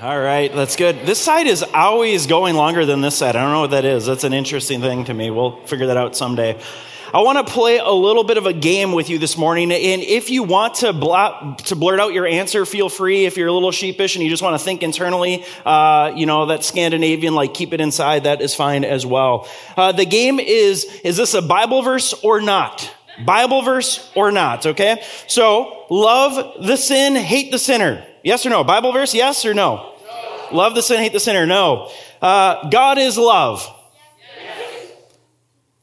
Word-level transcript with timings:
All 0.00 0.20
right, 0.20 0.52
that's 0.52 0.74
good. 0.74 1.06
This 1.06 1.20
side 1.20 1.46
is 1.46 1.62
always 1.62 2.26
going 2.26 2.56
longer 2.56 2.84
than 2.84 3.00
this 3.00 3.16
side. 3.16 3.36
I 3.36 3.42
don't 3.42 3.52
know 3.52 3.60
what 3.60 3.70
that 3.70 3.84
is. 3.84 4.04
That's 4.06 4.24
an 4.24 4.32
interesting 4.32 4.80
thing 4.80 5.04
to 5.04 5.14
me. 5.14 5.30
We'll 5.30 5.64
figure 5.66 5.86
that 5.86 5.96
out 5.96 6.16
someday. 6.16 6.60
I 7.12 7.20
want 7.20 7.46
to 7.46 7.52
play 7.52 7.78
a 7.78 7.92
little 7.92 8.24
bit 8.24 8.36
of 8.36 8.44
a 8.44 8.52
game 8.52 8.90
with 8.90 9.08
you 9.08 9.20
this 9.20 9.38
morning. 9.38 9.70
And 9.70 10.02
if 10.02 10.30
you 10.30 10.42
want 10.42 10.74
to, 10.76 11.56
to 11.66 11.76
blurt 11.76 12.00
out 12.00 12.12
your 12.12 12.26
answer, 12.26 12.66
feel 12.66 12.88
free. 12.88 13.24
If 13.24 13.36
you're 13.36 13.46
a 13.46 13.52
little 13.52 13.70
sheepish 13.70 14.16
and 14.16 14.24
you 14.24 14.28
just 14.28 14.42
want 14.42 14.58
to 14.58 14.64
think 14.64 14.82
internally, 14.82 15.44
uh, 15.64 16.12
you 16.16 16.26
know, 16.26 16.46
that 16.46 16.64
Scandinavian, 16.64 17.36
like 17.36 17.54
keep 17.54 17.72
it 17.72 17.80
inside, 17.80 18.24
that 18.24 18.42
is 18.42 18.52
fine 18.52 18.82
as 18.82 19.06
well. 19.06 19.48
Uh, 19.76 19.92
the 19.92 20.06
game 20.06 20.40
is, 20.40 20.86
is 21.04 21.16
this 21.16 21.34
a 21.34 21.42
Bible 21.42 21.82
verse 21.82 22.14
or 22.24 22.40
not? 22.40 22.92
Bible 23.24 23.62
verse 23.62 24.10
or 24.16 24.32
not, 24.32 24.66
okay? 24.66 25.04
So, 25.28 25.86
love 25.88 26.66
the 26.66 26.76
sin, 26.76 27.14
hate 27.14 27.52
the 27.52 27.60
sinner. 27.60 28.04
Yes 28.24 28.46
or 28.46 28.50
no? 28.50 28.64
Bible 28.64 28.90
verse, 28.90 29.14
yes 29.14 29.44
or 29.44 29.52
no? 29.52 29.92
no. 30.06 30.56
Love 30.56 30.74
the 30.74 30.82
sin, 30.82 30.98
hate 30.98 31.12
the 31.12 31.20
sinner, 31.20 31.44
no. 31.44 31.90
Uh, 32.22 32.70
God 32.70 32.96
is 32.96 33.18
love. 33.18 33.68
Yes. 34.42 34.92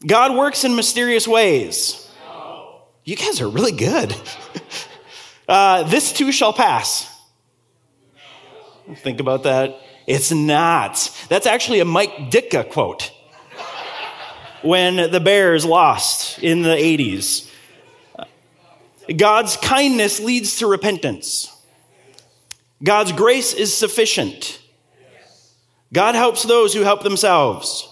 God 0.05 0.35
works 0.35 0.63
in 0.63 0.75
mysterious 0.75 1.27
ways. 1.27 2.09
No. 2.25 2.81
You 3.05 3.15
guys 3.15 3.41
are 3.41 3.47
really 3.47 3.71
good. 3.71 4.15
uh, 5.47 5.83
this 5.83 6.11
too 6.11 6.31
shall 6.31 6.51
pass. 6.51 7.07
Think 8.95 9.19
about 9.19 9.43
that. 9.43 9.79
It's 10.07 10.31
not. 10.31 11.15
That's 11.29 11.45
actually 11.45 11.79
a 11.79 11.85
Mike 11.85 12.31
Ditka 12.31 12.71
quote 12.71 13.11
when 14.63 15.11
the 15.11 15.19
Bears 15.19 15.63
lost 15.63 16.39
in 16.39 16.63
the 16.63 16.69
80s. 16.69 17.49
God's 19.15 19.57
kindness 19.57 20.19
leads 20.19 20.57
to 20.57 20.67
repentance. 20.67 21.50
God's 22.83 23.11
grace 23.11 23.53
is 23.53 23.75
sufficient. 23.75 24.59
God 25.93 26.15
helps 26.15 26.43
those 26.43 26.73
who 26.73 26.81
help 26.81 27.03
themselves. 27.03 27.87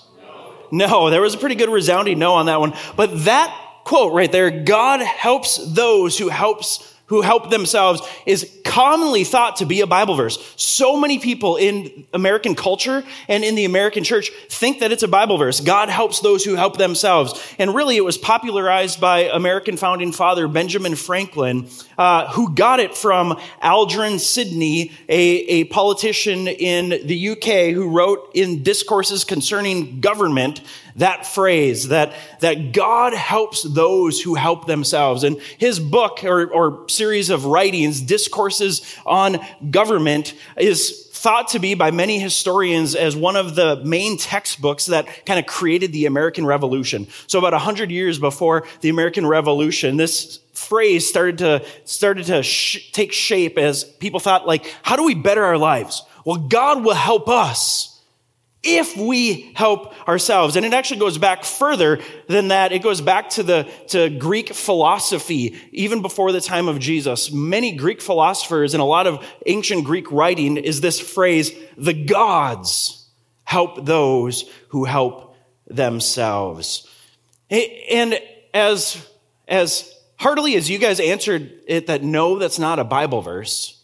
No. 0.72 1.10
there 1.10 1.22
was 1.22 1.34
a 1.34 1.38
pretty 1.38 1.56
good 1.56 1.70
resounding 1.70 2.20
no 2.20 2.36
on 2.36 2.46
that 2.46 2.60
one. 2.60 2.74
But 2.96 3.26
that 3.26 3.56
quote 3.86 4.14
right 4.14 4.32
there, 4.32 4.52
God 4.52 5.02
helps 5.02 5.58
those 5.74 6.18
who 6.18 6.30
helps 6.30 6.96
who 7.10 7.22
help 7.22 7.50
themselves 7.50 8.02
is 8.26 8.50
commonly 8.64 9.24
thought 9.24 9.58
to 9.58 9.66
be 9.66 9.82
a 9.82 9.88
Bible 9.88 10.16
verse. 10.16 10.54
So 10.56 11.00
many 11.00 11.18
people 11.18 11.58
in 11.58 12.06
American 12.14 12.54
culture 12.54 13.04
and 13.28 13.44
in 13.44 13.56
the 13.56 13.66
American 13.66 14.04
church 14.04 14.30
think 14.48 14.80
that 14.80 14.92
it's 14.92 15.02
a 15.02 15.08
Bible 15.08 15.38
verse. 15.38 15.60
God 15.60 15.90
helps 15.90 16.20
those 16.20 16.46
who 16.46 16.54
help 16.54 16.78
themselves. 16.78 17.34
And 17.58 17.74
really, 17.74 17.98
it 17.98 18.06
was 18.06 18.18
popularized 18.18 19.02
by 19.02 19.22
American 19.24 19.76
founding 19.76 20.12
father 20.12 20.48
Benjamin 20.48 20.96
Franklin, 20.96 21.68
uh, 21.98 22.32
who 22.32 22.54
got 22.54 22.80
it 22.80 22.96
from 22.96 23.40
Algernon 23.60 24.20
Sidney, 24.20 24.92
a, 25.10 25.20
a 25.20 25.64
politician 25.66 26.48
in 26.48 27.08
the 27.08 27.30
UK 27.30 27.74
who 27.74 27.90
wrote 27.90 28.32
in 28.36 28.62
discourses 28.62 29.24
concerning 29.24 30.00
government 30.00 30.62
that 31.00 31.26
phrase 31.26 31.90
that, 31.90 32.14
that 32.40 32.72
God 32.72 33.14
helps 33.14 33.64
those 33.64 34.22
who 34.22 34.36
help 34.36 34.68
themselves. 34.68 35.24
And 35.24 35.40
his 35.58 35.80
book 35.80 36.24
or, 36.24 36.48
or 36.48 36.88
series 36.88 37.30
of 37.30 37.46
writings, 37.46 38.02
Discourses 38.02 38.96
on 39.06 39.40
Government, 39.72 40.34
is 40.58 41.08
thought 41.12 41.50
to 41.50 41.60
be 41.60 41.74
by 41.74 41.92
many 41.92 42.18
historians 42.18 42.96
as 42.96 43.14
one 43.14 43.36
of 43.36 43.54
the 43.56 43.84
main 43.84 44.18
textbooks 44.18 44.86
that 44.86 45.26
kind 45.26 45.38
of 45.38 45.46
created 45.46 45.92
the 45.92 46.06
American 46.06 46.46
Revolution. 46.46 47.08
So 47.28 47.40
about 47.40 47.52
100 47.52 47.92
years 47.92 48.20
before 48.20 48.66
the 48.80 48.88
American 48.88 49.26
Revolution, 49.26 49.98
this 49.98 50.40
phrase 50.54 51.08
started 51.08 51.40
to, 51.40 51.66
started 51.84 52.28
to 52.28 52.42
sh- 52.42 52.92
take 52.94 53.12
shape 53.12 53.58
as 53.58 53.84
people 53.84 54.22
thought 54.22 54.48
like, 54.48 54.74
how 54.82 54.96
do 54.96 55.04
we 55.04 55.14
better 55.14 55.44
our 55.44 55.58
lives? 55.58 56.04
Well, 56.24 56.38
God 56.38 56.86
will 56.86 56.94
help 56.94 57.28
us 57.28 57.99
if 58.62 58.98
we 58.98 59.54
help 59.56 59.94
ourselves. 60.08 60.56
And 60.56 60.66
it 60.66 60.74
actually 60.74 61.00
goes 61.00 61.18
back 61.18 61.46
further 61.46 62.00
than 62.28 62.50
that. 62.50 62.72
It 62.72 62.84
goes 62.84 63.00
back 63.02 63.30
to 63.32 63.44
the 63.44 63.70
to 63.88 64.10
greek 64.10 64.54
philosophy 64.54 65.58
even 65.72 66.02
before 66.02 66.32
the 66.32 66.42
time 66.42 66.68
of 66.68 66.80
jesus. 66.80 67.32
Many 67.32 67.76
greek 67.76 68.02
philosophers 68.02 68.74
and 68.74 68.82
a 68.82 68.86
lot 68.86 69.08
of 69.08 69.26
ancient 69.46 69.86
greek 69.86 70.12
writing 70.12 70.58
is 70.58 70.82
this 70.82 71.00
phrase 71.00 71.52
the 71.78 71.94
gods 71.94 73.08
help 73.44 73.86
those 73.86 74.44
who 74.70 74.84
help 74.84 75.36
themselves. 75.68 76.88
And 77.50 78.20
as 78.54 79.06
as 79.48 79.94
heartily 80.18 80.56
as 80.56 80.70
you 80.70 80.78
guys 80.78 81.00
answered 81.00 81.52
it 81.66 81.88
that 81.88 82.04
no 82.04 82.38
that's 82.38 82.60
not 82.60 82.78
a 82.78 82.84
bible 82.84 83.22
verse 83.22 83.79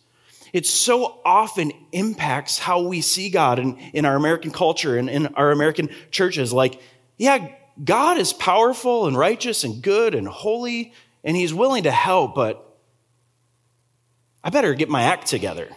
it 0.56 0.66
so 0.66 1.20
often 1.26 1.74
impacts 1.92 2.58
how 2.58 2.84
we 2.84 3.02
see 3.02 3.30
God 3.30 3.60
in, 3.60 3.78
in 3.92 4.06
our 4.06 4.16
American 4.16 4.52
culture 4.52 4.98
and 4.98 5.10
in 5.10 5.28
our 5.36 5.52
American 5.52 5.90
churches. 6.12 6.54
Like, 6.54 6.82
yeah, 7.18 7.50
God 7.84 8.18
is 8.18 8.32
powerful 8.32 9.06
and 9.06 9.18
righteous 9.18 9.66
and 9.66 9.82
good 9.82 10.16
and 10.16 10.26
holy, 10.26 10.94
and 11.26 11.36
He's 11.36 11.54
willing 11.54 11.84
to 11.84 11.92
help, 11.92 12.36
but 12.36 12.80
I 14.46 14.50
better 14.50 14.74
get 14.76 14.88
my 14.88 15.04
act 15.04 15.28
together. 15.28 15.68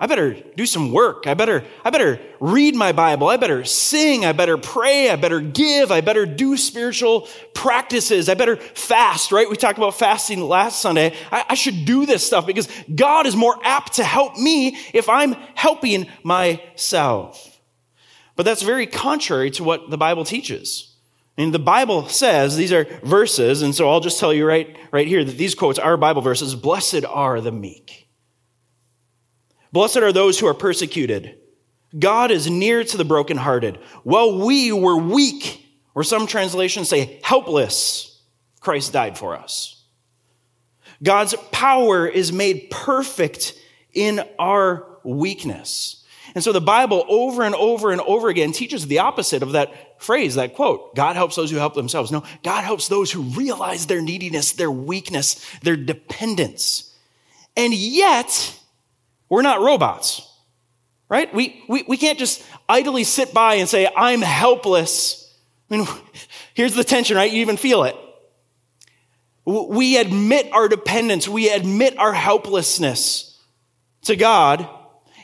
I 0.00 0.06
better 0.06 0.34
do 0.56 0.64
some 0.64 0.92
work. 0.92 1.26
I 1.26 1.34
better, 1.34 1.64
I 1.84 1.90
better 1.90 2.20
read 2.38 2.76
my 2.76 2.92
Bible. 2.92 3.26
I 3.26 3.36
better 3.36 3.64
sing. 3.64 4.24
I 4.24 4.30
better 4.30 4.56
pray. 4.56 5.10
I 5.10 5.16
better 5.16 5.40
give. 5.40 5.90
I 5.90 6.02
better 6.02 6.24
do 6.24 6.56
spiritual 6.56 7.26
practices. 7.52 8.28
I 8.28 8.34
better 8.34 8.56
fast, 8.56 9.32
right? 9.32 9.50
We 9.50 9.56
talked 9.56 9.76
about 9.76 9.94
fasting 9.94 10.40
last 10.40 10.80
Sunday. 10.80 11.16
I, 11.32 11.46
I 11.48 11.54
should 11.54 11.84
do 11.84 12.06
this 12.06 12.24
stuff 12.24 12.46
because 12.46 12.68
God 12.94 13.26
is 13.26 13.34
more 13.34 13.58
apt 13.64 13.94
to 13.94 14.04
help 14.04 14.36
me 14.36 14.76
if 14.94 15.08
I'm 15.08 15.32
helping 15.56 16.06
myself. 16.22 17.60
But 18.36 18.44
that's 18.44 18.62
very 18.62 18.86
contrary 18.86 19.50
to 19.52 19.64
what 19.64 19.90
the 19.90 19.98
Bible 19.98 20.24
teaches. 20.24 20.94
And 21.36 21.52
the 21.52 21.58
Bible 21.58 22.08
says, 22.08 22.56
these 22.56 22.72
are 22.72 22.84
verses, 23.02 23.62
and 23.62 23.74
so 23.74 23.88
I'll 23.88 24.00
just 24.00 24.18
tell 24.18 24.32
you 24.32 24.44
right, 24.44 24.76
right 24.92 25.06
here 25.06 25.24
that 25.24 25.38
these 25.38 25.54
quotes 25.54 25.78
are 25.78 25.96
Bible 25.96 26.22
verses. 26.22 26.54
Blessed 26.54 27.04
are 27.04 27.40
the 27.40 27.52
meek. 27.52 28.07
Blessed 29.72 29.98
are 29.98 30.12
those 30.12 30.38
who 30.38 30.46
are 30.46 30.54
persecuted. 30.54 31.38
God 31.98 32.30
is 32.30 32.50
near 32.50 32.84
to 32.84 32.96
the 32.96 33.04
brokenhearted. 33.04 33.78
Well, 34.04 34.38
we 34.38 34.72
were 34.72 34.96
weak, 34.96 35.64
or 35.94 36.04
some 36.04 36.26
translations 36.26 36.88
say 36.88 37.20
helpless. 37.22 38.20
Christ 38.60 38.92
died 38.92 39.16
for 39.16 39.36
us. 39.36 39.82
God's 41.02 41.34
power 41.52 42.06
is 42.06 42.32
made 42.32 42.70
perfect 42.70 43.54
in 43.92 44.20
our 44.38 44.98
weakness. 45.04 46.04
And 46.34 46.44
so 46.44 46.52
the 46.52 46.60
Bible 46.60 47.04
over 47.08 47.42
and 47.42 47.54
over 47.54 47.90
and 47.90 48.00
over 48.02 48.28
again 48.28 48.52
teaches 48.52 48.86
the 48.86 48.98
opposite 48.98 49.42
of 49.42 49.52
that 49.52 50.00
phrase, 50.02 50.34
that 50.34 50.54
quote. 50.54 50.94
God 50.94 51.16
helps 51.16 51.36
those 51.36 51.50
who 51.50 51.56
help 51.56 51.74
themselves. 51.74 52.12
No, 52.12 52.24
God 52.42 52.64
helps 52.64 52.88
those 52.88 53.10
who 53.10 53.22
realize 53.22 53.86
their 53.86 54.02
neediness, 54.02 54.52
their 54.52 54.70
weakness, 54.70 55.44
their 55.60 55.76
dependence. 55.76 56.94
And 57.56 57.72
yet, 57.72 58.57
we're 59.28 59.42
not 59.42 59.60
robots, 59.60 60.26
right? 61.08 61.32
We, 61.34 61.62
we, 61.68 61.84
we 61.86 61.96
can't 61.96 62.18
just 62.18 62.44
idly 62.68 63.04
sit 63.04 63.34
by 63.34 63.54
and 63.54 63.68
say, 63.68 63.88
I'm 63.94 64.22
helpless. 64.22 65.34
I 65.70 65.76
mean, 65.76 65.86
here's 66.54 66.74
the 66.74 66.84
tension, 66.84 67.16
right? 67.16 67.30
You 67.30 67.40
even 67.40 67.56
feel 67.56 67.84
it. 67.84 67.96
We 69.44 69.96
admit 69.96 70.52
our 70.52 70.68
dependence. 70.68 71.26
We 71.26 71.48
admit 71.48 71.98
our 71.98 72.12
helplessness 72.12 73.38
to 74.02 74.16
God. 74.16 74.68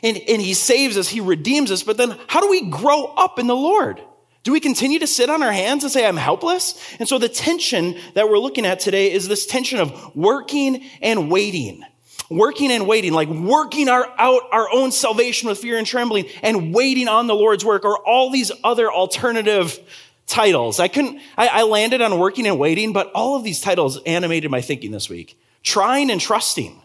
And, 0.01 0.17
and 0.17 0.41
He 0.41 0.53
saves 0.53 0.97
us. 0.97 1.07
He 1.07 1.21
redeems 1.21 1.71
us. 1.71 1.83
But 1.83 1.97
then 1.97 2.17
how 2.27 2.41
do 2.41 2.49
we 2.49 2.69
grow 2.69 3.05
up 3.05 3.37
in 3.37 3.47
the 3.47 3.55
Lord? 3.55 4.01
Do 4.43 4.51
we 4.51 4.59
continue 4.59 4.99
to 4.99 5.07
sit 5.07 5.29
on 5.29 5.41
our 5.41 5.51
hands 5.51 5.83
and 5.83 5.91
say, 5.91 6.05
I'm 6.05 6.17
helpless? 6.17 6.79
And 6.99 7.09
so 7.09 7.17
the 7.17 7.29
tension 7.29 7.97
that 8.13 8.29
we're 8.29 8.37
looking 8.37 8.65
at 8.65 8.79
today 8.79 9.11
is 9.11 9.27
this 9.27 9.47
tension 9.47 9.79
of 9.79 10.15
working 10.15 10.83
and 11.01 11.31
waiting 11.31 11.83
working 12.29 12.71
and 12.71 12.87
waiting, 12.87 13.13
like 13.13 13.29
working 13.29 13.89
our, 13.89 14.07
out 14.17 14.43
our 14.51 14.67
own 14.73 14.91
salvation 14.91 15.49
with 15.49 15.57
fear 15.57 15.77
and 15.77 15.87
trembling 15.87 16.25
and 16.41 16.73
waiting 16.73 17.07
on 17.07 17.27
the 17.27 17.35
Lord's 17.35 17.63
work 17.63 17.85
or 17.85 17.97
all 17.99 18.31
these 18.31 18.51
other 18.63 18.91
alternative 18.91 19.79
titles. 20.27 20.79
I 20.79 20.87
couldn't, 20.87 21.19
I, 21.37 21.47
I 21.47 21.63
landed 21.63 22.01
on 22.01 22.17
working 22.19 22.47
and 22.47 22.57
waiting, 22.57 22.93
but 22.93 23.11
all 23.13 23.35
of 23.35 23.43
these 23.43 23.61
titles 23.61 24.01
animated 24.05 24.49
my 24.49 24.61
thinking 24.61 24.91
this 24.91 25.09
week. 25.09 25.37
Trying 25.63 26.11
and 26.11 26.21
trusting. 26.21 26.81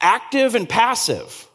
Active 0.00 0.54
and 0.54 0.68
passive. 0.68 1.48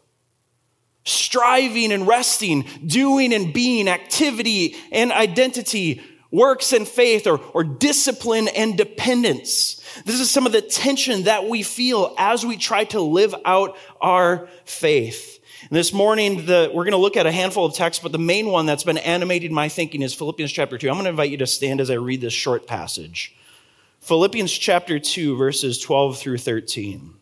Striving 1.04 1.92
and 1.92 2.07
resting. 2.07 2.66
Doing 2.86 3.33
and 3.33 3.54
being. 3.54 3.88
Activity 3.88 4.75
and 4.92 5.12
identity 5.12 6.01
works 6.36 6.74
and 6.74 6.88
faith 6.88 7.26
or, 7.26 7.40
or 7.54 7.64
discipline 7.64 8.48
and 8.50 8.78
dependence. 8.78 9.82
This 10.06 10.20
is 10.20 10.30
some 10.30 10.46
of 10.46 10.52
the 10.52 10.62
tension 10.62 11.24
that 11.24 11.48
we 11.48 11.64
feel 11.64 12.14
as 12.18 12.46
we 12.46 12.58
try 12.58 12.84
to 12.86 13.00
live 13.00 13.34
out 13.46 13.78
our 14.02 14.50
faith. 14.66 15.40
And 15.62 15.72
this 15.72 15.94
morning, 15.94 16.46
the, 16.46 16.70
we're 16.74 16.84
going 16.84 16.92
to 16.92 16.98
look 16.98 17.18
at 17.18 17.26
a 17.26 17.32
handful 17.32 17.66
of 17.66 17.74
texts, 17.74 18.04
but 18.04 18.12
the 18.12 18.20
main 18.20 18.48
one 18.48 18.66
that's 18.66 18.84
been 18.84 18.98
animating 18.98 19.54
my 19.54 19.70
thinking 19.70 20.02
is 20.02 20.14
Philippians 20.14 20.52
chapter 20.52 20.78
2. 20.78 20.90
I'm 20.90 20.96
going 20.96 21.06
to 21.06 21.10
invite 21.10 21.32
you 21.32 21.38
to 21.38 21.48
stand 21.48 21.82
as 21.82 21.90
I 21.90 21.96
read 21.96 22.22
this 22.22 22.34
short 22.34 22.68
passage. 22.68 23.36
Philippians 24.02 24.52
chapter 24.52 25.00
2, 25.00 25.38
verses 25.38 25.80
12 25.80 26.20
through 26.20 26.38
13. 26.38 27.14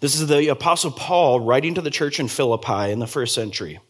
This 0.00 0.18
is 0.18 0.26
the 0.26 0.48
Apostle 0.48 0.92
Paul 0.92 1.40
writing 1.40 1.74
to 1.74 1.82
the 1.82 1.90
church 1.90 2.18
in 2.18 2.28
Philippi 2.28 2.90
in 2.90 2.98
the 2.98 3.06
first 3.06 3.34
century. 3.34 3.80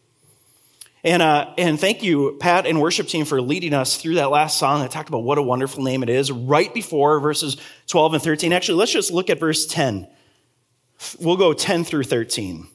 And, 1.07 1.21
uh, 1.21 1.53
and 1.57 1.79
thank 1.79 2.03
you, 2.03 2.35
Pat 2.37 2.65
and 2.65 2.81
worship 2.81 3.07
team, 3.07 3.23
for 3.23 3.41
leading 3.41 3.73
us 3.73 3.95
through 3.95 4.15
that 4.15 4.29
last 4.29 4.59
song 4.59 4.81
that 4.81 4.91
talked 4.91 5.07
about 5.07 5.23
what 5.23 5.37
a 5.37 5.41
wonderful 5.41 5.81
name 5.81 6.03
it 6.03 6.09
is, 6.09 6.33
right 6.33 6.73
before 6.73 7.21
verses 7.21 7.55
12 7.87 8.15
and 8.15 8.23
13. 8.23 8.51
Actually, 8.51 8.79
let's 8.79 8.91
just 8.91 9.09
look 9.09 9.29
at 9.29 9.39
verse 9.39 9.65
10. 9.67 10.05
We'll 11.21 11.37
go 11.37 11.53
10 11.53 11.85
through 11.85 12.03
13. 12.03 12.67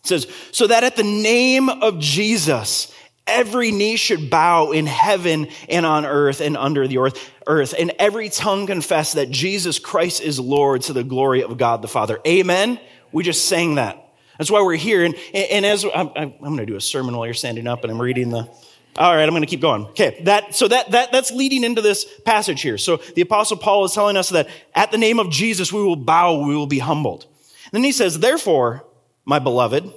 It 0.00 0.06
says, 0.06 0.26
So 0.52 0.66
that 0.66 0.84
at 0.84 0.96
the 0.96 1.04
name 1.04 1.70
of 1.70 2.00
Jesus, 2.00 2.92
every 3.26 3.70
knee 3.70 3.96
should 3.96 4.28
bow 4.28 4.72
in 4.72 4.84
heaven 4.84 5.48
and 5.70 5.86
on 5.86 6.04
earth 6.04 6.42
and 6.42 6.54
under 6.54 6.86
the 6.86 6.98
earth, 6.98 7.30
earth, 7.46 7.74
and 7.78 7.92
every 7.98 8.28
tongue 8.28 8.66
confess 8.66 9.14
that 9.14 9.30
Jesus 9.30 9.78
Christ 9.78 10.20
is 10.20 10.38
Lord 10.38 10.82
to 10.82 10.92
the 10.92 11.02
glory 11.02 11.44
of 11.44 11.56
God 11.56 11.80
the 11.80 11.88
Father. 11.88 12.20
Amen. 12.26 12.78
We 13.10 13.24
just 13.24 13.48
sang 13.48 13.76
that. 13.76 14.07
That's 14.38 14.50
why 14.50 14.62
we're 14.62 14.76
here. 14.76 15.04
And, 15.04 15.14
and 15.34 15.66
as 15.66 15.84
I'm, 15.84 16.10
I'm 16.16 16.38
going 16.38 16.56
to 16.58 16.66
do 16.66 16.76
a 16.76 16.80
sermon 16.80 17.16
while 17.16 17.26
you're 17.26 17.34
standing 17.34 17.66
up 17.66 17.82
and 17.82 17.92
I'm 17.92 18.00
reading 18.00 18.30
the, 18.30 18.48
all 18.96 19.14
right, 19.14 19.22
I'm 19.22 19.30
going 19.30 19.42
to 19.42 19.46
keep 19.46 19.60
going. 19.60 19.86
Okay, 19.86 20.20
that 20.24 20.54
so 20.54 20.66
that 20.68 20.92
that 20.92 21.12
that's 21.12 21.30
leading 21.30 21.64
into 21.64 21.82
this 21.82 22.06
passage 22.24 22.62
here. 22.62 22.78
So 22.78 22.96
the 23.14 23.22
apostle 23.22 23.56
Paul 23.56 23.84
is 23.84 23.92
telling 23.92 24.16
us 24.16 24.30
that 24.30 24.48
at 24.74 24.90
the 24.90 24.98
name 24.98 25.18
of 25.18 25.30
Jesus 25.30 25.72
we 25.72 25.82
will 25.82 25.96
bow, 25.96 26.44
we 26.44 26.56
will 26.56 26.66
be 26.66 26.78
humbled. 26.78 27.26
And 27.64 27.72
then 27.72 27.84
he 27.84 27.92
says, 27.92 28.18
"Therefore, 28.18 28.84
my 29.24 29.38
beloved, 29.38 29.92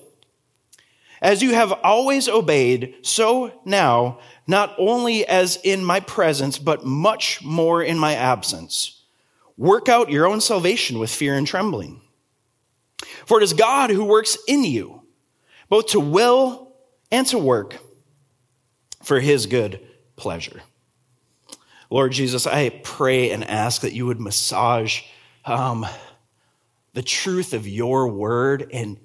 as 1.21 1.41
you 1.41 1.53
have 1.53 1.71
always 1.83 2.27
obeyed, 2.27 2.95
so 3.01 3.51
now, 3.63 4.19
not 4.45 4.75
only 4.77 5.25
as 5.25 5.57
in 5.63 5.83
my 5.83 5.99
presence, 5.99 6.59
but 6.59 6.85
much 6.85 7.43
more 7.43 7.81
in 7.81 7.97
my 7.97 8.13
absence, 8.13 9.01
work 9.57 9.87
out 9.87 10.11
your 10.11 10.27
own 10.27 10.41
salvation 10.41 10.99
with 10.99 11.09
fear 11.09 11.35
and 11.35 11.47
trembling." 11.47 12.00
For 13.31 13.39
it 13.39 13.45
is 13.45 13.53
God 13.53 13.91
who 13.91 14.03
works 14.03 14.37
in 14.45 14.65
you, 14.65 15.03
both 15.69 15.87
to 15.91 16.01
will 16.01 16.75
and 17.09 17.25
to 17.27 17.37
work 17.37 17.77
for 19.03 19.21
his 19.21 19.45
good 19.45 19.79
pleasure. 20.17 20.61
Lord 21.89 22.11
Jesus, 22.11 22.45
I 22.45 22.81
pray 22.83 23.31
and 23.31 23.45
ask 23.45 23.83
that 23.83 23.93
you 23.93 24.05
would 24.05 24.19
massage 24.19 25.03
um, 25.45 25.85
the 26.91 27.01
truth 27.01 27.53
of 27.53 27.65
your 27.65 28.09
word 28.09 28.69
and 28.73 28.97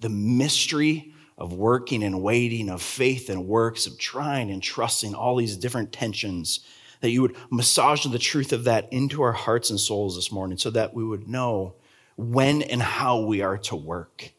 the 0.00 0.08
mystery 0.08 1.12
of 1.36 1.52
working 1.52 2.02
and 2.02 2.20
waiting, 2.20 2.70
of 2.70 2.82
faith 2.82 3.30
and 3.30 3.46
works, 3.46 3.86
of 3.86 3.96
trying 3.96 4.50
and 4.50 4.60
trusting, 4.60 5.14
all 5.14 5.36
these 5.36 5.56
different 5.56 5.92
tensions, 5.92 6.66
that 7.00 7.10
you 7.10 7.22
would 7.22 7.36
massage 7.48 8.04
the 8.04 8.18
truth 8.18 8.52
of 8.52 8.64
that 8.64 8.92
into 8.92 9.22
our 9.22 9.30
hearts 9.30 9.70
and 9.70 9.78
souls 9.78 10.16
this 10.16 10.32
morning 10.32 10.58
so 10.58 10.68
that 10.68 10.94
we 10.94 11.04
would 11.04 11.28
know 11.28 11.76
when 12.18 12.62
and 12.62 12.82
how 12.82 13.20
we 13.20 13.42
are 13.42 13.56
to 13.56 13.76
work, 13.76 14.32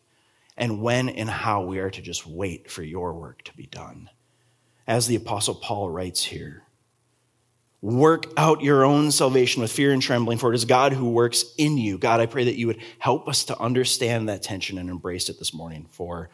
and 0.57 0.81
when 0.81 1.07
and 1.07 1.29
how 1.29 1.63
we 1.63 1.79
are 1.79 1.89
to 1.89 2.01
just 2.01 2.27
wait 2.27 2.69
for 2.69 2.83
your 2.83 3.13
work 3.13 3.41
to 3.43 3.55
be 3.55 3.65
done. 3.65 4.09
As 4.85 5.07
the 5.07 5.15
Apostle 5.15 5.55
Paul 5.55 5.89
writes 5.89 6.25
here, 6.25 6.63
work 7.81 8.25
out 8.35 8.61
your 8.61 8.83
own 8.83 9.11
salvation 9.11 9.61
with 9.61 9.71
fear 9.71 9.93
and 9.93 10.01
trembling, 10.01 10.37
for 10.37 10.51
it 10.51 10.55
is 10.55 10.65
God 10.65 10.91
who 10.91 11.09
works 11.09 11.53
in 11.57 11.77
you. 11.77 11.97
God, 11.97 12.19
I 12.19 12.25
pray 12.25 12.43
that 12.43 12.57
you 12.57 12.67
would 12.67 12.81
help 12.97 13.29
us 13.29 13.45
to 13.45 13.57
understand 13.57 14.27
that 14.27 14.43
tension 14.43 14.77
and 14.77 14.89
embrace 14.89 15.29
it 15.29 15.39
this 15.39 15.53
morning 15.53 15.87
for 15.89 16.29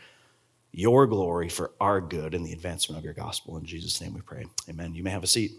your 0.72 1.06
glory, 1.06 1.48
for 1.48 1.74
our 1.80 2.02
good, 2.02 2.34
and 2.34 2.44
the 2.44 2.54
advancement 2.54 2.98
of 2.98 3.06
your 3.06 3.14
gospel. 3.14 3.56
In 3.58 3.66
Jesus' 3.66 4.02
name 4.02 4.16
we 4.16 4.22
pray. 4.22 4.46
Amen. 4.68 4.96
You 4.96 5.04
may 5.04 5.12
have 5.12 5.24
a 5.24 5.28
seat. 5.28 5.52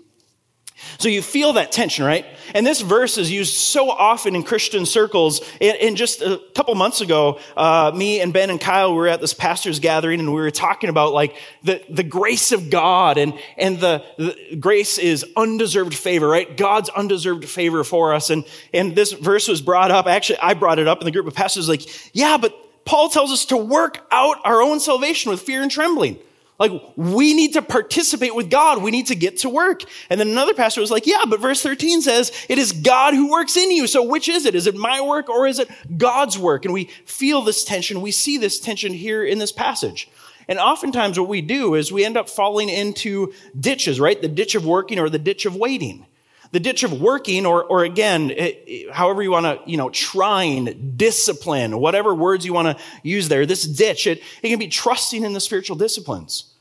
So 0.99 1.09
you 1.09 1.23
feel 1.23 1.55
that 1.55 1.73
tension, 1.73 2.05
right? 2.05 2.27
And 2.55 2.67
this 2.67 2.83
verse 2.83 3.17
is 3.17 3.31
used 3.31 3.55
so 3.55 3.91
often 3.91 4.37
in 4.37 4.43
Christian 4.43 4.85
circles. 4.85 5.41
And 5.61 5.97
just 5.97 6.21
a 6.21 6.41
couple 6.55 6.75
months 6.75 7.01
ago, 7.01 7.41
uh, 7.57 7.93
me 7.95 8.21
and 8.21 8.31
Ben 8.33 8.51
and 8.51 8.61
Kyle 8.61 8.95
were 8.95 9.09
at 9.09 9.21
this 9.21 9.33
pastor's 9.33 9.81
gathering 9.81 10.21
and 10.21 10.35
we 10.35 10.41
were 10.41 10.51
talking 10.51 10.91
about 10.91 11.15
like 11.15 11.35
the, 11.63 11.83
the 11.89 12.03
grace 12.03 12.53
of 12.53 12.69
God 12.69 13.17
and, 13.17 13.39
and 13.57 13.81
the, 13.81 14.05
the 14.19 14.57
grace 14.61 14.99
is 14.99 15.25
undeserved 15.35 15.95
favor, 15.95 16.29
right? 16.29 16.57
God's 16.57 16.91
undeserved 16.91 17.49
favor 17.49 17.83
for 17.83 18.13
us. 18.13 18.29
And, 18.29 18.45
and 18.75 18.95
this 18.95 19.13
verse 19.13 19.49
was 19.49 19.63
brought 19.63 19.91
up. 19.91 20.07
Actually, 20.07 20.41
I 20.41 20.55
brought 20.55 20.79
it 20.79 20.87
up 20.87 21.01
in 21.01 21.07
the 21.07 21.11
group 21.11 21.27
of 21.27 21.35
pastors 21.35 21.71
like, 21.71 22.15
yeah, 22.15 22.37
but 22.37 22.55
Paul 22.85 23.09
tells 23.09 23.33
us 23.33 23.47
to 23.47 23.57
work 23.57 24.07
out 24.11 24.37
our 24.45 24.61
own 24.61 24.79
salvation 24.81 25.31
with 25.31 25.41
fear 25.41 25.63
and 25.63 25.71
trembling. 25.71 26.19
Like, 26.59 26.73
we 26.97 27.35
need 27.35 27.53
to 27.53 27.63
participate 27.63 28.35
with 28.35 28.51
God. 28.51 28.83
We 28.83 28.91
need 28.91 29.09
to 29.09 29.15
get 29.15 29.39
to 29.39 29.51
work. 29.51 29.83
And 30.09 30.19
then 30.19 30.29
another 30.29 30.55
pastor 30.55 30.81
was 30.81 30.91
like, 30.91 31.07
yeah, 31.07 31.25
but 31.29 31.41
verse 31.41 31.63
13 31.63 32.01
says, 32.01 32.33
it 32.49 32.59
is 32.59 32.73
God 32.73 33.13
who 33.13 33.31
works 33.31 33.57
in 33.57 33.71
you. 33.71 33.87
So 33.87 34.03
which 34.03 34.29
is 34.29 34.47
it? 34.47 34.55
Is 34.55 34.67
it 34.67 34.75
my 34.75 35.01
work 35.03 35.29
or 35.29 35.47
is 35.47 35.59
it 35.59 35.69
God's 35.99 36.39
work? 36.39 36.65
And 36.65 36.73
we 36.73 36.85
feel 37.05 37.43
this 37.43 37.63
tension. 37.65 38.01
We 38.01 38.11
see 38.11 38.39
this 38.39 38.59
tension 38.59 38.95
here 38.95 39.23
in 39.23 39.39
this 39.39 39.53
passage. 39.53 40.09
And 40.49 40.59
oftentimes 40.59 41.19
what 41.19 41.29
we 41.29 41.43
do 41.43 41.75
is 41.75 41.93
we 41.93 42.05
end 42.05 42.17
up 42.17 42.29
falling 42.29 42.69
into 42.69 43.33
ditches, 43.59 44.01
right? 44.01 44.21
The 44.21 44.29
ditch 44.29 44.55
of 44.55 44.65
working 44.65 44.99
or 44.99 45.11
the 45.11 45.19
ditch 45.19 45.45
of 45.45 45.57
waiting. 45.57 46.07
The 46.53 46.61
ditch 46.61 46.83
of 46.83 47.01
working, 47.01 47.47
or, 47.47 47.65
or 47.65 47.85
again, 47.85 48.31
it, 48.31 48.91
however 48.93 49.23
you 49.23 49.31
want 49.31 49.47
to, 49.47 49.71
you 49.71 49.77
know, 49.77 49.91
trying, 49.91 50.95
discipline, 50.97 51.79
whatever 51.79 52.15
words 52.15 52.45
you 52.45 52.53
want 52.53 52.77
to 52.77 52.85
use 53.03 53.29
there, 53.29 53.47
this 53.47 53.65
ditch, 53.65 54.07
it, 54.07 54.23
it 54.43 54.49
can 54.49 54.59
be 54.59 54.69
trusting 54.69 55.23
in 55.23 55.33
the 55.33 55.41
spiritual 55.41 55.77
disciplines. 55.77 56.53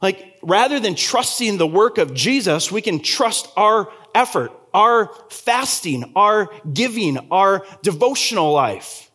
Like, 0.00 0.36
rather 0.42 0.80
than 0.80 0.96
trusting 0.96 1.58
the 1.58 1.66
work 1.66 1.98
of 1.98 2.12
Jesus, 2.12 2.72
we 2.72 2.82
can 2.82 3.00
trust 3.00 3.48
our 3.56 3.88
effort, 4.14 4.50
our 4.74 5.14
fasting, 5.30 6.12
our 6.16 6.50
giving, 6.72 7.18
our 7.30 7.64
devotional 7.82 8.52
life. 8.52 9.11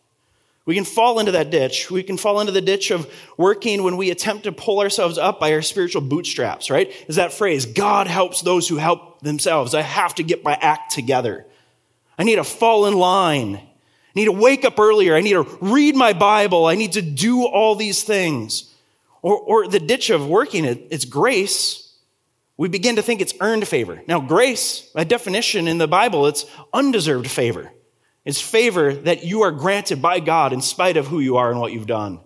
We 0.68 0.74
can 0.74 0.84
fall 0.84 1.18
into 1.18 1.32
that 1.32 1.48
ditch. 1.48 1.90
We 1.90 2.02
can 2.02 2.18
fall 2.18 2.40
into 2.40 2.52
the 2.52 2.60
ditch 2.60 2.90
of 2.90 3.10
working 3.38 3.84
when 3.84 3.96
we 3.96 4.10
attempt 4.10 4.44
to 4.44 4.52
pull 4.52 4.80
ourselves 4.80 5.16
up 5.16 5.40
by 5.40 5.54
our 5.54 5.62
spiritual 5.62 6.02
bootstraps, 6.02 6.68
right? 6.68 6.92
Is 7.08 7.16
that 7.16 7.32
phrase, 7.32 7.64
God 7.64 8.06
helps 8.06 8.42
those 8.42 8.68
who 8.68 8.76
help 8.76 9.20
themselves. 9.20 9.74
I 9.74 9.80
have 9.80 10.14
to 10.16 10.22
get 10.22 10.44
my 10.44 10.52
act 10.60 10.92
together. 10.92 11.46
I 12.18 12.24
need 12.24 12.36
to 12.36 12.44
fall 12.44 12.84
in 12.84 12.92
line. 12.92 13.56
I 13.56 13.62
need 14.14 14.26
to 14.26 14.32
wake 14.32 14.66
up 14.66 14.78
earlier. 14.78 15.16
I 15.16 15.22
need 15.22 15.32
to 15.32 15.58
read 15.62 15.96
my 15.96 16.12
Bible. 16.12 16.66
I 16.66 16.74
need 16.74 16.92
to 16.92 17.02
do 17.02 17.46
all 17.46 17.74
these 17.74 18.04
things. 18.04 18.70
Or, 19.22 19.38
or 19.38 19.68
the 19.68 19.80
ditch 19.80 20.10
of 20.10 20.28
working, 20.28 20.66
it's 20.66 21.06
grace. 21.06 21.94
We 22.58 22.68
begin 22.68 22.96
to 22.96 23.02
think 23.02 23.22
it's 23.22 23.32
earned 23.40 23.66
favor. 23.66 24.02
Now, 24.06 24.20
grace, 24.20 24.82
by 24.94 25.04
definition 25.04 25.66
in 25.66 25.78
the 25.78 25.88
Bible, 25.88 26.26
it's 26.26 26.44
undeserved 26.74 27.30
favor. 27.30 27.72
It's 28.28 28.42
favor 28.42 28.92
that 28.92 29.24
you 29.24 29.40
are 29.40 29.50
granted 29.50 30.02
by 30.02 30.20
God 30.20 30.52
in 30.52 30.60
spite 30.60 30.98
of 30.98 31.06
who 31.06 31.18
you 31.18 31.38
are 31.38 31.50
and 31.50 31.58
what 31.58 31.72
you've 31.72 31.86
done. 31.86 32.20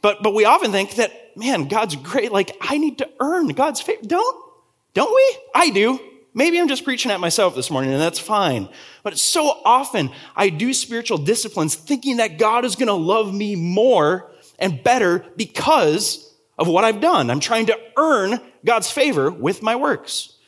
But, 0.00 0.22
but 0.22 0.32
we 0.32 0.46
often 0.46 0.72
think 0.72 0.94
that, 0.94 1.36
man, 1.36 1.68
God's 1.68 1.96
great. 1.96 2.32
Like, 2.32 2.56
I 2.62 2.78
need 2.78 2.96
to 2.98 3.10
earn 3.20 3.48
God's 3.48 3.82
favor. 3.82 4.00
Don't, 4.06 4.44
don't 4.94 5.14
we? 5.14 5.38
I 5.54 5.68
do. 5.68 6.00
Maybe 6.32 6.58
I'm 6.58 6.66
just 6.66 6.82
preaching 6.82 7.12
at 7.12 7.20
myself 7.20 7.54
this 7.54 7.70
morning, 7.70 7.92
and 7.92 8.00
that's 8.00 8.18
fine. 8.18 8.70
But 9.02 9.18
so 9.18 9.60
often 9.66 10.12
I 10.34 10.48
do 10.48 10.72
spiritual 10.72 11.18
disciplines 11.18 11.74
thinking 11.74 12.16
that 12.16 12.38
God 12.38 12.64
is 12.64 12.74
going 12.74 12.86
to 12.86 12.94
love 12.94 13.34
me 13.34 13.54
more 13.54 14.32
and 14.58 14.82
better 14.82 15.26
because 15.36 16.34
of 16.58 16.68
what 16.68 16.84
I've 16.84 17.02
done. 17.02 17.28
I'm 17.28 17.40
trying 17.40 17.66
to 17.66 17.78
earn 17.98 18.40
God's 18.64 18.90
favor 18.90 19.30
with 19.30 19.62
my 19.62 19.76
works. 19.76 20.38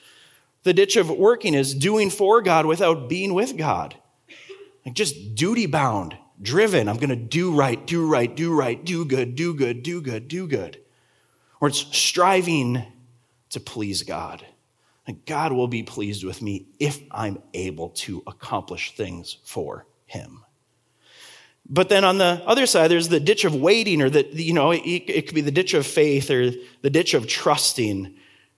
The 0.62 0.72
ditch 0.72 0.96
of 0.96 1.10
working 1.10 1.52
is 1.52 1.74
doing 1.74 2.08
for 2.08 2.40
God 2.40 2.64
without 2.64 3.10
being 3.10 3.34
with 3.34 3.54
God. 3.54 3.94
Like 4.88 4.94
just 4.94 5.34
duty 5.34 5.66
bound, 5.66 6.16
driven. 6.40 6.88
I'm 6.88 6.96
going 6.96 7.10
to 7.10 7.14
do 7.14 7.54
right, 7.54 7.86
do 7.86 8.08
right, 8.08 8.34
do 8.34 8.54
right, 8.54 8.82
do 8.82 9.04
good, 9.04 9.34
do 9.34 9.52
good, 9.52 9.82
do 9.82 10.00
good, 10.00 10.28
do 10.28 10.46
good. 10.46 10.80
Or 11.60 11.68
it's 11.68 11.80
striving 11.94 12.82
to 13.50 13.60
please 13.60 14.02
God. 14.02 14.46
And 15.06 15.22
God 15.26 15.52
will 15.52 15.68
be 15.68 15.82
pleased 15.82 16.24
with 16.24 16.40
me 16.40 16.68
if 16.78 17.02
I'm 17.10 17.42
able 17.52 17.90
to 17.90 18.22
accomplish 18.26 18.96
things 18.96 19.36
for 19.44 19.84
Him. 20.06 20.42
But 21.68 21.90
then 21.90 22.02
on 22.02 22.16
the 22.16 22.42
other 22.46 22.64
side, 22.64 22.90
there's 22.90 23.08
the 23.08 23.20
ditch 23.20 23.44
of 23.44 23.54
waiting, 23.54 24.00
or 24.00 24.08
the, 24.08 24.26
you 24.32 24.54
know, 24.54 24.70
it, 24.70 24.80
it 24.80 25.26
could 25.26 25.34
be 25.34 25.42
the 25.42 25.50
ditch 25.50 25.74
of 25.74 25.86
faith 25.86 26.30
or 26.30 26.50
the 26.80 26.88
ditch 26.88 27.12
of 27.12 27.26
trusting. 27.26 28.16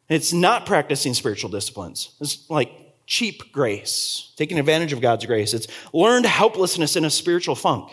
It's 0.08 0.32
not 0.32 0.64
practicing 0.64 1.12
spiritual 1.12 1.50
disciplines. 1.50 2.14
It's 2.20 2.48
like 2.48 2.70
cheap 3.10 3.52
grace, 3.52 4.32
taking 4.36 4.58
advantage 4.58 4.92
of 4.92 5.00
God's 5.00 5.26
grace. 5.26 5.52
It's 5.52 5.66
learned 5.92 6.26
helplessness 6.26 6.94
in 6.94 7.04
a 7.04 7.10
spiritual 7.10 7.56
funk. 7.56 7.90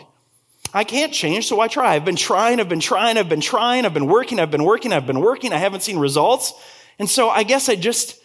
I 0.72 0.84
can't 0.84 1.12
change, 1.12 1.48
so 1.48 1.60
I 1.60 1.66
try. 1.66 1.96
I've 1.96 2.04
been 2.04 2.14
trying, 2.14 2.60
I've 2.60 2.68
been 2.68 2.78
trying, 2.78 3.18
I've 3.18 3.28
been 3.28 3.40
trying, 3.40 3.84
I've 3.84 3.94
been 3.94 4.06
working, 4.06 4.38
I've 4.38 4.52
been 4.52 4.62
working, 4.62 4.92
I've 4.92 5.06
been 5.06 5.20
working, 5.20 5.52
I 5.52 5.56
haven't 5.56 5.82
seen 5.82 5.98
results. 5.98 6.52
And 7.00 7.10
so 7.10 7.28
I 7.30 7.42
guess 7.42 7.68
I 7.68 7.74
just, 7.74 8.20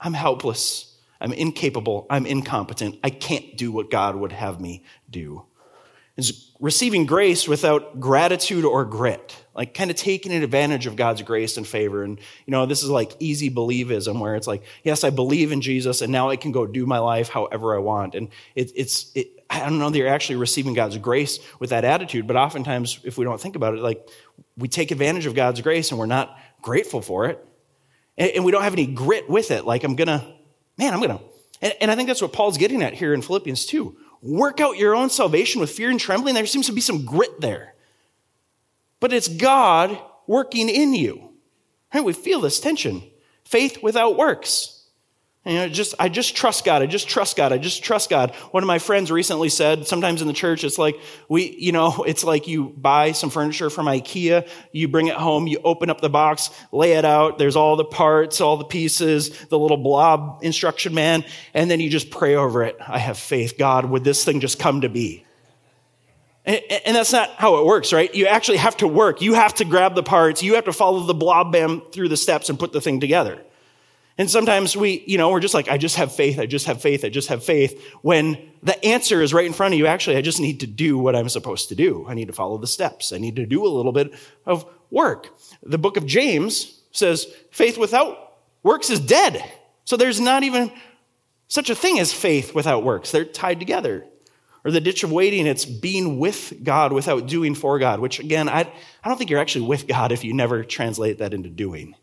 I'm 0.00 0.14
helpless. 0.14 0.96
I'm 1.20 1.32
incapable. 1.32 2.06
I'm 2.08 2.26
incompetent. 2.26 2.98
I 3.02 3.10
can't 3.10 3.56
do 3.56 3.72
what 3.72 3.90
God 3.90 4.14
would 4.14 4.32
have 4.32 4.60
me 4.60 4.84
do. 5.10 5.44
is 6.16 6.52
receiving 6.60 7.06
grace 7.06 7.48
without 7.48 7.98
gratitude 7.98 8.64
or 8.64 8.84
grit, 8.84 9.39
like 9.54 9.74
kind 9.74 9.90
of 9.90 9.96
taking 9.96 10.32
advantage 10.32 10.86
of 10.86 10.96
God's 10.96 11.22
grace 11.22 11.56
and 11.56 11.66
favor. 11.66 12.02
And, 12.02 12.18
you 12.18 12.50
know, 12.50 12.66
this 12.66 12.82
is 12.82 12.90
like 12.90 13.12
easy 13.18 13.50
believism 13.50 14.20
where 14.20 14.36
it's 14.36 14.46
like, 14.46 14.62
yes, 14.84 15.02
I 15.02 15.10
believe 15.10 15.52
in 15.52 15.60
Jesus 15.60 16.02
and 16.02 16.12
now 16.12 16.30
I 16.30 16.36
can 16.36 16.52
go 16.52 16.66
do 16.66 16.86
my 16.86 16.98
life 16.98 17.28
however 17.28 17.74
I 17.74 17.78
want. 17.78 18.14
And 18.14 18.28
it, 18.54 18.70
it's, 18.76 19.10
it, 19.14 19.44
I 19.50 19.60
don't 19.60 19.78
know 19.78 19.90
that 19.90 19.98
you're 19.98 20.08
actually 20.08 20.36
receiving 20.36 20.74
God's 20.74 20.96
grace 20.98 21.40
with 21.58 21.70
that 21.70 21.84
attitude, 21.84 22.26
but 22.26 22.36
oftentimes, 22.36 23.00
if 23.02 23.18
we 23.18 23.24
don't 23.24 23.40
think 23.40 23.56
about 23.56 23.74
it, 23.74 23.80
like 23.80 24.08
we 24.56 24.68
take 24.68 24.92
advantage 24.92 25.26
of 25.26 25.34
God's 25.34 25.60
grace 25.60 25.90
and 25.90 25.98
we're 25.98 26.06
not 26.06 26.38
grateful 26.62 27.02
for 27.02 27.26
it. 27.26 27.44
And, 28.16 28.30
and 28.30 28.44
we 28.44 28.52
don't 28.52 28.62
have 28.62 28.74
any 28.74 28.86
grit 28.86 29.28
with 29.28 29.50
it. 29.50 29.64
Like, 29.64 29.82
I'm 29.82 29.96
gonna, 29.96 30.24
man, 30.78 30.94
I'm 30.94 31.00
gonna. 31.00 31.20
And, 31.60 31.74
and 31.80 31.90
I 31.90 31.96
think 31.96 32.06
that's 32.06 32.22
what 32.22 32.32
Paul's 32.32 32.58
getting 32.58 32.82
at 32.82 32.94
here 32.94 33.12
in 33.12 33.22
Philippians 33.22 33.66
2 33.66 33.96
work 34.22 34.60
out 34.60 34.76
your 34.76 34.94
own 34.94 35.08
salvation 35.08 35.60
with 35.60 35.70
fear 35.70 35.90
and 35.90 35.98
trembling. 35.98 36.34
There 36.34 36.46
seems 36.46 36.66
to 36.66 36.72
be 36.72 36.80
some 36.80 37.04
grit 37.04 37.40
there. 37.40 37.74
But 39.00 39.12
it's 39.12 39.28
God 39.28 39.98
working 40.26 40.68
in 40.68 40.94
you. 40.94 41.30
Right? 41.92 42.04
We 42.04 42.12
feel 42.12 42.40
this 42.40 42.60
tension. 42.60 43.02
Faith 43.44 43.82
without 43.82 44.16
works. 44.16 44.76
You 45.46 45.54
know, 45.54 45.68
just 45.70 45.94
I 45.98 46.10
just 46.10 46.36
trust 46.36 46.66
God. 46.66 46.82
I 46.82 46.86
just 46.86 47.08
trust 47.08 47.34
God. 47.34 47.50
I 47.50 47.56
just 47.56 47.82
trust 47.82 48.10
God. 48.10 48.34
One 48.50 48.62
of 48.62 48.66
my 48.66 48.78
friends 48.78 49.10
recently 49.10 49.48
said, 49.48 49.86
sometimes 49.86 50.20
in 50.20 50.28
the 50.28 50.34
church, 50.34 50.64
it's 50.64 50.76
like 50.76 50.96
we, 51.30 51.56
you 51.58 51.72
know, 51.72 52.04
it's 52.06 52.22
like 52.22 52.46
you 52.46 52.74
buy 52.76 53.12
some 53.12 53.30
furniture 53.30 53.70
from 53.70 53.86
IKEA, 53.86 54.46
you 54.72 54.86
bring 54.86 55.06
it 55.06 55.16
home, 55.16 55.46
you 55.46 55.58
open 55.64 55.88
up 55.88 56.02
the 56.02 56.10
box, 56.10 56.50
lay 56.72 56.92
it 56.92 57.06
out. 57.06 57.38
There's 57.38 57.56
all 57.56 57.76
the 57.76 57.86
parts, 57.86 58.42
all 58.42 58.58
the 58.58 58.64
pieces, 58.64 59.30
the 59.46 59.58
little 59.58 59.78
blob 59.78 60.40
instruction 60.42 60.92
man, 60.92 61.24
and 61.54 61.70
then 61.70 61.80
you 61.80 61.88
just 61.88 62.10
pray 62.10 62.34
over 62.34 62.62
it. 62.62 62.76
I 62.86 62.98
have 62.98 63.18
faith. 63.18 63.56
God, 63.58 63.86
would 63.86 64.04
this 64.04 64.24
thing 64.24 64.40
just 64.40 64.58
come 64.58 64.82
to 64.82 64.90
be? 64.90 65.24
And, 66.46 66.96
that's 66.96 67.12
not 67.12 67.30
how 67.36 67.58
it 67.58 67.66
works, 67.66 67.92
right? 67.92 68.12
You 68.14 68.26
actually 68.26 68.58
have 68.58 68.76
to 68.78 68.88
work. 68.88 69.20
You 69.20 69.34
have 69.34 69.54
to 69.56 69.64
grab 69.64 69.94
the 69.94 70.02
parts. 70.02 70.42
You 70.42 70.54
have 70.54 70.64
to 70.64 70.72
follow 70.72 71.00
the 71.00 71.14
blob 71.14 71.52
bam 71.52 71.82
through 71.92 72.08
the 72.08 72.16
steps 72.16 72.48
and 72.48 72.58
put 72.58 72.72
the 72.72 72.80
thing 72.80 72.98
together. 72.98 73.42
And 74.18 74.30
sometimes 74.30 74.76
we, 74.76 75.02
you 75.06 75.16
know, 75.16 75.30
we're 75.30 75.40
just 75.40 75.54
like, 75.54 75.68
I 75.68 75.78
just 75.78 75.96
have 75.96 76.14
faith, 76.14 76.38
I 76.38 76.44
just 76.44 76.66
have 76.66 76.82
faith, 76.82 77.06
I 77.06 77.08
just 77.08 77.28
have 77.28 77.42
faith. 77.42 77.82
When 78.02 78.36
the 78.62 78.84
answer 78.84 79.22
is 79.22 79.32
right 79.32 79.46
in 79.46 79.54
front 79.54 79.72
of 79.72 79.78
you, 79.78 79.86
actually, 79.86 80.16
I 80.16 80.20
just 80.20 80.40
need 80.40 80.60
to 80.60 80.66
do 80.66 80.98
what 80.98 81.16
I'm 81.16 81.30
supposed 81.30 81.70
to 81.70 81.74
do. 81.74 82.04
I 82.06 82.12
need 82.12 82.26
to 82.26 82.34
follow 82.34 82.58
the 82.58 82.66
steps. 82.66 83.14
I 83.14 83.18
need 83.18 83.36
to 83.36 83.46
do 83.46 83.64
a 83.64 83.68
little 83.68 83.92
bit 83.92 84.12
of 84.44 84.66
work. 84.90 85.28
The 85.62 85.78
book 85.78 85.96
of 85.96 86.04
James 86.04 86.82
says, 86.90 87.32
faith 87.50 87.78
without 87.78 88.34
works 88.62 88.90
is 88.90 89.00
dead. 89.00 89.42
So 89.84 89.96
there's 89.96 90.20
not 90.20 90.42
even 90.42 90.70
such 91.48 91.70
a 91.70 91.74
thing 91.74 91.98
as 91.98 92.12
faith 92.12 92.54
without 92.54 92.84
works. 92.84 93.12
They're 93.12 93.24
tied 93.24 93.58
together. 93.58 94.04
Or 94.64 94.70
the 94.70 94.80
ditch 94.80 95.04
of 95.04 95.12
waiting, 95.12 95.46
it's 95.46 95.64
being 95.64 96.18
with 96.18 96.52
God 96.62 96.92
without 96.92 97.26
doing 97.26 97.54
for 97.54 97.78
God, 97.78 98.00
which 98.00 98.18
again, 98.20 98.48
I, 98.48 98.70
I 99.02 99.08
don't 99.08 99.16
think 99.16 99.30
you're 99.30 99.40
actually 99.40 99.66
with 99.66 99.86
God 99.86 100.12
if 100.12 100.22
you 100.22 100.34
never 100.34 100.64
translate 100.64 101.18
that 101.18 101.32
into 101.32 101.48
doing. 101.48 101.94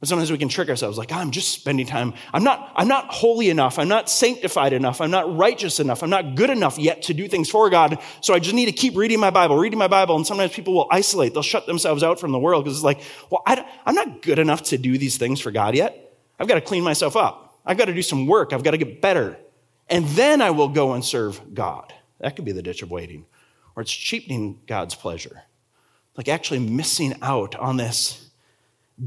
But 0.00 0.08
sometimes 0.08 0.32
we 0.32 0.38
can 0.38 0.48
trick 0.48 0.70
ourselves 0.70 0.96
like, 0.96 1.12
I'm 1.12 1.30
just 1.30 1.50
spending 1.50 1.86
time. 1.86 2.14
I'm 2.32 2.42
not, 2.42 2.72
I'm 2.74 2.88
not 2.88 3.12
holy 3.12 3.50
enough. 3.50 3.78
I'm 3.78 3.88
not 3.88 4.08
sanctified 4.08 4.72
enough. 4.72 5.02
I'm 5.02 5.10
not 5.10 5.36
righteous 5.36 5.78
enough. 5.78 6.02
I'm 6.02 6.08
not 6.08 6.36
good 6.36 6.48
enough 6.48 6.78
yet 6.78 7.02
to 7.02 7.14
do 7.14 7.28
things 7.28 7.50
for 7.50 7.68
God. 7.68 7.98
So 8.22 8.32
I 8.32 8.38
just 8.38 8.54
need 8.54 8.64
to 8.64 8.72
keep 8.72 8.96
reading 8.96 9.20
my 9.20 9.28
Bible, 9.28 9.58
reading 9.58 9.78
my 9.78 9.88
Bible. 9.88 10.16
And 10.16 10.26
sometimes 10.26 10.52
people 10.52 10.72
will 10.72 10.88
isolate. 10.90 11.34
They'll 11.34 11.42
shut 11.42 11.66
themselves 11.66 12.02
out 12.02 12.18
from 12.18 12.32
the 12.32 12.38
world 12.38 12.64
because 12.64 12.78
it's 12.78 12.84
like, 12.84 13.02
well, 13.28 13.42
I, 13.46 13.62
I'm 13.84 13.94
not 13.94 14.22
good 14.22 14.38
enough 14.38 14.62
to 14.64 14.78
do 14.78 14.96
these 14.96 15.18
things 15.18 15.38
for 15.38 15.50
God 15.50 15.74
yet. 15.74 16.16
I've 16.38 16.48
got 16.48 16.54
to 16.54 16.62
clean 16.62 16.82
myself 16.82 17.14
up. 17.14 17.60
I've 17.66 17.76
got 17.76 17.84
to 17.84 17.94
do 17.94 18.02
some 18.02 18.26
work. 18.26 18.54
I've 18.54 18.62
got 18.62 18.70
to 18.70 18.78
get 18.78 19.02
better. 19.02 19.36
And 19.90 20.06
then 20.06 20.40
I 20.40 20.50
will 20.50 20.68
go 20.68 20.92
and 20.92 21.04
serve 21.04 21.52
God. 21.52 21.92
That 22.20 22.36
could 22.36 22.44
be 22.44 22.52
the 22.52 22.62
ditch 22.62 22.82
of 22.82 22.90
waiting. 22.90 23.26
Or 23.74 23.82
it's 23.82 23.92
cheapening 23.92 24.60
God's 24.66 24.94
pleasure. 24.94 25.42
Like 26.16 26.28
actually 26.28 26.60
missing 26.60 27.16
out 27.22 27.56
on 27.56 27.76
this 27.76 28.30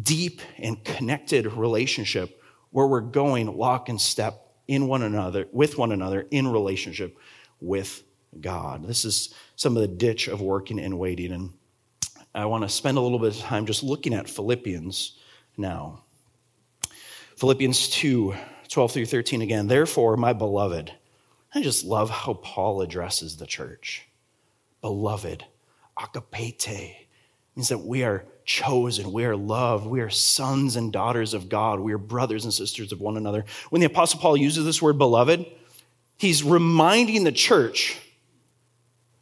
deep 0.01 0.41
and 0.57 0.83
connected 0.83 1.45
relationship 1.53 2.41
where 2.71 2.87
we're 2.87 3.01
going 3.01 3.55
lock 3.55 3.87
and 3.87 4.01
step 4.01 4.51
in 4.67 4.87
one 4.87 5.03
another, 5.03 5.47
with 5.51 5.77
one 5.77 5.91
another, 5.91 6.25
in 6.31 6.47
relationship 6.47 7.17
with 7.61 8.03
God. 8.39 8.85
This 8.85 9.05
is 9.05 9.33
some 9.55 9.75
of 9.77 9.81
the 9.81 9.87
ditch 9.87 10.27
of 10.27 10.41
working 10.41 10.79
and 10.79 10.97
waiting. 10.97 11.31
And 11.31 11.51
I 12.33 12.45
want 12.45 12.63
to 12.63 12.69
spend 12.69 12.97
a 12.97 13.01
little 13.01 13.19
bit 13.19 13.35
of 13.35 13.41
time 13.41 13.65
just 13.65 13.83
looking 13.83 14.13
at 14.13 14.27
Philippians 14.27 15.17
now. 15.55 16.03
Philippians 17.35 17.89
2 17.89 18.33
12 18.73 18.91
through 18.91 19.05
13 19.05 19.43
again. 19.43 19.67
Therefore, 19.67 20.17
my 20.17 20.33
beloved, 20.33 20.91
I 21.53 21.61
just 21.61 21.85
love 21.85 22.09
how 22.09 22.33
Paul 22.33 22.81
addresses 22.81 23.37
the 23.37 23.45
church. 23.45 24.07
Beloved, 24.81 25.45
agapete, 25.95 26.95
means 27.55 27.69
that 27.69 27.85
we 27.85 28.03
are 28.03 28.25
chosen, 28.45 29.13
we 29.13 29.25
are 29.25 29.35
loved, 29.35 29.85
we 29.85 30.01
are 30.01 30.09
sons 30.09 30.75
and 30.75 30.91
daughters 30.91 31.35
of 31.35 31.49
God, 31.49 31.81
we 31.81 31.93
are 31.93 31.99
brothers 31.99 32.45
and 32.45 32.53
sisters 32.53 32.91
of 32.91 32.99
one 32.99 33.15
another. 33.15 33.45
When 33.69 33.79
the 33.79 33.85
Apostle 33.85 34.19
Paul 34.19 34.37
uses 34.37 34.65
this 34.65 34.81
word 34.81 34.97
beloved, 34.97 35.45
he's 36.17 36.43
reminding 36.43 37.25
the 37.25 37.31
church 37.31 37.95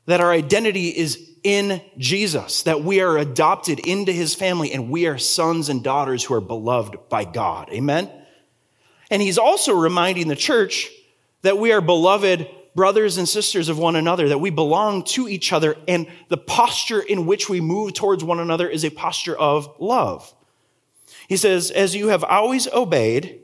that 0.06 0.22
our 0.22 0.32
identity 0.32 0.88
is 0.88 1.30
in 1.44 1.82
Jesus, 1.98 2.64
that 2.64 2.86
we 2.86 3.02
are 3.02 3.18
adopted 3.18 3.80
into 3.80 4.14
his 4.14 4.34
family 4.34 4.72
and 4.72 4.90
we 4.90 5.08
are 5.08 5.18
sons 5.18 5.68
and 5.68 5.84
daughters 5.84 6.24
who 6.24 6.36
are 6.36 6.42
beloved 6.42 7.10
by 7.10 7.26
God. 7.26 7.70
Amen? 7.74 8.10
And 9.12 9.22
he's 9.22 9.38
also 9.38 9.74
reminding 9.74 10.28
the 10.28 10.36
church 10.36 10.90
that 11.44 11.60
we 11.60 11.72
are 11.72 11.82
beloved 11.82 12.48
brothers 12.74 13.18
and 13.18 13.28
sisters 13.28 13.68
of 13.68 13.78
one 13.78 13.98
another, 13.98 14.30
that 14.30 14.40
we 14.40 14.50
belong 14.50 15.04
to 15.04 15.28
each 15.28 15.52
other, 15.52 15.76
and 15.88 16.08
the 16.30 16.38
posture 16.38 17.02
in 17.02 17.26
which 17.26 17.50
we 17.50 17.60
move 17.60 17.94
towards 17.94 18.24
one 18.24 18.40
another 18.40 18.70
is 18.70 18.86
a 18.86 18.90
posture 18.90 19.38
of 19.38 19.70
love. 19.78 20.34
He 21.28 21.36
says, 21.36 21.70
as 21.70 21.94
you 21.94 22.08
have 22.08 22.24
always 22.24 22.68
obeyed, 22.70 23.42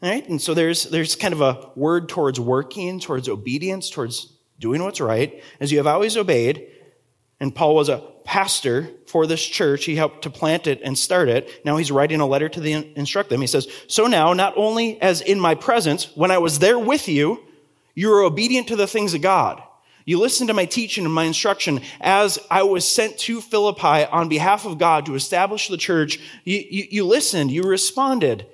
right? 0.00 0.26
And 0.28 0.40
so 0.40 0.54
there's, 0.54 0.84
there's 0.84 1.16
kind 1.16 1.34
of 1.34 1.40
a 1.40 1.70
word 1.74 2.08
towards 2.08 2.38
working, 2.38 3.00
towards 3.00 3.28
obedience, 3.28 3.90
towards 3.90 4.32
doing 4.60 4.82
what's 4.82 5.00
right, 5.00 5.42
as 5.58 5.72
you 5.72 5.78
have 5.78 5.88
always 5.88 6.16
obeyed. 6.16 6.68
And 7.40 7.52
Paul 7.54 7.74
was 7.74 7.88
a 7.88 8.04
pastor 8.28 8.90
for 9.06 9.26
this 9.26 9.42
church. 9.42 9.86
He 9.86 9.96
helped 9.96 10.22
to 10.24 10.30
plant 10.30 10.66
it 10.66 10.82
and 10.84 10.98
start 10.98 11.30
it. 11.30 11.64
Now 11.64 11.78
he's 11.78 11.90
writing 11.90 12.20
a 12.20 12.26
letter 12.26 12.50
to 12.50 12.60
the, 12.60 12.72
instruct 12.94 13.30
them. 13.30 13.40
He 13.40 13.46
says, 13.46 13.66
So 13.86 14.06
now, 14.06 14.34
not 14.34 14.52
only 14.54 15.00
as 15.00 15.22
in 15.22 15.40
my 15.40 15.54
presence, 15.54 16.14
when 16.14 16.30
I 16.30 16.36
was 16.36 16.58
there 16.58 16.78
with 16.78 17.08
you, 17.08 17.42
you 17.94 18.10
were 18.10 18.20
obedient 18.20 18.68
to 18.68 18.76
the 18.76 18.86
things 18.86 19.14
of 19.14 19.22
God. 19.22 19.62
You 20.04 20.18
listened 20.18 20.48
to 20.48 20.54
my 20.54 20.66
teaching 20.66 21.06
and 21.06 21.14
my 21.14 21.24
instruction 21.24 21.80
as 22.02 22.38
I 22.50 22.64
was 22.64 22.86
sent 22.86 23.16
to 23.20 23.40
Philippi 23.40 24.04
on 24.04 24.28
behalf 24.28 24.66
of 24.66 24.76
God 24.76 25.06
to 25.06 25.14
establish 25.14 25.68
the 25.68 25.78
church. 25.78 26.20
You, 26.44 26.62
you, 26.70 26.86
you, 26.90 27.06
listened, 27.06 27.50
you 27.50 27.62
responded 27.62 28.46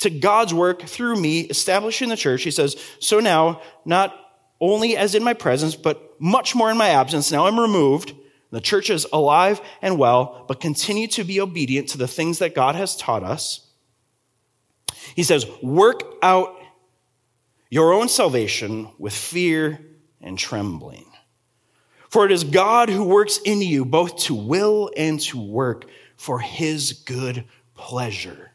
to 0.00 0.10
God's 0.10 0.52
work 0.52 0.82
through 0.82 1.14
me 1.14 1.42
establishing 1.42 2.08
the 2.08 2.16
church. 2.16 2.42
He 2.42 2.50
says, 2.50 2.74
So 2.98 3.20
now, 3.20 3.62
not 3.84 4.18
only 4.60 4.96
as 4.96 5.14
in 5.14 5.22
my 5.22 5.34
presence, 5.34 5.76
but 5.76 6.20
much 6.20 6.56
more 6.56 6.72
in 6.72 6.76
my 6.76 6.88
absence, 6.88 7.30
now 7.30 7.46
I'm 7.46 7.60
removed. 7.60 8.14
The 8.52 8.60
church 8.60 8.90
is 8.90 9.06
alive 9.12 9.62
and 9.80 9.98
well, 9.98 10.44
but 10.46 10.60
continue 10.60 11.08
to 11.08 11.24
be 11.24 11.40
obedient 11.40 11.88
to 11.88 11.98
the 11.98 12.06
things 12.06 12.38
that 12.38 12.54
God 12.54 12.74
has 12.74 12.94
taught 12.94 13.24
us. 13.24 13.66
He 15.16 15.22
says, 15.22 15.46
Work 15.62 16.02
out 16.22 16.54
your 17.70 17.94
own 17.94 18.10
salvation 18.10 18.90
with 18.98 19.14
fear 19.14 19.80
and 20.20 20.38
trembling. 20.38 21.06
For 22.10 22.26
it 22.26 22.32
is 22.32 22.44
God 22.44 22.90
who 22.90 23.04
works 23.04 23.38
in 23.42 23.62
you 23.62 23.86
both 23.86 24.18
to 24.24 24.34
will 24.34 24.90
and 24.98 25.18
to 25.22 25.40
work 25.40 25.86
for 26.16 26.38
his 26.38 26.92
good 26.92 27.46
pleasure. 27.74 28.50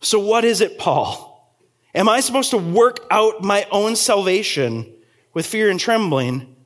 So, 0.00 0.18
what 0.18 0.44
is 0.44 0.60
it, 0.60 0.76
Paul? 0.76 1.56
Am 1.94 2.08
I 2.08 2.18
supposed 2.18 2.50
to 2.50 2.58
work 2.58 3.06
out 3.12 3.42
my 3.42 3.64
own 3.70 3.94
salvation 3.94 4.92
with 5.34 5.46
fear 5.46 5.70
and 5.70 5.78
trembling? 5.78 6.56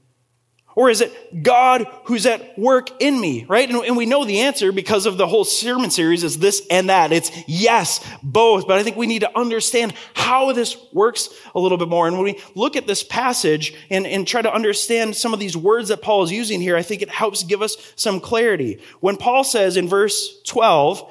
Or 0.75 0.89
is 0.89 1.01
it 1.01 1.43
God 1.43 1.87
who's 2.05 2.25
at 2.25 2.59
work 2.59 3.03
in 3.03 3.21
me, 3.21 3.45
right? 3.49 3.69
And, 3.69 3.85
and, 3.85 3.97
we 3.97 4.07
know 4.07 4.25
the 4.25 4.41
answer 4.41 4.73
because 4.73 5.05
of 5.05 5.19
the 5.19 5.27
whole 5.27 5.45
sermon 5.45 5.91
series 5.91 6.25
is 6.25 6.39
this 6.39 6.67
and 6.71 6.89
that. 6.89 7.13
It's 7.13 7.31
yes, 7.47 8.01
both. 8.23 8.67
But 8.67 8.79
I 8.79 8.83
think 8.83 8.97
we 8.97 9.07
need 9.07 9.21
to 9.21 9.39
understand 9.39 9.93
how 10.15 10.53
this 10.53 10.77
works 10.93 11.29
a 11.55 11.61
little 11.61 11.77
bit 11.77 11.89
more. 11.89 12.07
And 12.07 12.17
when 12.17 12.25
we 12.25 12.41
look 12.55 12.77
at 12.77 12.87
this 12.87 13.03
passage 13.03 13.75
and, 13.91 14.07
and 14.07 14.27
try 14.27 14.41
to 14.41 14.53
understand 14.53 15.15
some 15.15 15.35
of 15.35 15.41
these 15.41 15.57
words 15.57 15.89
that 15.89 16.01
Paul 16.01 16.23
is 16.23 16.33
using 16.33 16.61
here, 16.61 16.77
I 16.77 16.83
think 16.83 17.03
it 17.03 17.11
helps 17.11 17.43
give 17.43 17.61
us 17.61 17.77
some 17.95 18.19
clarity. 18.19 18.81
When 19.01 19.17
Paul 19.17 19.45
says 19.45 19.77
in 19.77 19.89
verse 19.89 20.41
12, 20.45 21.11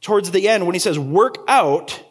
towards 0.00 0.30
the 0.30 0.48
end, 0.48 0.66
when 0.66 0.74
he 0.74 0.80
says, 0.80 0.98
work 0.98 1.38
out, 1.48 2.02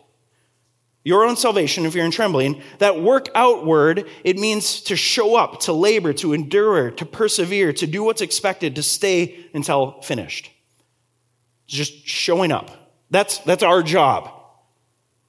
your 1.08 1.24
own 1.24 1.38
salvation 1.38 1.86
if 1.86 1.96
you're 1.96 2.04
in 2.04 2.12
trembling. 2.12 2.62
That 2.80 3.02
work 3.02 3.30
outward, 3.34 4.06
it 4.26 4.38
means 4.38 4.82
to 4.82 4.98
show 4.98 5.38
up, 5.38 5.62
to 5.62 5.72
labor, 5.72 6.12
to 6.16 6.34
endure, 6.34 6.92
to 6.92 7.06
persevere, 7.06 7.72
to 7.72 7.88
do 7.88 8.04
what's 8.04 8.22
expected, 8.22 8.76
to 8.76 8.84
stay 8.84 9.46
until 9.54 10.02
finished. 10.02 10.52
Just 11.66 12.06
showing 12.06 12.52
up. 12.52 12.92
That's, 13.10 13.38
that's 13.38 13.64
our 13.64 13.84
job. 13.84 14.30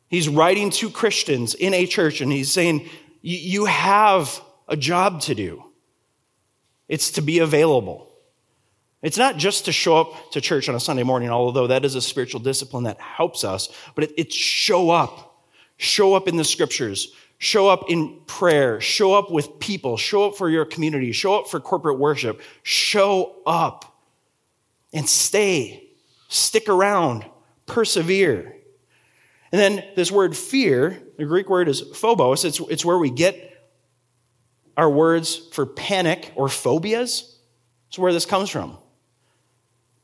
He's 0.08 0.28
writing 0.28 0.70
to 0.70 0.90
Christians 0.90 1.54
in 1.54 1.72
a 1.74 1.86
church 1.86 2.20
and 2.20 2.32
he's 2.32 2.50
saying, 2.50 2.88
you 3.22 3.66
have 3.66 4.40
a 4.66 4.76
job 4.76 5.20
to 5.22 5.34
do. 5.36 5.62
it's 6.88 7.12
to 7.12 7.22
be 7.22 7.38
available. 7.38 8.12
It's 9.02 9.18
not 9.18 9.36
just 9.36 9.66
to 9.66 9.72
show 9.72 9.96
up 9.98 10.32
to 10.32 10.40
church 10.40 10.68
on 10.68 10.74
a 10.74 10.80
Sunday 10.80 11.04
morning, 11.04 11.30
although 11.30 11.68
that 11.68 11.84
is 11.84 11.94
a 11.94 12.02
spiritual 12.02 12.40
discipline 12.40 12.84
that 12.84 13.00
helps 13.00 13.44
us, 13.44 13.68
but 13.94 14.04
it, 14.04 14.12
it's 14.16 14.34
show 14.34 14.90
up. 14.90 15.27
Show 15.78 16.14
up 16.14 16.28
in 16.28 16.36
the 16.36 16.44
scriptures. 16.44 17.12
Show 17.38 17.68
up 17.68 17.88
in 17.88 18.20
prayer. 18.26 18.80
Show 18.80 19.14
up 19.14 19.30
with 19.30 19.58
people. 19.60 19.96
Show 19.96 20.26
up 20.26 20.36
for 20.36 20.50
your 20.50 20.64
community. 20.64 21.12
Show 21.12 21.38
up 21.38 21.48
for 21.48 21.60
corporate 21.60 21.98
worship. 21.98 22.40
Show 22.62 23.36
up 23.46 24.00
and 24.92 25.08
stay. 25.08 25.88
Stick 26.28 26.68
around. 26.68 27.24
Persevere. 27.66 28.56
And 29.52 29.60
then 29.60 29.84
this 29.96 30.10
word 30.10 30.36
fear, 30.36 31.00
the 31.16 31.24
Greek 31.24 31.48
word 31.48 31.68
is 31.68 31.80
phobos. 31.80 32.44
It's, 32.44 32.60
it's 32.60 32.84
where 32.84 32.98
we 32.98 33.10
get 33.10 33.44
our 34.76 34.90
words 34.90 35.36
for 35.52 35.64
panic 35.64 36.32
or 36.34 36.48
phobias. 36.48 37.38
It's 37.88 37.98
where 37.98 38.12
this 38.12 38.26
comes 38.26 38.50
from. 38.50 38.76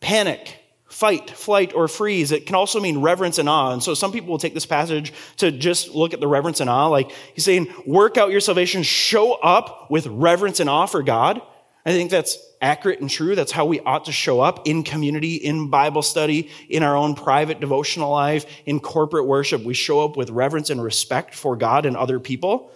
Panic, 0.00 0.63
fight, 0.94 1.28
flight, 1.28 1.74
or 1.74 1.88
freeze. 1.88 2.30
It 2.30 2.46
can 2.46 2.54
also 2.54 2.78
mean 2.78 3.00
reverence 3.00 3.38
and 3.38 3.48
awe. 3.48 3.72
And 3.72 3.82
so 3.82 3.94
some 3.94 4.12
people 4.12 4.28
will 4.28 4.38
take 4.38 4.54
this 4.54 4.64
passage 4.64 5.12
to 5.38 5.50
just 5.50 5.92
look 5.92 6.14
at 6.14 6.20
the 6.20 6.28
reverence 6.28 6.60
and 6.60 6.70
awe. 6.70 6.86
Like 6.86 7.10
he's 7.34 7.44
saying, 7.44 7.66
work 7.84 8.16
out 8.16 8.30
your 8.30 8.40
salvation, 8.40 8.84
show 8.84 9.32
up 9.32 9.90
with 9.90 10.06
reverence 10.06 10.60
and 10.60 10.70
awe 10.70 10.86
for 10.86 11.02
God. 11.02 11.42
I 11.84 11.90
think 11.90 12.12
that's 12.12 12.38
accurate 12.62 13.00
and 13.00 13.10
true. 13.10 13.34
That's 13.34 13.50
how 13.50 13.64
we 13.64 13.80
ought 13.80 14.04
to 14.04 14.12
show 14.12 14.40
up 14.40 14.68
in 14.68 14.84
community, 14.84 15.34
in 15.34 15.68
Bible 15.68 16.00
study, 16.00 16.48
in 16.68 16.84
our 16.84 16.96
own 16.96 17.16
private 17.16 17.58
devotional 17.58 18.12
life, 18.12 18.46
in 18.64 18.78
corporate 18.78 19.26
worship. 19.26 19.64
We 19.64 19.74
show 19.74 20.04
up 20.04 20.16
with 20.16 20.30
reverence 20.30 20.70
and 20.70 20.80
respect 20.80 21.34
for 21.34 21.56
God 21.56 21.86
and 21.86 21.96
other 21.96 22.20
people. 22.20 22.70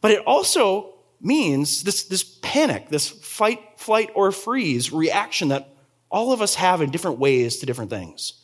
But 0.00 0.12
it 0.12 0.24
also 0.26 0.94
means 1.20 1.82
this, 1.82 2.04
this 2.04 2.24
panic, 2.40 2.88
this 2.88 3.10
fight, 3.10 3.60
flight, 3.76 4.08
or 4.14 4.32
freeze 4.32 4.90
reaction 4.92 5.48
that 5.48 5.76
all 6.10 6.32
of 6.32 6.42
us 6.42 6.54
have 6.56 6.82
in 6.82 6.90
different 6.90 7.18
ways 7.18 7.58
to 7.58 7.66
different 7.66 7.90
things. 7.90 8.34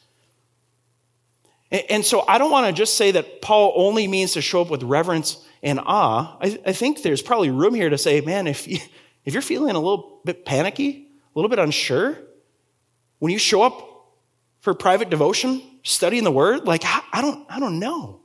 And, 1.71 2.05
so 2.05 2.25
I 2.27 2.39
don't 2.39 2.53
want 2.53 2.69
to 2.69 2.73
just 2.73 2.97
say 2.97 3.11
that 3.13 3.43
Paul 3.43 3.73
only 3.75 4.07
means 4.07 4.35
to 4.35 4.41
show 4.41 4.63
up 4.63 4.71
with 4.71 4.85
reverence 4.85 5.45
and 5.65 5.81
awe. 5.81 6.37
I, 6.41 6.59
I 6.65 6.73
think 6.73 7.03
there's 7.03 7.23
probably 7.23 7.51
room 7.51 7.75
here 7.75 7.91
to 7.91 7.99
say, 7.99 8.21
man, 8.21 8.47
if 8.47 8.69
you, 8.69 8.79
if 9.25 9.33
you're 9.33 9.43
feeling 9.43 9.75
a 9.75 9.81
little 9.81 10.21
bit 10.25 10.45
panicky, 10.45 11.09
a 11.35 11.39
little 11.39 11.49
bit 11.49 11.59
unsure, 11.59 12.19
when 13.19 13.33
you 13.33 13.39
show 13.39 13.63
up 13.63 14.15
for 14.61 14.75
private 14.75 15.11
devotion, 15.11 15.61
studying 15.83 16.23
the 16.23 16.31
word, 16.31 16.67
like, 16.67 16.85
I 16.85 17.21
don't, 17.21 17.45
I 17.51 17.59
don't 17.59 17.81
know. 17.81 18.21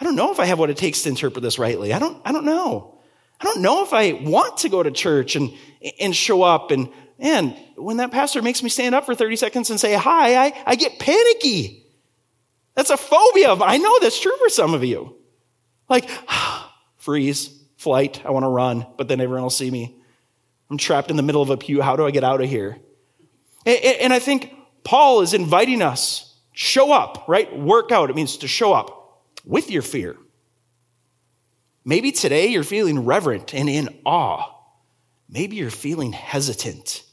I 0.00 0.04
don't 0.04 0.16
know 0.16 0.32
if 0.32 0.40
I 0.40 0.46
have 0.46 0.58
what 0.58 0.70
it 0.70 0.76
takes 0.76 1.02
to 1.02 1.10
interpret 1.10 1.42
this 1.42 1.60
rightly. 1.60 1.92
I 1.92 2.00
don't, 2.00 2.20
I 2.24 2.32
don't 2.32 2.44
know. 2.44 2.98
I 3.40 3.44
don't 3.44 3.62
know 3.62 3.84
if 3.84 3.92
I 3.92 4.12
want 4.14 4.58
to 4.58 4.68
go 4.68 4.82
to 4.82 4.90
church 4.90 5.36
and, 5.36 5.52
and 6.00 6.14
show 6.14 6.42
up. 6.42 6.72
And 6.72 6.88
man, 7.18 7.56
when 7.76 7.98
that 7.98 8.10
pastor 8.10 8.42
makes 8.42 8.62
me 8.62 8.68
stand 8.68 8.94
up 8.94 9.06
for 9.06 9.14
30 9.14 9.36
seconds 9.36 9.70
and 9.70 9.78
say 9.78 9.94
hi, 9.94 10.46
I, 10.46 10.62
I 10.66 10.74
get 10.74 10.98
panicky. 10.98 11.86
That's 12.74 12.90
a 12.90 12.96
phobia. 12.96 13.54
I 13.54 13.78
know 13.78 13.98
that's 14.00 14.20
true 14.20 14.36
for 14.38 14.48
some 14.48 14.74
of 14.74 14.84
you. 14.84 15.16
Like, 15.88 16.08
freeze 16.96 17.50
flight. 17.76 18.22
I 18.24 18.30
want 18.30 18.44
to 18.44 18.48
run, 18.48 18.86
but 18.96 19.08
then 19.08 19.20
everyone 19.20 19.42
will 19.42 19.50
see 19.50 19.70
me. 19.70 19.96
I'm 20.70 20.78
trapped 20.78 21.10
in 21.10 21.16
the 21.16 21.22
middle 21.22 21.42
of 21.42 21.50
a 21.50 21.56
pew. 21.56 21.82
How 21.82 21.96
do 21.96 22.06
I 22.06 22.10
get 22.10 22.24
out 22.24 22.40
of 22.40 22.48
here? 22.48 22.78
And 23.66 24.12
I 24.12 24.18
think 24.18 24.52
Paul 24.82 25.20
is 25.20 25.34
inviting 25.34 25.82
us 25.82 26.34
show 26.52 26.92
up, 26.92 27.24
right? 27.28 27.56
Work 27.56 27.92
out. 27.92 28.10
It 28.10 28.16
means 28.16 28.38
to 28.38 28.48
show 28.48 28.72
up 28.72 29.22
with 29.44 29.70
your 29.70 29.82
fear. 29.82 30.16
Maybe 31.84 32.12
today 32.12 32.46
you're 32.46 32.64
feeling 32.64 33.04
reverent 33.04 33.54
and 33.54 33.68
in 33.68 33.88
awe. 34.04 34.50
Maybe 35.28 35.56
you're 35.56 35.70
feeling 35.70 36.12
hesitant. 36.12 37.03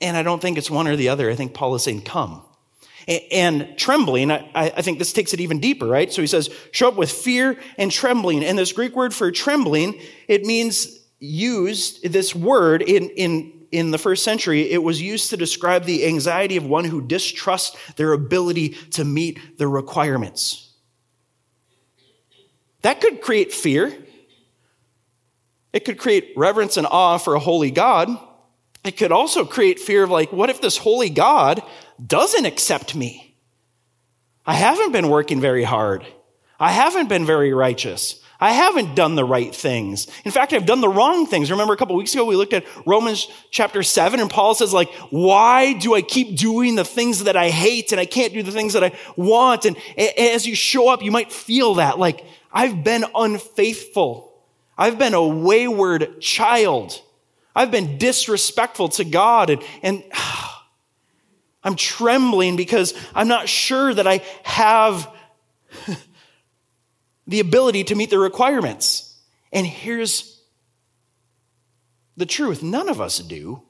And 0.00 0.16
I 0.16 0.22
don't 0.22 0.42
think 0.42 0.58
it's 0.58 0.70
one 0.70 0.88
or 0.88 0.96
the 0.96 1.08
other. 1.08 1.30
I 1.30 1.34
think 1.34 1.54
Paul 1.54 1.74
is 1.74 1.84
saying, 1.84 2.02
come. 2.02 2.42
And 3.30 3.78
trembling, 3.78 4.32
I, 4.32 4.82
think 4.82 4.98
this 4.98 5.12
takes 5.12 5.32
it 5.32 5.40
even 5.40 5.60
deeper, 5.60 5.86
right? 5.86 6.12
So 6.12 6.22
he 6.22 6.26
says, 6.26 6.50
show 6.72 6.88
up 6.88 6.96
with 6.96 7.10
fear 7.10 7.56
and 7.78 7.90
trembling. 7.90 8.44
And 8.44 8.58
this 8.58 8.72
Greek 8.72 8.96
word 8.96 9.14
for 9.14 9.30
trembling, 9.30 10.00
it 10.26 10.44
means 10.44 10.88
used, 11.20 12.02
this 12.02 12.34
word 12.34 12.82
in, 12.82 13.10
in, 13.10 13.66
in 13.70 13.92
the 13.92 13.98
first 13.98 14.24
century, 14.24 14.70
it 14.70 14.82
was 14.82 15.00
used 15.00 15.30
to 15.30 15.36
describe 15.36 15.84
the 15.84 16.04
anxiety 16.04 16.56
of 16.56 16.66
one 16.66 16.84
who 16.84 17.00
distrusts 17.00 17.76
their 17.94 18.12
ability 18.12 18.70
to 18.90 19.04
meet 19.04 19.56
the 19.56 19.68
requirements. 19.68 20.72
That 22.82 23.00
could 23.00 23.20
create 23.20 23.52
fear. 23.52 23.96
It 25.72 25.84
could 25.84 25.98
create 25.98 26.32
reverence 26.36 26.76
and 26.76 26.86
awe 26.86 27.18
for 27.18 27.34
a 27.34 27.40
holy 27.40 27.70
God. 27.70 28.08
It 28.86 28.96
could 28.96 29.12
also 29.12 29.44
create 29.44 29.80
fear 29.80 30.02
of, 30.02 30.10
like, 30.10 30.32
what 30.32 30.50
if 30.50 30.60
this 30.60 30.76
holy 30.76 31.10
God 31.10 31.62
doesn't 32.04 32.44
accept 32.44 32.94
me. 32.94 33.36
I 34.44 34.54
haven't 34.54 34.92
been 34.92 35.08
working 35.08 35.40
very 35.40 35.64
hard. 35.64 36.06
I 36.58 36.70
haven't 36.70 37.08
been 37.08 37.26
very 37.26 37.52
righteous. 37.52 38.22
I 38.38 38.52
haven't 38.52 38.94
done 38.94 39.14
the 39.14 39.24
right 39.24 39.54
things. 39.54 40.08
In 40.24 40.30
fact, 40.30 40.52
I've 40.52 40.66
done 40.66 40.82
the 40.82 40.88
wrong 40.88 41.26
things. 41.26 41.50
Remember 41.50 41.72
a 41.72 41.76
couple 41.76 41.96
weeks 41.96 42.12
ago, 42.12 42.26
we 42.26 42.36
looked 42.36 42.52
at 42.52 42.66
Romans 42.86 43.28
chapter 43.50 43.82
seven 43.82 44.20
and 44.20 44.28
Paul 44.28 44.54
says 44.54 44.74
like, 44.74 44.92
why 45.08 45.72
do 45.72 45.94
I 45.94 46.02
keep 46.02 46.36
doing 46.36 46.74
the 46.74 46.84
things 46.84 47.24
that 47.24 47.36
I 47.36 47.48
hate 47.48 47.92
and 47.92 48.00
I 48.00 48.04
can't 48.04 48.34
do 48.34 48.42
the 48.42 48.52
things 48.52 48.74
that 48.74 48.84
I 48.84 48.92
want? 49.16 49.64
And 49.64 49.76
as 49.96 50.46
you 50.46 50.54
show 50.54 50.90
up, 50.90 51.02
you 51.02 51.10
might 51.10 51.32
feel 51.32 51.74
that 51.74 51.98
like, 51.98 52.26
I've 52.52 52.84
been 52.84 53.06
unfaithful. 53.14 54.34
I've 54.76 54.98
been 54.98 55.14
a 55.14 55.26
wayward 55.26 56.20
child. 56.20 57.00
I've 57.56 57.70
been 57.70 57.96
disrespectful 57.96 58.90
to 58.90 59.04
God 59.04 59.50
and, 59.50 59.62
and 59.82 60.04
I'm 61.64 61.74
trembling 61.74 62.54
because 62.54 62.94
I'm 63.12 63.26
not 63.26 63.48
sure 63.48 63.92
that 63.92 64.06
I 64.06 64.22
have 64.44 65.10
the 67.26 67.40
ability 67.40 67.84
to 67.84 67.96
meet 67.96 68.10
the 68.10 68.20
requirements. 68.20 69.18
And 69.52 69.66
here's 69.66 70.40
the 72.16 72.26
truth 72.26 72.62
none 72.62 72.88
of 72.88 73.00
us 73.00 73.18
do. 73.18 73.62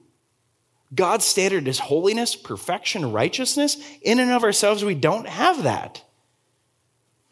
God's 0.94 1.25
standard 1.25 1.66
is 1.66 1.79
holiness, 1.79 2.37
perfection, 2.37 3.12
righteousness. 3.12 3.77
In 4.03 4.20
and 4.20 4.31
of 4.31 4.44
ourselves, 4.44 4.85
we 4.85 4.94
don't 4.94 5.27
have 5.27 5.62
that. 5.62 6.03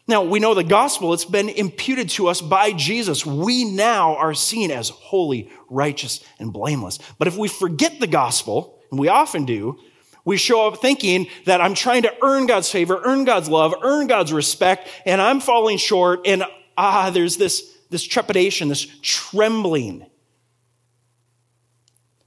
Now, 0.07 0.23
we 0.23 0.39
know 0.39 0.53
the 0.53 0.63
gospel, 0.63 1.13
it's 1.13 1.25
been 1.25 1.49
imputed 1.49 2.09
to 2.11 2.27
us 2.27 2.39
by 2.39 2.73
Jesus. 2.73 3.25
We 3.25 3.65
now 3.65 4.15
are 4.17 4.35
seen 4.35 4.69
as 4.69 4.89
holy, 4.89 5.49
righteous, 5.67 6.23
and 6.37 6.53
blameless. 6.53 6.99
But 7.17 7.27
if 7.27 7.37
we 7.37 7.47
forget 7.47 7.99
the 7.99 8.07
gospel, 8.07 8.79
and 8.91 8.99
we 8.99 9.07
often 9.07 9.45
do, 9.45 9.79
we 10.23 10.37
show 10.37 10.67
up 10.67 10.79
thinking 10.79 11.27
that 11.45 11.59
I'm 11.59 11.73
trying 11.73 12.03
to 12.03 12.13
earn 12.23 12.45
God's 12.45 12.69
favor, 12.69 13.01
earn 13.03 13.25
God's 13.25 13.49
love, 13.49 13.73
earn 13.81 14.07
God's 14.07 14.31
respect, 14.31 14.89
and 15.05 15.19
I'm 15.19 15.39
falling 15.39 15.77
short. 15.77 16.21
And 16.25 16.43
ah, 16.77 17.09
there's 17.09 17.37
this, 17.37 17.75
this 17.89 18.03
trepidation, 18.03 18.67
this 18.67 18.87
trembling. 19.01 20.05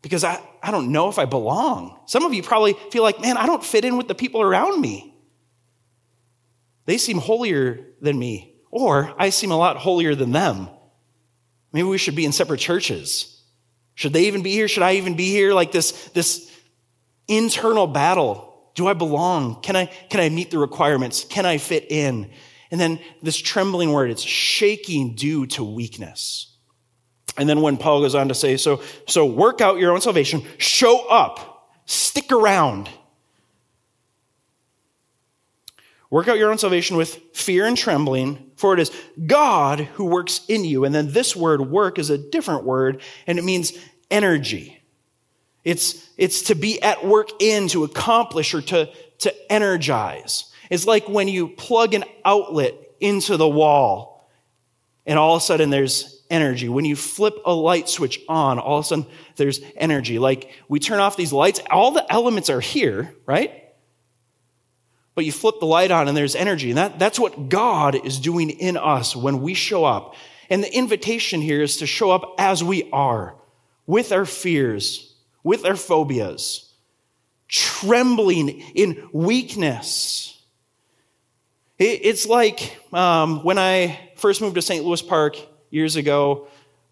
Because 0.02 0.24
I, 0.24 0.40
I 0.62 0.70
don't 0.72 0.90
know 0.90 1.08
if 1.08 1.18
I 1.18 1.26
belong. 1.26 1.98
Some 2.06 2.24
of 2.24 2.34
you 2.34 2.42
probably 2.42 2.74
feel 2.90 3.02
like, 3.02 3.20
man, 3.20 3.36
I 3.36 3.46
don't 3.46 3.64
fit 3.64 3.84
in 3.84 3.96
with 3.96 4.08
the 4.08 4.14
people 4.14 4.42
around 4.42 4.80
me. 4.80 5.14
They 6.88 6.96
seem 6.96 7.18
holier 7.18 7.84
than 8.00 8.18
me, 8.18 8.54
or 8.70 9.14
I 9.18 9.28
seem 9.28 9.50
a 9.50 9.58
lot 9.58 9.76
holier 9.76 10.14
than 10.14 10.32
them. 10.32 10.70
Maybe 11.70 11.86
we 11.86 11.98
should 11.98 12.16
be 12.16 12.24
in 12.24 12.32
separate 12.32 12.60
churches. 12.60 13.42
Should 13.94 14.14
they 14.14 14.24
even 14.24 14.42
be 14.42 14.52
here? 14.52 14.68
Should 14.68 14.82
I 14.82 14.94
even 14.94 15.14
be 15.14 15.28
here? 15.28 15.52
Like 15.52 15.70
this, 15.70 15.92
this 16.14 16.50
internal 17.28 17.86
battle. 17.86 18.70
Do 18.74 18.86
I 18.86 18.94
belong? 18.94 19.60
Can 19.60 19.76
I, 19.76 19.84
can 20.08 20.20
I 20.20 20.30
meet 20.30 20.50
the 20.50 20.56
requirements? 20.56 21.26
Can 21.28 21.44
I 21.44 21.58
fit 21.58 21.92
in? 21.92 22.30
And 22.70 22.80
then 22.80 23.00
this 23.22 23.36
trembling 23.36 23.92
word, 23.92 24.10
it's 24.10 24.22
shaking 24.22 25.14
due 25.14 25.44
to 25.48 25.64
weakness. 25.64 26.56
And 27.36 27.46
then 27.46 27.60
when 27.60 27.76
Paul 27.76 28.00
goes 28.00 28.14
on 28.14 28.28
to 28.28 28.34
say, 28.34 28.56
so, 28.56 28.80
so 29.06 29.26
work 29.26 29.60
out 29.60 29.76
your 29.76 29.92
own 29.92 30.00
salvation, 30.00 30.42
show 30.56 31.06
up, 31.06 31.70
stick 31.84 32.32
around. 32.32 32.88
Work 36.10 36.28
out 36.28 36.38
your 36.38 36.50
own 36.50 36.58
salvation 36.58 36.96
with 36.96 37.20
fear 37.34 37.66
and 37.66 37.76
trembling, 37.76 38.50
for 38.56 38.72
it 38.72 38.80
is 38.80 38.90
God 39.26 39.80
who 39.80 40.06
works 40.06 40.40
in 40.48 40.64
you. 40.64 40.84
And 40.84 40.94
then 40.94 41.12
this 41.12 41.36
word 41.36 41.60
work 41.60 41.98
is 41.98 42.08
a 42.08 42.16
different 42.16 42.64
word, 42.64 43.02
and 43.26 43.38
it 43.38 43.44
means 43.44 43.72
energy. 44.10 44.80
It's, 45.64 46.08
it's 46.16 46.42
to 46.42 46.54
be 46.54 46.80
at 46.80 47.04
work 47.04 47.28
in, 47.40 47.68
to 47.68 47.84
accomplish, 47.84 48.54
or 48.54 48.62
to, 48.62 48.88
to 49.18 49.52
energize. 49.52 50.50
It's 50.70 50.86
like 50.86 51.08
when 51.08 51.28
you 51.28 51.48
plug 51.48 51.92
an 51.92 52.04
outlet 52.24 52.74
into 53.00 53.36
the 53.36 53.48
wall 53.48 54.30
and 55.06 55.18
all 55.18 55.36
of 55.36 55.42
a 55.42 55.44
sudden 55.44 55.70
there's 55.70 56.22
energy. 56.30 56.68
When 56.68 56.84
you 56.84 56.96
flip 56.96 57.34
a 57.44 57.52
light 57.52 57.88
switch 57.88 58.20
on, 58.28 58.58
all 58.58 58.78
of 58.78 58.84
a 58.84 58.88
sudden 58.88 59.06
there's 59.36 59.60
energy. 59.76 60.18
Like 60.18 60.52
we 60.68 60.78
turn 60.78 61.00
off 61.00 61.16
these 61.16 61.32
lights, 61.32 61.60
all 61.70 61.90
the 61.90 62.10
elements 62.12 62.50
are 62.50 62.60
here, 62.60 63.14
right? 63.24 63.67
But 65.18 65.24
you 65.24 65.32
flip 65.32 65.58
the 65.58 65.66
light 65.66 65.90
on 65.90 66.06
and 66.06 66.16
there's 66.16 66.36
energy. 66.36 66.70
And 66.70 66.78
that, 66.78 67.00
that's 67.00 67.18
what 67.18 67.48
God 67.48 68.06
is 68.06 68.20
doing 68.20 68.50
in 68.50 68.76
us 68.76 69.16
when 69.16 69.42
we 69.42 69.52
show 69.52 69.84
up. 69.84 70.14
And 70.48 70.62
the 70.62 70.72
invitation 70.72 71.40
here 71.40 71.60
is 71.60 71.78
to 71.78 71.88
show 71.88 72.12
up 72.12 72.36
as 72.38 72.62
we 72.62 72.88
are, 72.92 73.34
with 73.84 74.12
our 74.12 74.24
fears, 74.24 75.12
with 75.42 75.66
our 75.66 75.74
phobias, 75.74 76.72
trembling 77.48 78.60
in 78.76 79.08
weakness. 79.12 80.40
It's 81.80 82.24
like 82.24 82.78
um, 82.92 83.42
when 83.42 83.58
I 83.58 83.98
first 84.14 84.40
moved 84.40 84.54
to 84.54 84.62
St. 84.62 84.84
Louis 84.84 85.02
Park 85.02 85.36
years 85.68 85.96
ago, 85.96 86.46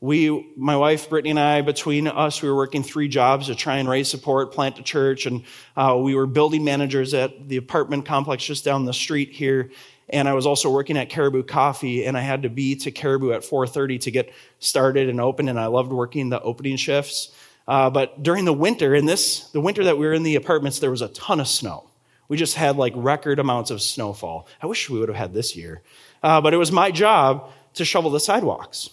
we, 0.07 0.53
my 0.57 0.77
wife 0.77 1.11
Brittany 1.11 1.31
and 1.31 1.41
I, 1.41 1.63
between 1.63 2.07
us, 2.07 2.41
we 2.41 2.49
were 2.49 2.55
working 2.55 2.85
three 2.85 3.09
jobs 3.09 3.49
to 3.49 3.57
try 3.57 3.79
and 3.79 3.89
raise 3.89 4.09
support, 4.09 4.53
plant 4.53 4.79
a 4.79 4.83
church, 4.85 5.27
and 5.27 5.43
uh, 5.77 5.99
we 6.01 6.15
were 6.15 6.27
building 6.27 6.63
managers 6.63 7.13
at 7.13 7.49
the 7.49 7.57
apartment 7.57 8.07
complex 8.07 8.45
just 8.45 8.65
down 8.65 8.85
the 8.85 8.95
street 8.95 9.33
here. 9.33 9.73
And 10.09 10.29
I 10.29 10.35
was 10.35 10.47
also 10.47 10.71
working 10.71 10.97
at 10.97 11.09
Caribou 11.09 11.43
Coffee, 11.43 12.05
and 12.05 12.17
I 12.17 12.21
had 12.21 12.45
to 12.45 12.49
be 12.49 12.77
to 12.77 12.93
Caribou 12.93 13.33
at 13.33 13.43
4:30 13.43 13.99
to 14.03 14.13
get 14.13 14.33
started 14.61 15.09
and 15.09 15.21
open. 15.21 15.49
And 15.49 15.59
I 15.59 15.67
loved 15.67 15.91
working 15.91 16.29
the 16.29 16.41
opening 16.41 16.77
shifts. 16.77 17.33
Uh, 17.67 17.91
but 17.91 18.23
during 18.23 18.45
the 18.45 18.53
winter, 18.53 18.95
in 18.95 19.07
this 19.07 19.51
the 19.51 19.61
winter 19.61 19.83
that 19.83 19.99
we 19.99 20.07
were 20.07 20.13
in 20.13 20.23
the 20.23 20.37
apartments, 20.37 20.79
there 20.79 20.93
was 20.93 21.03
a 21.03 21.09
ton 21.09 21.41
of 21.41 21.49
snow. 21.49 21.91
We 22.29 22.37
just 22.37 22.55
had 22.55 22.77
like 22.77 22.93
record 22.95 23.41
amounts 23.41 23.73
of 23.73 23.83
snowfall. 23.83 24.47
I 24.63 24.67
wish 24.67 24.89
we 24.89 25.01
would 25.01 25.09
have 25.09 25.19
had 25.19 25.35
this 25.35 25.57
year, 25.57 25.83
uh, 26.23 26.41
but 26.41 26.55
it 26.55 26.59
was 26.59 26.71
my 26.71 26.93
job 26.93 27.51
to 27.75 27.85
shovel 27.85 28.13
the 28.13 28.21
sidewalks. 28.21 28.91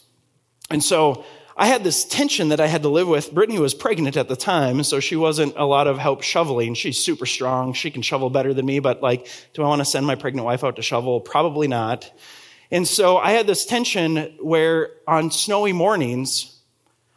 And 0.73 0.83
so 0.83 1.23
I 1.55 1.67
had 1.67 1.83
this 1.83 2.03
tension 2.03 2.49
that 2.49 2.59
I 2.59 2.65
had 2.65 2.81
to 2.81 2.89
live 2.89 3.07
with. 3.07 3.31
Brittany 3.31 3.59
was 3.59 3.75
pregnant 3.75 4.17
at 4.17 4.27
the 4.27 4.35
time, 4.35 4.83
so 4.83 4.99
she 4.99 5.15
wasn't 5.15 5.53
a 5.55 5.65
lot 5.65 5.85
of 5.85 5.99
help 5.99 6.23
shoveling. 6.23 6.73
She's 6.73 6.97
super 6.97 7.27
strong. 7.27 7.73
She 7.73 7.91
can 7.91 8.01
shovel 8.01 8.31
better 8.31 8.55
than 8.55 8.65
me, 8.65 8.79
but 8.79 8.99
like, 9.03 9.27
do 9.53 9.61
I 9.61 9.67
want 9.67 9.81
to 9.81 9.85
send 9.85 10.07
my 10.07 10.15
pregnant 10.15 10.45
wife 10.45 10.63
out 10.63 10.77
to 10.77 10.81
shovel? 10.81 11.21
Probably 11.21 11.67
not. 11.67 12.11
And 12.71 12.87
so 12.87 13.17
I 13.17 13.33
had 13.33 13.45
this 13.45 13.67
tension 13.67 14.35
where 14.41 14.89
on 15.07 15.29
snowy 15.29 15.73
mornings, 15.73 16.59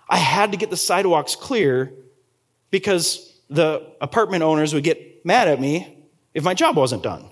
I 0.07 0.19
had 0.19 0.53
to 0.53 0.59
get 0.59 0.69
the 0.69 0.77
sidewalks 0.77 1.35
clear 1.35 1.95
because 2.71 3.33
the 3.49 3.91
apartment 4.03 4.43
owners 4.43 4.75
would 4.75 4.85
get 4.85 5.25
mad 5.25 5.49
at 5.49 5.59
me 5.59 6.05
if 6.35 6.45
my 6.45 6.53
job 6.53 6.77
wasn't 6.77 7.03
done. 7.03 7.25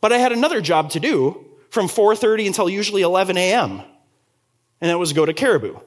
But 0.00 0.10
I 0.10 0.16
had 0.16 0.32
another 0.32 0.62
job 0.62 0.90
to 0.92 1.00
do 1.00 1.44
from 1.68 1.86
4:30 1.86 2.46
until 2.46 2.70
usually 2.70 3.02
11 3.02 3.36
a.m 3.36 3.82
and 4.80 4.90
that 4.90 4.98
was 4.98 5.12
go 5.12 5.26
to 5.26 5.32
Caribou 5.32 5.78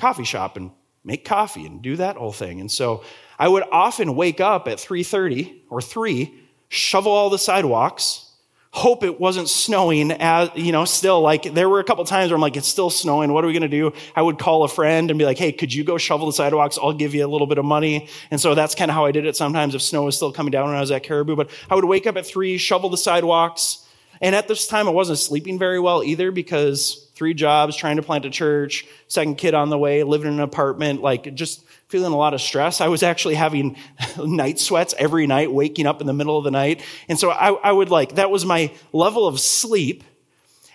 coffee 0.00 0.24
shop 0.24 0.56
and 0.56 0.70
make 1.04 1.24
coffee 1.24 1.66
and 1.66 1.82
do 1.82 1.96
that 1.96 2.16
whole 2.16 2.32
thing. 2.32 2.60
And 2.60 2.70
so 2.70 3.04
I 3.38 3.46
would 3.46 3.64
often 3.70 4.16
wake 4.16 4.40
up 4.40 4.66
at 4.66 4.78
3:30 4.78 5.62
or 5.68 5.80
3, 5.82 6.34
shovel 6.68 7.12
all 7.12 7.30
the 7.30 7.38
sidewalks, 7.38 8.26
hope 8.72 9.02
it 9.02 9.20
wasn't 9.20 9.48
snowing 9.48 10.12
as, 10.12 10.48
you 10.54 10.72
know, 10.72 10.84
still 10.84 11.20
like 11.20 11.54
there 11.54 11.68
were 11.68 11.80
a 11.80 11.84
couple 11.84 12.04
times 12.04 12.30
where 12.30 12.36
I'm 12.36 12.40
like 12.40 12.56
it's 12.56 12.68
still 12.68 12.88
snowing, 12.88 13.32
what 13.32 13.44
are 13.44 13.46
we 13.46 13.52
going 13.52 13.62
to 13.62 13.68
do? 13.68 13.92
I 14.14 14.22
would 14.22 14.38
call 14.38 14.62
a 14.62 14.68
friend 14.68 15.10
and 15.10 15.18
be 15.18 15.24
like, 15.24 15.38
"Hey, 15.38 15.52
could 15.52 15.72
you 15.72 15.84
go 15.84 15.98
shovel 15.98 16.26
the 16.26 16.32
sidewalks? 16.32 16.78
I'll 16.80 16.92
give 16.92 17.14
you 17.14 17.26
a 17.26 17.28
little 17.28 17.46
bit 17.46 17.58
of 17.58 17.64
money." 17.64 18.08
And 18.30 18.40
so 18.40 18.54
that's 18.54 18.74
kind 18.74 18.90
of 18.90 18.94
how 18.94 19.04
I 19.04 19.12
did 19.12 19.26
it 19.26 19.36
sometimes 19.36 19.74
if 19.74 19.82
snow 19.82 20.04
was 20.04 20.16
still 20.16 20.32
coming 20.32 20.50
down 20.50 20.66
when 20.66 20.76
I 20.76 20.80
was 20.80 20.90
at 20.90 21.02
Caribou, 21.02 21.36
but 21.36 21.50
I 21.68 21.74
would 21.74 21.84
wake 21.84 22.06
up 22.06 22.16
at 22.16 22.26
3, 22.26 22.56
shovel 22.56 22.88
the 22.88 22.96
sidewalks, 22.96 23.84
and 24.22 24.34
at 24.34 24.48
this 24.48 24.66
time 24.66 24.86
I 24.86 24.92
wasn't 24.92 25.18
sleeping 25.18 25.58
very 25.58 25.80
well 25.80 26.02
either 26.02 26.30
because 26.30 27.09
three 27.20 27.34
jobs, 27.34 27.76
trying 27.76 27.96
to 27.96 28.02
plant 28.02 28.24
a 28.24 28.30
church, 28.30 28.86
second 29.06 29.36
kid 29.36 29.52
on 29.52 29.68
the 29.68 29.76
way, 29.76 30.02
living 30.04 30.28
in 30.28 30.32
an 30.32 30.40
apartment, 30.40 31.02
like 31.02 31.34
just 31.34 31.62
feeling 31.88 32.14
a 32.14 32.16
lot 32.16 32.32
of 32.32 32.40
stress. 32.40 32.80
I 32.80 32.88
was 32.88 33.02
actually 33.02 33.34
having 33.34 33.76
night 34.18 34.58
sweats 34.58 34.94
every 34.96 35.26
night, 35.26 35.52
waking 35.52 35.86
up 35.86 36.00
in 36.00 36.06
the 36.06 36.14
middle 36.14 36.38
of 36.38 36.44
the 36.44 36.50
night. 36.50 36.82
And 37.10 37.18
so 37.18 37.30
I, 37.30 37.50
I 37.50 37.72
would 37.72 37.90
like, 37.90 38.14
that 38.14 38.30
was 38.30 38.46
my 38.46 38.72
level 38.94 39.26
of 39.26 39.38
sleep. 39.38 40.02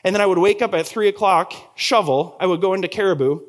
And 0.04 0.14
then 0.14 0.22
I 0.22 0.28
would 0.28 0.38
wake 0.38 0.62
up 0.62 0.76
at 0.76 0.86
three 0.86 1.08
o'clock, 1.08 1.52
shovel. 1.74 2.38
I 2.40 2.46
would 2.46 2.62
go 2.62 2.76
into 2.76 2.90
Caribou 2.90 3.40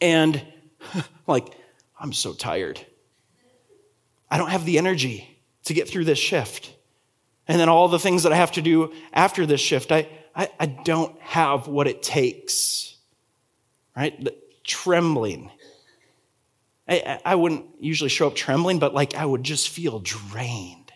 and 0.00 0.40
like, 1.26 1.48
I'm 1.98 2.12
so 2.12 2.32
tired. 2.32 2.80
I 4.30 4.38
don't 4.38 4.50
have 4.50 4.64
the 4.64 4.78
energy 4.78 5.36
to 5.64 5.74
get 5.74 5.88
through 5.88 6.04
this 6.04 6.20
shift. 6.20 6.72
And 7.48 7.58
then 7.58 7.68
all 7.68 7.88
the 7.88 7.98
things 7.98 8.22
that 8.22 8.30
I 8.30 8.36
have 8.36 8.52
to 8.52 8.62
do 8.62 8.94
after 9.12 9.46
this 9.46 9.60
shift, 9.60 9.90
I, 9.90 10.06
I, 10.34 10.48
I 10.58 10.66
don't 10.66 11.18
have 11.20 11.68
what 11.68 11.86
it 11.86 12.02
takes. 12.02 12.96
Right? 13.96 14.28
Trembling. 14.64 15.50
I, 16.88 17.20
I 17.24 17.34
wouldn't 17.34 17.66
usually 17.80 18.10
show 18.10 18.26
up 18.26 18.34
trembling, 18.34 18.78
but 18.78 18.94
like 18.94 19.14
I 19.14 19.24
would 19.24 19.44
just 19.44 19.68
feel 19.68 20.00
drained. 20.00 20.92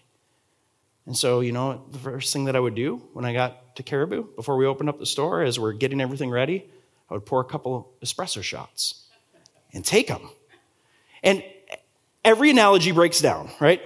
And 1.07 1.16
so, 1.16 1.40
you 1.40 1.53
know, 1.53 1.85
the 1.90 1.99
first 1.99 2.33
thing 2.33 2.46
that 2.46 2.57
I 2.57 2.61
would 2.61 2.75
do 2.75 2.96
when 3.12 3.25
I 3.25 3.33
got 3.33 3.77
to 3.77 3.83
Caribou, 3.83 4.25
before 4.35 4.57
we 4.57 4.66
opened 4.66 4.88
up 4.88 4.99
the 4.99 5.07
store, 5.07 5.42
as 5.42 5.59
we're 5.59 5.72
getting 5.72 6.01
everything 6.01 6.31
ready, 6.31 6.68
I 7.09 7.14
would 7.14 7.25
pour 7.25 7.40
a 7.40 7.44
couple 7.44 7.92
espresso 8.03 8.42
shots 8.42 9.07
and 9.72 9.85
take 9.85 10.09
them. 10.09 10.29
And 11.22 11.44
every 12.25 12.51
analogy 12.51 12.90
breaks 12.90 13.20
down, 13.20 13.51
right? 13.61 13.81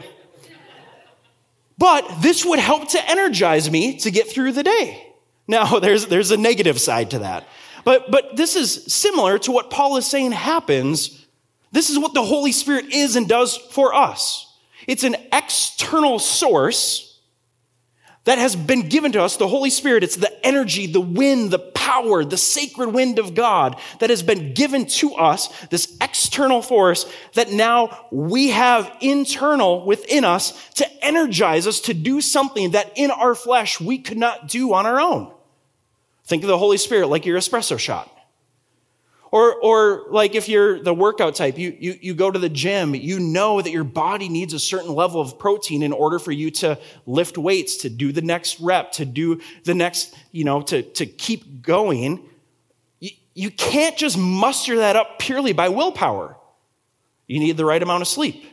But 1.77 2.23
this 2.23 2.45
would 2.45 2.59
help 2.59 2.89
to 2.91 3.11
energize 3.11 3.71
me 3.71 3.99
to 3.99 4.11
get 4.11 4.29
through 4.29 4.53
the 4.53 4.63
day. 4.63 5.10
Now, 5.51 5.79
there's, 5.81 6.07
there's 6.07 6.31
a 6.31 6.37
negative 6.37 6.81
side 6.81 7.11
to 7.11 7.19
that. 7.21 7.47
But, 7.85 8.11
but 8.11 8.37
this 8.37 8.57
is 8.57 8.85
similar 8.93 9.39
to 9.41 9.53
what 9.53 9.71
Paul 9.71 9.97
is 9.97 10.07
saying 10.07 10.33
happens. 10.33 11.27
This 11.73 11.91
is 11.91 11.99
what 11.99 12.15
the 12.15 12.25
Holy 12.25 12.53
Spirit 12.53 12.87
is 12.93 13.17
and 13.17 13.29
does 13.29 13.57
for 13.57 13.95
us. 13.95 14.47
It's 14.87 15.05
an 15.05 15.17
external 15.33 16.19
source 16.19 17.07
that 18.25 18.39
has 18.39 18.55
been 18.55 18.89
given 18.89 19.13
to 19.13 19.23
us, 19.23 19.37
the 19.37 19.49
Holy 19.49 19.71
Spirit. 19.71 20.05
It's 20.05 20.17
the 20.17 20.47
energy, 20.47 20.87
the 20.87 21.01
wind, 21.01 21.51
the 21.51 21.59
power, 21.59 22.25
the 22.25 22.37
sacred 22.37 22.91
wind 22.91 23.19
of 23.19 23.35
God 23.35 23.81
that 23.99 24.11
has 24.11 24.23
been 24.23 24.53
given 24.53 24.87
to 24.87 25.15
us, 25.15 25.49
this 25.69 25.97
external 26.01 26.61
force 26.61 27.11
that 27.35 27.51
now 27.51 28.07
we 28.11 28.51
have 28.51 28.95
internal 29.01 29.87
within 29.87 30.25
us 30.25 30.69
to 30.75 31.05
energize 31.05 31.67
us 31.67 31.81
to 31.83 31.95
do 31.95 32.21
something 32.21 32.73
that 32.73 32.93
in 32.95 33.11
our 33.11 33.35
flesh 33.35 33.81
we 33.81 33.99
could 33.99 34.19
not 34.19 34.49
do 34.49 34.75
on 34.75 34.87
our 34.87 35.01
own. 35.01 35.33
Think 36.31 36.45
of 36.45 36.49
the 36.49 36.57
Holy 36.57 36.77
Spirit 36.77 37.09
like 37.09 37.27
your 37.27 37.37
espresso 37.37 37.77
shot. 37.77 38.09
Or, 39.33 39.57
or 39.57 40.07
like 40.11 40.37
if 40.37 40.49
you're 40.49 40.81
the 40.81 40.95
workout 40.95 41.35
type, 41.35 41.59
you, 41.59 41.77
you, 41.77 41.99
you 42.01 42.15
go 42.15 42.31
to 42.31 42.39
the 42.39 42.49
gym, 42.49 42.95
you 42.95 43.19
know 43.19 43.61
that 43.61 43.71
your 43.73 43.83
body 43.83 44.29
needs 44.29 44.55
a 44.55 44.61
certain 44.61 44.95
level 44.95 45.21
of 45.21 45.41
protein 45.41 45.83
in 45.83 45.93
order 45.93 46.21
for 46.21 46.31
you 46.31 46.53
to 46.53 46.79
lift 47.05 47.37
weights, 47.37 47.79
to 47.79 47.91
do 47.91 48.13
the 48.13 48.23
next 48.23 48.61
rep, 48.61 48.93
to 48.93 49.05
do 49.05 49.41
the 49.65 49.75
next, 49.75 50.15
you 50.31 50.45
know, 50.45 50.63
to, 50.63 50.83
to 50.83 51.05
keep 51.05 51.63
going. 51.63 52.29
You, 53.01 53.11
you 53.35 53.51
can't 53.51 53.97
just 53.97 54.17
muster 54.17 54.77
that 54.77 54.95
up 54.95 55.19
purely 55.19 55.53
by 55.53 55.69
willpower. 55.69 56.37
You 57.27 57.41
need 57.41 57.57
the 57.57 57.65
right 57.65 57.83
amount 57.83 58.03
of 58.03 58.09
sleep. 58.09 58.45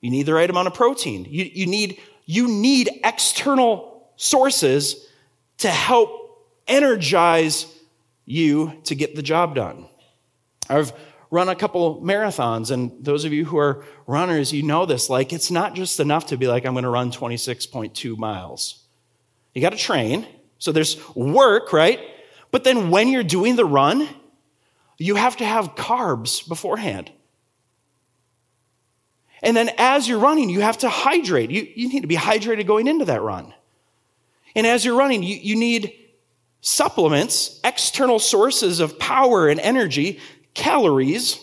You 0.00 0.10
need 0.10 0.26
the 0.26 0.34
right 0.34 0.50
amount 0.50 0.66
of 0.66 0.74
protein. 0.74 1.28
You, 1.30 1.44
you, 1.44 1.66
need, 1.66 2.00
you 2.26 2.48
need 2.48 2.90
external 3.04 4.10
sources 4.16 5.06
to 5.58 5.68
help 5.68 6.23
energize 6.66 7.66
you 8.24 8.80
to 8.84 8.94
get 8.94 9.14
the 9.14 9.22
job 9.22 9.54
done. 9.54 9.86
I've 10.68 10.92
run 11.30 11.48
a 11.48 11.54
couple 11.54 12.00
marathons, 12.00 12.70
and 12.70 13.04
those 13.04 13.24
of 13.24 13.32
you 13.32 13.44
who 13.44 13.58
are 13.58 13.84
runners, 14.06 14.52
you 14.52 14.62
know 14.62 14.86
this. 14.86 15.10
Like, 15.10 15.32
it's 15.32 15.50
not 15.50 15.74
just 15.74 16.00
enough 16.00 16.26
to 16.26 16.36
be 16.36 16.46
like, 16.46 16.64
I'm 16.64 16.72
going 16.74 16.84
to 16.84 16.90
run 16.90 17.10
26.2 17.10 18.16
miles. 18.16 18.84
You 19.52 19.60
got 19.60 19.70
to 19.70 19.78
train. 19.78 20.26
So 20.58 20.72
there's 20.72 20.96
work, 21.14 21.72
right? 21.72 22.00
But 22.50 22.64
then 22.64 22.90
when 22.90 23.08
you're 23.08 23.24
doing 23.24 23.56
the 23.56 23.64
run, 23.64 24.08
you 24.96 25.16
have 25.16 25.36
to 25.38 25.44
have 25.44 25.74
carbs 25.74 26.46
beforehand. 26.48 27.10
And 29.42 29.56
then 29.56 29.70
as 29.76 30.08
you're 30.08 30.20
running, 30.20 30.48
you 30.48 30.60
have 30.60 30.78
to 30.78 30.88
hydrate. 30.88 31.50
You, 31.50 31.66
you 31.74 31.88
need 31.88 32.00
to 32.00 32.06
be 32.06 32.16
hydrated 32.16 32.66
going 32.66 32.86
into 32.86 33.04
that 33.06 33.20
run. 33.20 33.52
And 34.54 34.66
as 34.66 34.84
you're 34.84 34.96
running, 34.96 35.22
you, 35.22 35.36
you 35.36 35.56
need 35.56 35.92
supplements, 36.66 37.60
external 37.62 38.18
sources 38.18 38.80
of 38.80 38.98
power 38.98 39.48
and 39.48 39.60
energy, 39.60 40.18
calories, 40.54 41.38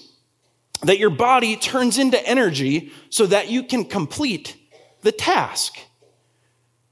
that 0.81 0.97
your 0.97 1.11
body 1.11 1.55
turns 1.55 1.99
into 1.99 2.19
energy 2.27 2.91
so 3.11 3.27
that 3.27 3.47
you 3.47 3.61
can 3.61 3.85
complete 3.85 4.57
the 5.03 5.11
task. 5.11 5.77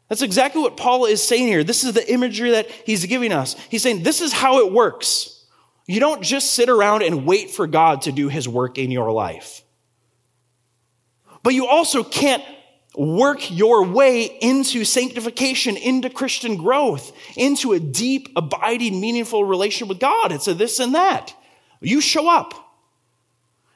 That's 0.09 0.21
exactly 0.21 0.61
what 0.61 0.77
Paul 0.77 1.05
is 1.05 1.27
saying 1.27 1.47
here. 1.47 1.63
This 1.63 1.83
is 1.83 1.93
the 1.93 2.13
imagery 2.13 2.51
that 2.51 2.69
he's 2.69 3.03
giving 3.07 3.33
us. 3.33 3.55
He's 3.67 3.81
saying 3.81 4.03
this 4.03 4.21
is 4.21 4.31
how 4.31 4.59
it 4.59 4.71
works. 4.71 5.43
You 5.87 5.99
don't 5.99 6.21
just 6.21 6.53
sit 6.53 6.69
around 6.69 7.01
and 7.01 7.25
wait 7.25 7.49
for 7.49 7.65
God 7.65 8.03
to 8.03 8.11
do 8.11 8.29
his 8.29 8.47
work 8.47 8.77
in 8.77 8.91
your 8.91 9.11
life. 9.11 9.63
But 11.41 11.55
you 11.55 11.65
also 11.65 12.03
can't 12.03 12.43
work 12.99 13.49
your 13.49 13.85
way 13.85 14.25
into 14.25 14.83
sanctification, 14.83 15.77
into 15.77 16.09
Christian 16.09 16.57
growth, 16.57 17.13
into 17.37 17.71
a 17.71 17.79
deep, 17.79 18.27
abiding, 18.35 18.99
meaningful 18.99 19.45
relationship 19.45 19.87
with 19.87 19.99
God. 19.99 20.33
It's 20.33 20.49
a 20.49 20.53
this 20.53 20.79
and 20.79 20.93
that. 20.95 21.33
You 21.79 22.01
show 22.01 22.29
up. 22.29 22.53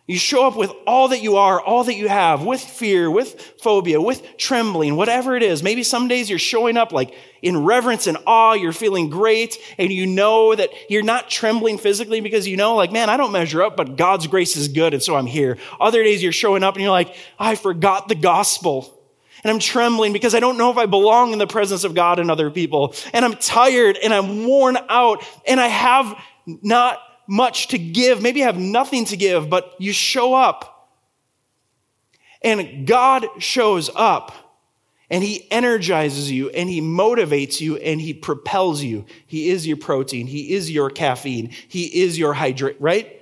You 0.06 0.18
show 0.18 0.46
up 0.46 0.58
with 0.58 0.70
all 0.86 1.08
that 1.08 1.24
you 1.24 1.38
are, 1.38 1.62
all 1.62 1.86
that 1.86 1.94
you 1.94 2.10
have, 2.10 2.44
with 2.44 2.60
fear, 2.60 3.10
with 3.10 3.40
phobia, 3.62 4.02
with 4.02 4.36
trembling, 4.36 4.98
whatever 4.98 5.38
it 5.38 5.44
is. 5.44 5.64
Maybe 5.64 5.84
some 5.84 6.10
days 6.10 6.30
you're 6.30 6.38
showing 6.38 6.76
up 6.76 6.92
like 6.92 7.16
in 7.42 7.64
reverence 7.64 8.08
and 8.08 8.18
awe, 8.28 8.52
you're 8.52 8.74
feeling 8.74 9.10
great, 9.10 9.58
and 9.78 9.94
you 9.94 10.06
know 10.06 10.54
that 10.54 10.72
you're 10.90 11.04
not 11.04 11.30
trembling 11.30 11.78
physically 11.78 12.20
because 12.20 12.46
you 12.46 12.58
know, 12.58 12.76
like, 12.76 12.92
man, 12.92 13.10
I 13.10 13.16
don't 13.16 13.32
measure 13.32 13.64
up, 13.64 13.78
but 13.78 13.96
God's 13.96 14.28
grace 14.28 14.58
is 14.58 14.68
good, 14.68 14.94
and 14.94 15.02
so 15.02 15.16
I'm 15.16 15.26
here. 15.26 15.58
Other 15.80 16.04
days 16.04 16.22
you're 16.22 16.34
showing 16.34 16.64
up 16.64 16.76
and 16.76 16.82
you're 16.82 16.92
like, 16.92 17.16
I 17.40 17.56
forgot 17.56 18.10
the 18.10 18.16
gospel. 18.16 19.00
And 19.44 19.52
I'm 19.52 19.60
trembling 19.60 20.14
because 20.14 20.34
I 20.34 20.40
don't 20.40 20.58
know 20.58 20.72
if 20.72 20.78
I 20.78 20.86
belong 20.86 21.34
in 21.34 21.40
the 21.40 21.48
presence 21.48 21.84
of 21.84 21.94
God 21.94 22.20
and 22.20 22.32
other 22.32 22.50
people. 22.50 22.96
And 23.12 23.26
I'm 23.26 23.36
tired 23.36 23.98
and 24.02 24.14
I'm 24.14 24.46
worn 24.48 24.78
out 24.90 25.24
and 25.46 25.60
I 25.60 25.68
have 25.68 26.18
not 26.46 27.00
much 27.28 27.70
to 27.70 27.78
give. 27.78 28.22
Maybe 28.22 28.40
you 28.40 28.46
have 28.46 28.58
nothing 28.58 29.06
to 29.06 29.18
give, 29.18 29.50
but 29.50 29.76
you 29.80 29.92
show 29.92 30.34
up. 30.34 30.70
And 32.42 32.88
God 32.88 33.28
shows 33.40 33.90
up 33.96 34.34
and 35.10 35.24
he 35.24 35.50
energizes 35.52 36.32
you 36.32 36.50
and 36.50 36.70
he 36.70 36.82
motivates 36.82 37.62
you 37.62 37.78
and 37.78 38.00
he 38.00 38.14
propels 38.14 38.82
you. 38.82 39.06
He 39.28 39.50
is 39.50 39.68
your 39.68 39.78
protein. 39.78 40.28
He 40.28 40.54
is 40.54 40.72
your 40.72 40.90
caffeine. 40.90 41.52
He 41.68 42.04
is 42.04 42.18
your 42.18 42.34
hydrate, 42.34 42.78
right? 42.80 43.22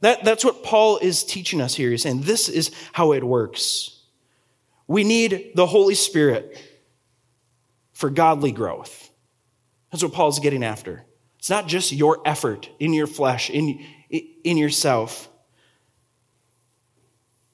That, 0.00 0.24
that's 0.24 0.44
what 0.44 0.64
Paul 0.64 0.98
is 0.98 1.22
teaching 1.24 1.60
us 1.60 1.74
here. 1.74 1.90
He's 1.90 2.02
saying 2.02 2.22
this 2.22 2.48
is 2.48 2.72
how 2.92 3.12
it 3.12 3.22
works. 3.22 4.01
We 4.86 5.04
need 5.04 5.52
the 5.54 5.66
Holy 5.66 5.94
Spirit 5.94 6.60
for 7.92 8.10
godly 8.10 8.52
growth. 8.52 9.10
That's 9.90 10.02
what 10.02 10.12
Paul's 10.12 10.38
getting 10.38 10.64
after. 10.64 11.04
It's 11.38 11.50
not 11.50 11.66
just 11.68 11.92
your 11.92 12.20
effort 12.24 12.68
in 12.78 12.92
your 12.92 13.06
flesh, 13.06 13.50
in, 13.50 13.84
in 14.10 14.56
yourself. 14.56 15.28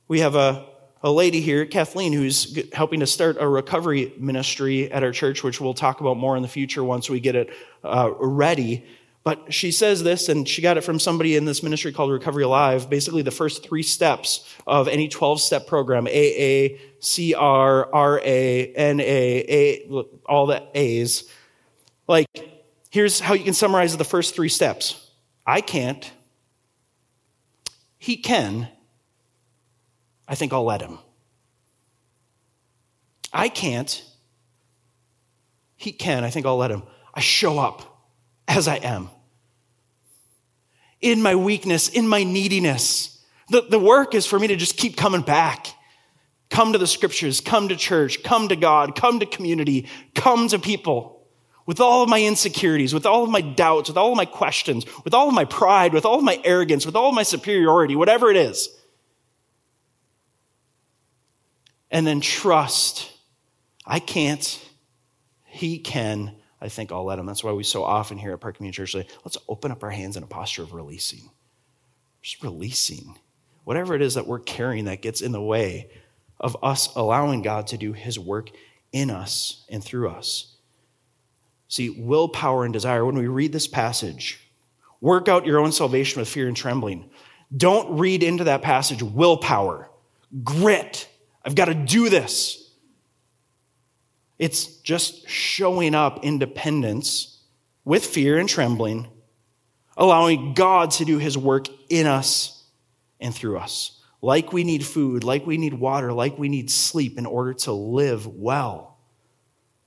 We 0.09 0.21
have 0.21 0.37
a, 0.37 0.67
a 1.03 1.11
lady 1.11 1.41
here, 1.41 1.67
Kathleen, 1.67 2.13
who's 2.13 2.59
helping 2.73 3.01
to 3.01 3.07
start 3.07 3.37
a 3.41 3.49
recovery 3.49 4.13
ministry 4.19 4.91
at 4.91 5.03
our 5.03 5.13
church, 5.13 5.43
which 5.43 5.61
we'll 5.61 5.75
talk 5.75 6.01
about 6.01 6.17
more 6.17 6.37
in 6.37 6.43
the 6.43 6.49
future 6.49 6.83
once 6.85 7.11
we 7.11 7.21
get 7.21 7.35
it 7.35 7.51
uh, 7.85 8.11
ready. 8.19 8.85
But 9.29 9.53
she 9.53 9.73
says 9.73 10.03
this, 10.03 10.31
and 10.31 10.49
she 10.49 10.63
got 10.63 10.79
it 10.79 10.81
from 10.81 10.99
somebody 10.99 11.37
in 11.37 11.45
this 11.45 11.63
ministry 11.63 11.93
called 11.93 12.11
Recovery 12.11 12.45
Alive. 12.45 12.89
Basically, 12.89 13.21
the 13.21 13.31
first 13.31 13.63
three 13.63 13.83
steps 13.83 14.57
of 14.67 14.89
any 14.89 15.07
12 15.07 15.43
step 15.43 15.67
program 15.67 16.07
AA, 16.07 16.79
CR, 17.03 17.91
RA, 17.93 18.23
NA, 18.25 19.05
A, 19.05 19.87
all 20.25 20.47
the 20.47 20.67
A's. 20.73 21.29
Like, 22.07 22.27
Here's 22.89 23.21
how 23.21 23.35
you 23.35 23.45
can 23.45 23.53
summarize 23.53 23.95
the 23.99 24.03
first 24.03 24.35
three 24.35 24.49
steps 24.49 25.11
I 25.47 25.61
can't. 25.61 26.11
He 27.99 28.17
can. 28.17 28.67
I 30.27 30.37
think 30.37 30.55
I'll 30.55 30.65
let 30.65 30.81
him. 30.81 31.01
I 33.31 33.51
can't. 33.51 34.03
He 35.77 35.93
can. 35.93 36.25
I 36.25 36.31
think 36.31 36.47
I'll 36.47 36.57
let 36.57 36.71
him. 36.71 36.83
I 37.13 37.21
show 37.21 37.59
up 37.59 38.09
as 38.49 38.69
I 38.69 38.77
am. 38.77 39.11
In 41.01 41.23
my 41.23 41.35
weakness, 41.35 41.89
in 41.89 42.09
my 42.09 42.25
neediness. 42.25 43.23
The, 43.51 43.63
the 43.63 43.79
work 43.79 44.15
is 44.15 44.27
for 44.27 44.39
me 44.39 44.49
to 44.49 44.57
just 44.57 44.77
keep 44.77 44.97
coming 44.97 45.23
back. 45.23 45.69
Come 46.51 46.73
to 46.73 46.79
the 46.79 46.87
scriptures, 46.87 47.41
come 47.41 47.69
to 47.69 47.77
church, 47.77 48.23
come 48.23 48.49
to 48.49 48.57
God, 48.57 48.97
come 48.97 49.21
to 49.21 49.27
community, 49.27 49.87
come 50.15 50.49
to 50.49 50.59
people 50.59 51.19
with 51.67 51.81
all 51.81 52.03
of 52.03 52.09
my 52.09 52.23
insecurities, 52.23 52.95
with 52.95 53.05
all 53.05 53.25
of 53.25 53.29
my 53.29 53.43
doubts, 53.43 53.91
with 53.91 53.99
all 53.99 54.11
of 54.11 54.17
my 54.17 54.25
questions, 54.25 54.87
with 55.05 55.13
all 55.13 55.29
of 55.29 55.35
my 55.35 55.45
pride, 55.45 55.93
with 55.93 56.07
all 56.07 56.17
of 56.17 56.25
my 56.25 56.41
arrogance, 56.43 56.87
with 56.87 56.97
all 56.97 57.11
of 57.11 57.15
my 57.15 57.23
superiority, 57.23 57.95
whatever 57.95 58.31
it 58.31 58.39
is. 58.39 58.71
And 61.91 62.07
then 62.07 62.23
trust. 62.23 63.13
I 63.85 63.99
can't. 63.99 64.67
He 65.45 65.79
can. 65.79 66.37
I 66.61 66.69
think 66.69 66.91
I'll 66.91 67.05
let 67.05 67.19
him. 67.19 67.27
That's 67.27 67.45
why 67.45 67.53
we 67.53 67.63
so 67.63 67.85
often 67.85 68.19
here 68.19 68.33
at 68.33 68.41
Park 68.41 68.57
Community 68.57 68.77
Church 68.77 68.93
say, 68.93 69.07
let's 69.25 69.39
open 69.49 69.71
up 69.71 69.83
our 69.83 69.91
hands 69.91 70.17
in 70.17 70.23
a 70.23 70.27
posture 70.27 70.63
of 70.63 70.73
releasing. 70.73 71.31
Just 72.21 72.43
releasing. 72.43 73.17
Whatever 73.65 73.95
it 73.95 74.03
is 74.03 74.15
that 74.15 74.27
we're 74.27 74.41
carrying 74.41 74.87
that 74.87 75.03
gets 75.03 75.21
in 75.21 75.33
the 75.33 75.41
way 75.41 75.91
of 76.41 76.57
us 76.63 76.95
allowing 76.95 77.43
God 77.43 77.69
to 77.69 77.77
do 77.77 77.93
his 77.93 78.19
work 78.19 78.51
in 78.93 79.11
us 79.11 79.65
and 79.69 79.85
through 79.85 80.09
us. 80.09 80.57
See, 81.69 81.91
willpower 81.91 82.65
and 82.65 82.73
desire, 82.73 83.05
when 83.05 83.19
we 83.19 83.29
read 83.29 83.53
this 83.53 83.67
passage, 83.67 84.49
work 85.01 85.29
out 85.29 85.47
your 85.47 85.61
own 85.61 85.71
salvation 85.71 86.21
with 86.21 86.29
fear 86.29 86.49
and 86.49 86.57
trembling. 86.57 87.11
Don't 87.55 87.99
read 87.99 88.23
into 88.23 88.45
that 88.45 88.63
passage 88.63 89.03
willpower, 89.03 89.91
grit. 90.43 91.09
I've 91.45 91.55
got 91.55 91.67
to 91.67 91.75
do 91.75 92.09
this. 92.09 92.58
It's 94.39 94.67
just 94.83 95.29
showing 95.29 95.95
up 95.95 96.25
independence 96.25 97.41
with 97.85 98.05
fear 98.05 98.39
and 98.39 98.49
trembling, 98.49 99.09
allowing 99.97 100.55
God 100.55 100.93
to 100.93 101.05
do 101.05 101.19
his 101.19 101.37
work 101.37 101.67
in 101.89 102.07
us 102.07 102.63
and 103.21 103.35
through 103.35 103.59
us. 103.59 104.01
Like 104.21 104.53
we 104.53 104.65
need 104.65 104.85
food, 104.85 105.25
like 105.25 105.47
we 105.47 105.59
need 105.59 105.75
water, 105.75 106.13
like 106.13 106.39
we 106.39 106.49
need 106.49 106.71
sleep 106.71 107.19
in 107.19 107.27
order 107.27 107.55
to 107.55 107.73
live 107.73 108.27
well, 108.27 108.99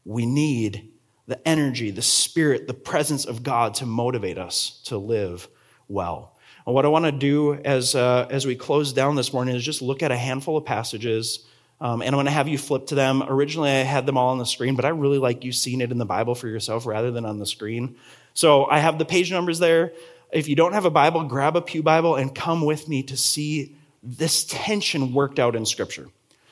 we 0.06 0.26
need 0.26 0.90
the 1.28 1.48
energy, 1.48 1.92
the 1.92 2.02
spirit, 2.02 2.68
the 2.68 2.74
presence 2.74 3.26
of 3.26 3.44
God 3.44 3.76
to 3.76 3.86
motivate 3.86 4.38
us 4.38 4.82
to 4.86 4.98
live 4.98 5.48
well. 5.88 6.38
And 6.66 6.76
what 6.76 6.86
I 6.86 6.90
want 6.90 7.06
to 7.06 7.12
do 7.12 7.54
as, 7.54 7.96
uh, 7.96 8.28
as 8.30 8.46
we 8.46 8.56
close 8.56 8.94
down 8.94 9.16
this 9.16 9.34
morning 9.34 9.56
is 9.56 9.64
just 9.64 9.82
look 9.82 10.04
at 10.04 10.12
a 10.12 10.18
handful 10.18 10.58
of 10.58 10.66
passages. 10.66 11.46
Um, 11.82 12.04
and 12.04 12.10
I'm 12.10 12.18
going 12.18 12.26
to 12.28 12.32
have 12.32 12.48
you 12.48 12.60
flip 12.60 12.88
to 12.88 12.96
them. 12.96 13.24
Originally, 13.24 13.72
I 13.72 13.82
had 13.82 14.06
them 14.06 14.16
all 14.16 14.30
on 14.30 14.38
the 14.38 14.46
screen, 14.46 14.76
but 14.76 14.86
I 14.86 14.90
really 14.90 15.18
like 15.18 15.44
you 15.44 15.52
seeing 15.52 15.82
it 15.82 15.92
in 15.92 15.98
the 15.98 16.06
Bible 16.06 16.36
for 16.36 16.48
yourself 16.48 16.86
rather 16.86 17.10
than 17.10 17.26
on 17.26 17.40
the 17.40 17.46
screen. 17.48 17.96
So 18.36 18.66
I 18.66 18.78
have 18.78 19.00
the 19.00 19.06
page 19.06 19.32
numbers 19.32 19.58
there. 19.58 19.94
If 20.32 20.48
you 20.48 20.56
don't 20.56 20.74
have 20.74 20.86
a 20.86 20.92
Bible, 20.92 21.24
grab 21.24 21.56
a 21.56 21.62
Pew 21.62 21.82
Bible 21.82 22.16
and 22.16 22.34
come 22.34 22.62
with 22.62 22.88
me 22.88 23.02
to 23.04 23.18
see 23.18 23.76
this 24.04 24.46
tension 24.46 25.12
worked 25.14 25.40
out 25.40 25.56
in 25.56 25.66
Scripture. 25.66 26.08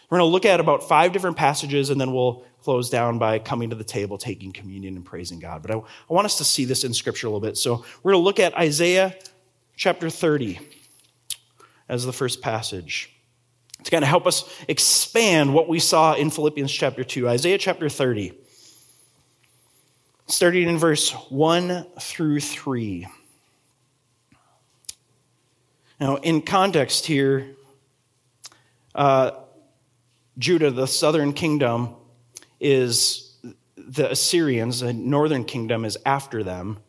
We're 0.10 0.18
going 0.18 0.28
to 0.28 0.32
look 0.32 0.46
at 0.46 0.60
about 0.60 0.88
five 0.88 1.14
different 1.14 1.38
passages, 1.38 1.92
and 1.92 2.02
then 2.02 2.12
we'll 2.12 2.44
close 2.64 2.90
down 2.90 3.20
by 3.20 3.38
coming 3.38 3.70
to 3.70 3.76
the 3.76 3.84
table, 3.84 4.18
taking 4.18 4.52
communion, 4.52 4.96
and 4.96 5.06
praising 5.06 5.40
God. 5.40 5.62
But 5.62 5.72
I, 5.72 5.76
I 5.76 6.14
want 6.14 6.26
us 6.26 6.40
to 6.40 6.44
see 6.44 6.66
this 6.66 6.84
in 6.84 6.94
Scripture 6.94 7.28
a 7.28 7.30
little 7.30 7.48
bit. 7.48 7.56
So 7.56 7.86
we're 8.02 8.14
going 8.14 8.22
to 8.22 8.26
look 8.26 8.40
at 8.40 8.56
Isaiah 8.56 9.16
chapter 9.76 10.10
30 10.10 10.60
as 11.88 12.04
the 12.04 12.14
first 12.14 12.42
passage. 12.42 13.12
It's 13.80 13.90
going 13.90 14.02
to 14.02 14.08
help 14.08 14.28
us 14.28 14.44
expand 14.68 15.54
what 15.54 15.70
we 15.70 15.80
saw 15.80 16.14
in 16.14 16.30
Philippians 16.30 16.72
chapter 16.72 17.04
2. 17.04 17.30
Isaiah 17.30 17.58
chapter 17.58 17.90
30, 17.90 18.34
starting 20.28 20.68
in 20.68 20.78
verse 20.78 21.12
1 21.12 21.86
through 22.00 22.42
3. 22.42 23.08
Now, 26.00 26.16
in 26.18 26.42
context 26.42 27.06
here, 27.06 27.56
uh, 28.96 29.32
Judah, 30.38 30.72
the 30.72 30.88
southern 30.88 31.34
kingdom, 31.34 31.96
is 32.60 33.38
the 33.76 34.12
Assyrians, 34.12 34.80
the 34.80 34.94
northern 34.94 35.44
kingdom, 35.44 35.84
is 35.84 35.98
after 36.06 36.44
them, 36.44 36.80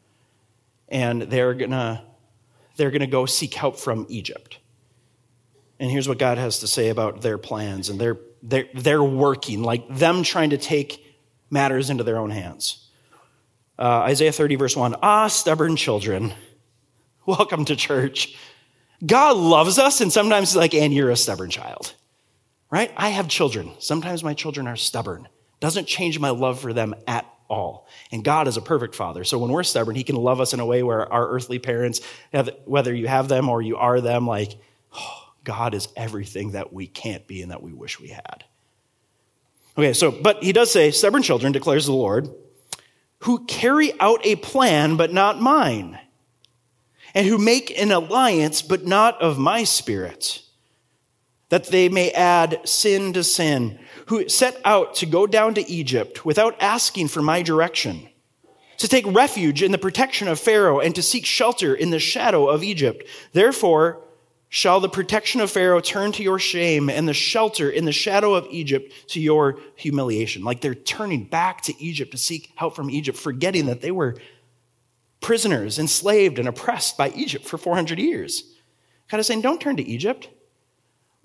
and 0.88 1.22
they're 1.22 1.54
gonna 1.54 2.04
they're 2.76 2.92
gonna 2.92 3.06
go 3.08 3.26
seek 3.26 3.54
help 3.54 3.76
from 3.76 4.06
Egypt. 4.08 4.59
And 5.80 5.90
here's 5.90 6.06
what 6.06 6.18
God 6.18 6.38
has 6.38 6.60
to 6.60 6.68
say 6.68 6.90
about 6.90 7.22
their 7.22 7.38
plans, 7.38 7.88
and 7.88 8.00
they're 8.00 8.18
they're, 8.42 8.68
they're 8.72 9.02
working 9.02 9.62
like 9.62 9.86
them 9.94 10.22
trying 10.22 10.50
to 10.50 10.58
take 10.58 11.04
matters 11.50 11.90
into 11.90 12.04
their 12.04 12.18
own 12.18 12.30
hands. 12.30 12.88
Uh, 13.78 14.04
Isaiah 14.04 14.32
30, 14.32 14.54
verse 14.54 14.76
1 14.76 14.94
Ah, 15.02 15.26
stubborn 15.26 15.74
children, 15.74 16.32
welcome 17.26 17.64
to 17.64 17.74
church. 17.74 18.38
God 19.04 19.36
loves 19.36 19.78
us, 19.78 20.00
and 20.00 20.12
sometimes, 20.12 20.54
like, 20.54 20.74
and 20.74 20.94
you're 20.94 21.10
a 21.10 21.16
stubborn 21.16 21.50
child, 21.50 21.94
right? 22.70 22.92
I 22.96 23.08
have 23.08 23.28
children. 23.28 23.72
Sometimes 23.80 24.22
my 24.22 24.34
children 24.34 24.68
are 24.68 24.76
stubborn 24.76 25.26
doesn't 25.60 25.86
change 25.86 26.18
my 26.18 26.30
love 26.30 26.58
for 26.58 26.72
them 26.72 26.94
at 27.06 27.26
all. 27.48 27.86
And 28.10 28.24
God 28.24 28.48
is 28.48 28.56
a 28.56 28.62
perfect 28.62 28.94
father. 28.94 29.24
So 29.24 29.38
when 29.38 29.50
we're 29.50 29.62
stubborn, 29.62 29.94
he 29.94 30.04
can 30.04 30.16
love 30.16 30.40
us 30.40 30.52
in 30.52 30.60
a 30.60 30.66
way 30.66 30.82
where 30.82 31.10
our 31.12 31.28
earthly 31.28 31.58
parents, 31.58 32.00
whether 32.64 32.94
you 32.94 33.06
have 33.06 33.28
them 33.28 33.48
or 33.48 33.60
you 33.60 33.76
are 33.76 34.00
them, 34.00 34.26
like, 34.26 34.58
oh, 34.94 35.29
God 35.50 35.74
is 35.74 35.88
everything 35.96 36.52
that 36.52 36.72
we 36.72 36.86
can't 36.86 37.26
be 37.26 37.42
and 37.42 37.50
that 37.50 37.62
we 37.62 37.72
wish 37.72 37.98
we 37.98 38.08
had. 38.08 38.44
Okay, 39.76 39.92
so, 39.92 40.12
but 40.12 40.42
he 40.44 40.52
does 40.52 40.70
say, 40.70 40.92
stubborn 40.92 41.22
children, 41.22 41.52
declares 41.52 41.86
the 41.86 41.92
Lord, 41.92 42.28
who 43.20 43.44
carry 43.46 43.98
out 43.98 44.20
a 44.24 44.36
plan, 44.36 44.96
but 44.96 45.12
not 45.12 45.40
mine, 45.40 45.98
and 47.14 47.26
who 47.26 47.36
make 47.36 47.76
an 47.76 47.90
alliance, 47.90 48.62
but 48.62 48.86
not 48.86 49.20
of 49.20 49.38
my 49.38 49.64
spirit, 49.64 50.42
that 51.48 51.66
they 51.66 51.88
may 51.88 52.12
add 52.12 52.60
sin 52.64 53.12
to 53.14 53.24
sin 53.24 53.80
who 54.06 54.28
set 54.28 54.60
out 54.64 54.94
to 54.94 55.06
go 55.06 55.26
down 55.26 55.54
to 55.54 55.68
Egypt 55.68 56.24
without 56.24 56.56
asking 56.60 57.08
for 57.08 57.22
my 57.22 57.42
direction, 57.42 58.08
to 58.76 58.88
take 58.88 59.04
refuge 59.06 59.62
in 59.62 59.72
the 59.72 59.78
protection 59.78 60.28
of 60.28 60.38
Pharaoh 60.40 60.80
and 60.80 60.94
to 60.94 61.02
seek 61.02 61.26
shelter 61.26 61.74
in 61.74 61.90
the 61.90 61.98
shadow 61.98 62.48
of 62.48 62.62
Egypt. 62.62 63.04
Therefore, 63.32 64.00
shall 64.52 64.80
the 64.80 64.88
protection 64.88 65.40
of 65.40 65.50
Pharaoh 65.50 65.80
turn 65.80 66.10
to 66.10 66.24
your 66.24 66.40
shame 66.40 66.90
and 66.90 67.08
the 67.08 67.14
shelter 67.14 67.70
in 67.70 67.84
the 67.84 67.92
shadow 67.92 68.34
of 68.34 68.48
Egypt 68.50 68.92
to 69.06 69.20
your 69.20 69.58
humiliation. 69.76 70.42
Like 70.42 70.60
they're 70.60 70.74
turning 70.74 71.24
back 71.24 71.62
to 71.62 71.82
Egypt 71.82 72.10
to 72.10 72.18
seek 72.18 72.52
help 72.56 72.74
from 72.74 72.90
Egypt, 72.90 73.16
forgetting 73.16 73.66
that 73.66 73.80
they 73.80 73.92
were 73.92 74.16
prisoners, 75.20 75.78
enslaved, 75.78 76.40
and 76.40 76.48
oppressed 76.48 76.98
by 76.98 77.10
Egypt 77.10 77.46
for 77.46 77.58
400 77.58 78.00
years. 78.00 78.42
Kind 79.08 79.20
of 79.20 79.26
saying, 79.26 79.40
don't 79.40 79.60
turn 79.60 79.76
to 79.76 79.84
Egypt. 79.84 80.28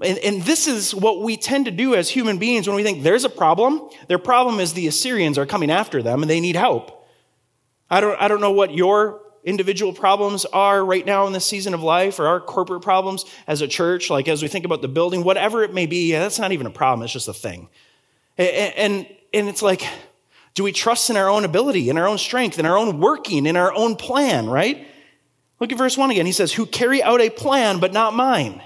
And, 0.03 0.19
and, 0.19 0.41
this 0.43 0.67
is 0.67 0.93
what 0.93 1.21
we 1.21 1.37
tend 1.37 1.65
to 1.65 1.71
do 1.71 1.95
as 1.95 2.09
human 2.09 2.37
beings 2.37 2.67
when 2.67 2.75
we 2.75 2.83
think 2.83 3.01
there's 3.01 3.23
a 3.23 3.29
problem. 3.29 3.89
Their 4.07 4.19
problem 4.19 4.59
is 4.59 4.73
the 4.73 4.87
Assyrians 4.87 5.37
are 5.37 5.45
coming 5.45 5.71
after 5.71 6.03
them 6.03 6.21
and 6.21 6.29
they 6.29 6.41
need 6.41 6.57
help. 6.57 7.07
I 7.89 8.01
don't, 8.01 8.21
I 8.21 8.27
don't 8.27 8.41
know 8.41 8.51
what 8.51 8.73
your 8.73 9.21
individual 9.45 9.93
problems 9.93 10.43
are 10.45 10.83
right 10.83 11.05
now 11.05 11.27
in 11.27 11.33
this 11.33 11.45
season 11.45 11.73
of 11.73 11.83
life 11.83 12.19
or 12.19 12.27
our 12.27 12.41
corporate 12.41 12.81
problems 12.81 13.25
as 13.47 13.61
a 13.61 13.67
church, 13.67 14.09
like 14.09 14.27
as 14.27 14.41
we 14.41 14.47
think 14.47 14.65
about 14.65 14.81
the 14.81 14.87
building, 14.87 15.23
whatever 15.23 15.63
it 15.63 15.73
may 15.73 15.85
be, 15.85 16.11
that's 16.11 16.39
not 16.39 16.51
even 16.51 16.65
a 16.65 16.71
problem, 16.71 17.03
it's 17.03 17.13
just 17.13 17.27
a 17.27 17.33
thing. 17.33 17.69
And, 18.37 18.73
and, 18.75 19.07
and 19.33 19.47
it's 19.47 19.61
like, 19.61 19.87
do 20.55 20.63
we 20.63 20.71
trust 20.71 21.09
in 21.09 21.15
our 21.15 21.29
own 21.29 21.45
ability, 21.45 21.89
in 21.89 21.97
our 21.97 22.07
own 22.07 22.17
strength, 22.17 22.57
in 22.57 22.65
our 22.65 22.77
own 22.77 22.99
working, 22.99 23.45
in 23.45 23.55
our 23.55 23.73
own 23.73 23.95
plan, 23.95 24.47
right? 24.47 24.87
Look 25.59 25.71
at 25.71 25.77
verse 25.77 25.97
1 25.97 26.11
again. 26.11 26.25
He 26.25 26.31
says, 26.31 26.51
Who 26.51 26.65
carry 26.65 27.03
out 27.03 27.21
a 27.21 27.29
plan, 27.29 27.79
but 27.79 27.93
not 27.93 28.13
mine. 28.13 28.61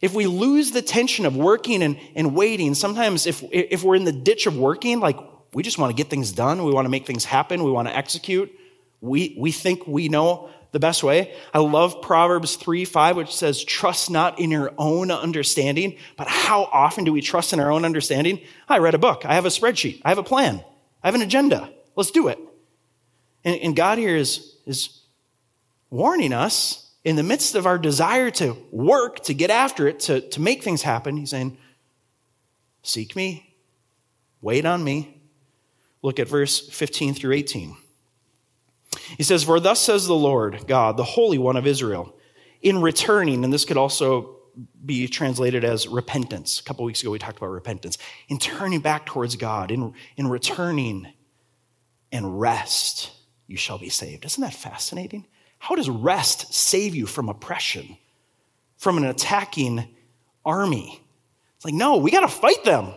If 0.00 0.14
we 0.14 0.26
lose 0.26 0.70
the 0.70 0.82
tension 0.82 1.26
of 1.26 1.36
working 1.36 1.82
and, 1.82 1.98
and 2.14 2.34
waiting, 2.34 2.74
sometimes 2.74 3.26
if, 3.26 3.42
if 3.50 3.82
we're 3.82 3.96
in 3.96 4.04
the 4.04 4.12
ditch 4.12 4.46
of 4.46 4.56
working, 4.56 5.00
like 5.00 5.18
we 5.52 5.62
just 5.62 5.78
want 5.78 5.90
to 5.90 5.96
get 5.96 6.10
things 6.10 6.30
done, 6.30 6.64
we 6.64 6.70
want 6.70 6.84
to 6.84 6.90
make 6.90 7.06
things 7.06 7.24
happen, 7.24 7.64
we 7.64 7.72
want 7.72 7.88
to 7.88 7.96
execute, 7.96 8.52
we, 9.00 9.36
we 9.38 9.52
think 9.52 9.86
we 9.86 10.08
know 10.08 10.50
the 10.72 10.78
best 10.80 11.02
way. 11.02 11.34
I 11.54 11.58
love 11.58 12.02
Proverbs 12.02 12.56
3 12.56 12.84
5, 12.84 13.16
which 13.16 13.34
says, 13.34 13.64
Trust 13.64 14.10
not 14.10 14.38
in 14.38 14.50
your 14.50 14.72
own 14.76 15.10
understanding. 15.10 15.96
But 16.16 16.28
how 16.28 16.64
often 16.64 17.04
do 17.04 17.12
we 17.12 17.22
trust 17.22 17.52
in 17.52 17.60
our 17.60 17.70
own 17.70 17.84
understanding? 17.84 18.40
I 18.68 18.78
read 18.78 18.94
a 18.94 18.98
book. 18.98 19.24
I 19.24 19.34
have 19.34 19.46
a 19.46 19.48
spreadsheet. 19.48 20.02
I 20.04 20.10
have 20.10 20.18
a 20.18 20.22
plan. 20.22 20.62
I 21.02 21.06
have 21.06 21.14
an 21.14 21.22
agenda. 21.22 21.70
Let's 21.96 22.10
do 22.10 22.28
it. 22.28 22.38
And, 23.44 23.60
and 23.60 23.76
God 23.76 23.98
here 23.98 24.16
is, 24.16 24.56
is 24.66 25.00
warning 25.90 26.32
us 26.32 26.90
in 27.04 27.16
the 27.16 27.22
midst 27.22 27.54
of 27.54 27.66
our 27.66 27.78
desire 27.78 28.30
to 28.32 28.56
work, 28.70 29.20
to 29.24 29.34
get 29.34 29.50
after 29.50 29.88
it, 29.88 30.00
to, 30.00 30.20
to 30.20 30.40
make 30.40 30.62
things 30.62 30.82
happen. 30.82 31.16
He's 31.16 31.30
saying, 31.30 31.56
Seek 32.82 33.16
me, 33.16 33.54
wait 34.40 34.64
on 34.64 34.82
me. 34.82 35.20
Look 36.02 36.18
at 36.18 36.28
verse 36.28 36.68
15 36.68 37.14
through 37.14 37.32
18. 37.32 37.76
He 39.16 39.22
says, 39.22 39.44
For 39.44 39.60
thus 39.60 39.80
says 39.80 40.06
the 40.06 40.14
Lord 40.14 40.66
God, 40.66 40.96
the 40.96 41.04
Holy 41.04 41.38
One 41.38 41.56
of 41.56 41.66
Israel, 41.66 42.14
in 42.62 42.80
returning, 42.80 43.44
and 43.44 43.52
this 43.52 43.64
could 43.64 43.76
also 43.76 44.36
be 44.84 45.06
translated 45.06 45.64
as 45.64 45.86
repentance. 45.86 46.60
A 46.60 46.64
couple 46.64 46.84
weeks 46.84 47.02
ago, 47.02 47.10
we 47.10 47.18
talked 47.18 47.38
about 47.38 47.50
repentance. 47.50 47.98
In 48.28 48.38
turning 48.38 48.80
back 48.80 49.06
towards 49.06 49.36
God, 49.36 49.70
in, 49.70 49.94
in 50.16 50.26
returning 50.26 51.06
and 52.10 52.40
rest, 52.40 53.12
you 53.46 53.56
shall 53.56 53.78
be 53.78 53.88
saved. 53.88 54.24
Isn't 54.24 54.42
that 54.42 54.54
fascinating? 54.54 55.26
How 55.58 55.74
does 55.74 55.88
rest 55.88 56.52
save 56.52 56.94
you 56.94 57.06
from 57.06 57.28
oppression, 57.28 57.96
from 58.76 58.96
an 58.98 59.04
attacking 59.04 59.86
army? 60.44 61.00
It's 61.56 61.64
like, 61.64 61.74
no, 61.74 61.96
we 61.96 62.10
got 62.10 62.20
to 62.20 62.28
fight 62.28 62.64
them. 62.64 62.94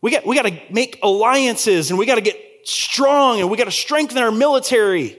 We 0.00 0.10
got, 0.10 0.26
we 0.26 0.36
got 0.36 0.46
to 0.46 0.60
make 0.70 0.98
alliances 1.02 1.90
and 1.90 1.98
we 1.98 2.04
got 2.04 2.16
to 2.16 2.20
get 2.20 2.38
strong 2.64 3.40
and 3.40 3.50
we 3.50 3.56
got 3.56 3.64
to 3.64 3.70
strengthen 3.70 4.18
our 4.18 4.30
military. 4.30 5.18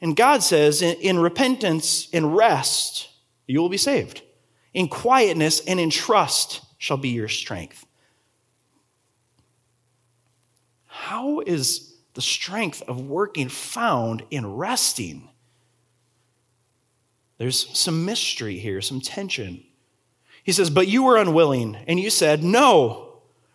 And 0.00 0.16
God 0.16 0.42
says, 0.42 0.82
in, 0.82 0.96
in 0.96 1.18
repentance 1.18 2.08
and 2.12 2.36
rest, 2.36 3.08
you 3.46 3.60
will 3.60 3.68
be 3.68 3.76
saved. 3.76 4.22
In 4.74 4.88
quietness 4.88 5.60
and 5.66 5.78
in 5.78 5.90
trust 5.90 6.62
shall 6.78 6.96
be 6.96 7.10
your 7.10 7.28
strength. 7.28 7.86
How 10.86 11.40
is 11.40 11.94
the 12.14 12.22
strength 12.22 12.82
of 12.88 13.00
working 13.00 13.48
found 13.48 14.22
in 14.30 14.46
resting? 14.46 15.28
There's 17.38 17.76
some 17.76 18.04
mystery 18.04 18.58
here, 18.58 18.80
some 18.80 19.00
tension. 19.00 19.64
He 20.44 20.52
says, 20.52 20.70
But 20.70 20.88
you 20.88 21.02
were 21.02 21.16
unwilling, 21.16 21.76
and 21.88 21.98
you 21.98 22.10
said, 22.10 22.42
No, 22.42 23.11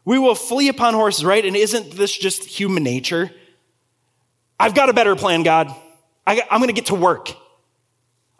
we 0.08 0.18
will 0.18 0.36
flee 0.36 0.70
upon 0.70 0.94
horses, 0.94 1.26
right? 1.26 1.44
And 1.44 1.54
isn't 1.54 1.92
this 1.92 2.18
just 2.18 2.46
human 2.46 2.82
nature? 2.82 3.30
I've 4.58 4.74
got 4.74 4.88
a 4.88 4.94
better 4.94 5.18
plan, 5.18 5.44
God. 5.44 5.76
I, 6.26 6.44
am 6.50 6.60
going 6.60 6.70
to 6.70 6.74
get 6.74 6.86
to 6.86 6.96
work 6.96 7.36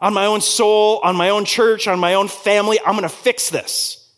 on 0.00 0.14
my 0.14 0.24
own 0.24 0.40
soul, 0.40 0.98
on 1.04 1.14
my 1.14 1.28
own 1.28 1.44
church, 1.44 1.86
on 1.86 1.98
my 1.98 2.14
own 2.14 2.28
family. 2.28 2.80
I'm 2.80 2.92
going 2.92 3.02
to 3.02 3.10
fix 3.10 3.50
this. 3.50 4.10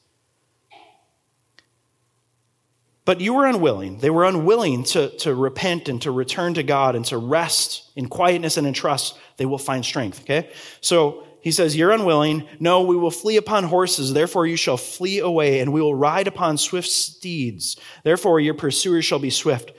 But 3.04 3.20
you 3.20 3.34
were 3.34 3.46
unwilling. 3.46 3.98
They 3.98 4.10
were 4.10 4.26
unwilling 4.26 4.84
to, 4.84 5.08
to 5.18 5.34
repent 5.34 5.88
and 5.88 6.00
to 6.02 6.12
return 6.12 6.54
to 6.54 6.62
God 6.62 6.94
and 6.94 7.04
to 7.06 7.18
rest 7.18 7.90
in 7.96 8.08
quietness 8.08 8.58
and 8.58 8.66
in 8.66 8.74
trust. 8.74 9.18
They 9.38 9.46
will 9.46 9.58
find 9.58 9.84
strength, 9.84 10.20
okay? 10.20 10.52
So 10.80 11.26
he 11.40 11.52
says, 11.52 11.76
You're 11.76 11.90
unwilling. 11.90 12.46
No, 12.58 12.82
we 12.82 12.96
will 12.96 13.10
flee 13.10 13.36
upon 13.36 13.64
horses. 13.64 14.12
Therefore, 14.12 14.46
you 14.46 14.56
shall 14.56 14.76
flee 14.76 15.18
away, 15.18 15.60
and 15.60 15.72
we 15.72 15.80
will 15.80 15.94
ride 15.94 16.26
upon 16.26 16.58
swift 16.58 16.88
steeds. 16.88 17.78
Therefore, 18.04 18.40
your 18.40 18.54
pursuers 18.54 19.04
shall 19.04 19.18
be 19.18 19.30
swift. 19.30 19.72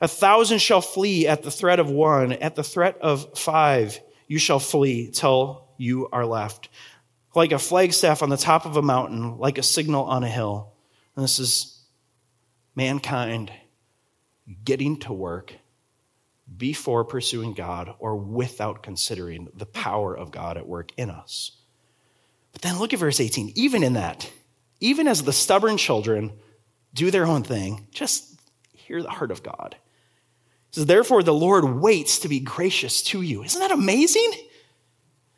A 0.00 0.08
thousand 0.08 0.58
shall 0.58 0.80
flee 0.80 1.26
at 1.26 1.42
the 1.42 1.50
threat 1.50 1.80
of 1.80 1.90
one. 1.90 2.32
At 2.32 2.54
the 2.54 2.62
threat 2.62 2.98
of 3.00 3.38
five, 3.38 4.00
you 4.26 4.38
shall 4.38 4.60
flee 4.60 5.10
till 5.10 5.68
you 5.76 6.08
are 6.12 6.26
left. 6.26 6.68
Like 7.34 7.52
a 7.52 7.58
flagstaff 7.58 8.22
on 8.22 8.28
the 8.28 8.36
top 8.36 8.66
of 8.66 8.76
a 8.76 8.82
mountain, 8.82 9.38
like 9.38 9.58
a 9.58 9.62
signal 9.62 10.04
on 10.04 10.24
a 10.24 10.28
hill. 10.28 10.72
And 11.16 11.24
this 11.24 11.38
is 11.38 11.82
mankind 12.74 13.50
getting 14.64 14.98
to 15.00 15.12
work 15.12 15.54
before 16.58 17.04
pursuing 17.04 17.54
God 17.54 17.94
or 17.98 18.16
without 18.16 18.82
considering 18.82 19.48
the 19.54 19.66
power 19.66 20.14
of 20.14 20.30
God 20.30 20.56
at 20.56 20.66
work 20.66 20.92
in 20.96 21.08
us. 21.08 21.52
But 22.52 22.62
then 22.62 22.78
look 22.78 22.92
at 22.92 22.98
verse 22.98 23.20
18. 23.20 23.52
Even 23.54 23.82
in 23.82 23.94
that, 23.94 24.30
even 24.80 25.08
as 25.08 25.22
the 25.22 25.32
stubborn 25.32 25.76
children 25.76 26.32
do 26.92 27.10
their 27.10 27.26
own 27.26 27.44
thing, 27.44 27.86
just 27.92 28.40
hear 28.72 29.02
the 29.02 29.10
heart 29.10 29.30
of 29.30 29.42
God. 29.42 29.76
It 30.70 30.74
says, 30.74 30.86
Therefore, 30.86 31.22
the 31.22 31.32
Lord 31.32 31.64
waits 31.64 32.20
to 32.20 32.28
be 32.28 32.40
gracious 32.40 33.02
to 33.04 33.22
you. 33.22 33.44
Isn't 33.44 33.60
that 33.60 33.70
amazing? 33.70 34.32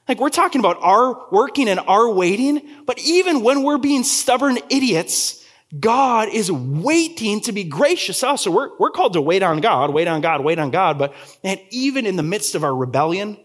Like, 0.08 0.18
we're 0.18 0.30
talking 0.30 0.60
about 0.60 0.78
our 0.80 1.28
working 1.30 1.68
and 1.68 1.78
our 1.80 2.10
waiting, 2.10 2.68
but 2.84 2.98
even 2.98 3.42
when 3.42 3.62
we're 3.62 3.78
being 3.78 4.02
stubborn 4.02 4.58
idiots, 4.68 5.39
God 5.78 6.28
is 6.30 6.50
waiting 6.50 7.40
to 7.42 7.52
be 7.52 7.62
gracious 7.62 8.20
to 8.20 8.30
us. 8.30 8.42
So 8.42 8.50
we're, 8.50 8.76
we're 8.78 8.90
called 8.90 9.12
to 9.12 9.20
wait 9.20 9.42
on 9.42 9.60
God, 9.60 9.90
wait 9.90 10.08
on 10.08 10.20
God, 10.20 10.42
wait 10.42 10.58
on 10.58 10.70
God. 10.70 10.98
But 10.98 11.14
and 11.44 11.60
even 11.70 12.06
in 12.06 12.16
the 12.16 12.24
midst 12.24 12.54
of 12.56 12.64
our 12.64 12.74
rebellion 12.74 13.38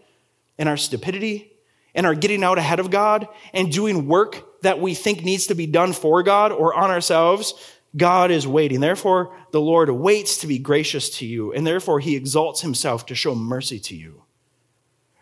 and 0.58 0.68
our 0.68 0.76
stupidity 0.76 1.52
and 1.94 2.04
our 2.04 2.16
getting 2.16 2.42
out 2.42 2.58
ahead 2.58 2.80
of 2.80 2.90
God 2.90 3.28
and 3.52 3.70
doing 3.70 4.08
work 4.08 4.62
that 4.62 4.80
we 4.80 4.94
think 4.94 5.22
needs 5.22 5.46
to 5.46 5.54
be 5.54 5.66
done 5.66 5.92
for 5.92 6.24
God 6.24 6.50
or 6.50 6.74
on 6.74 6.90
ourselves, 6.90 7.54
God 7.96 8.32
is 8.32 8.46
waiting. 8.46 8.80
Therefore, 8.80 9.36
the 9.52 9.60
Lord 9.60 9.88
waits 9.90 10.38
to 10.38 10.48
be 10.48 10.58
gracious 10.58 11.08
to 11.18 11.26
you, 11.26 11.52
and 11.52 11.64
therefore 11.64 12.00
he 12.00 12.16
exalts 12.16 12.60
himself 12.60 13.06
to 13.06 13.14
show 13.14 13.36
mercy 13.36 13.78
to 13.80 13.94
you. 13.94 14.24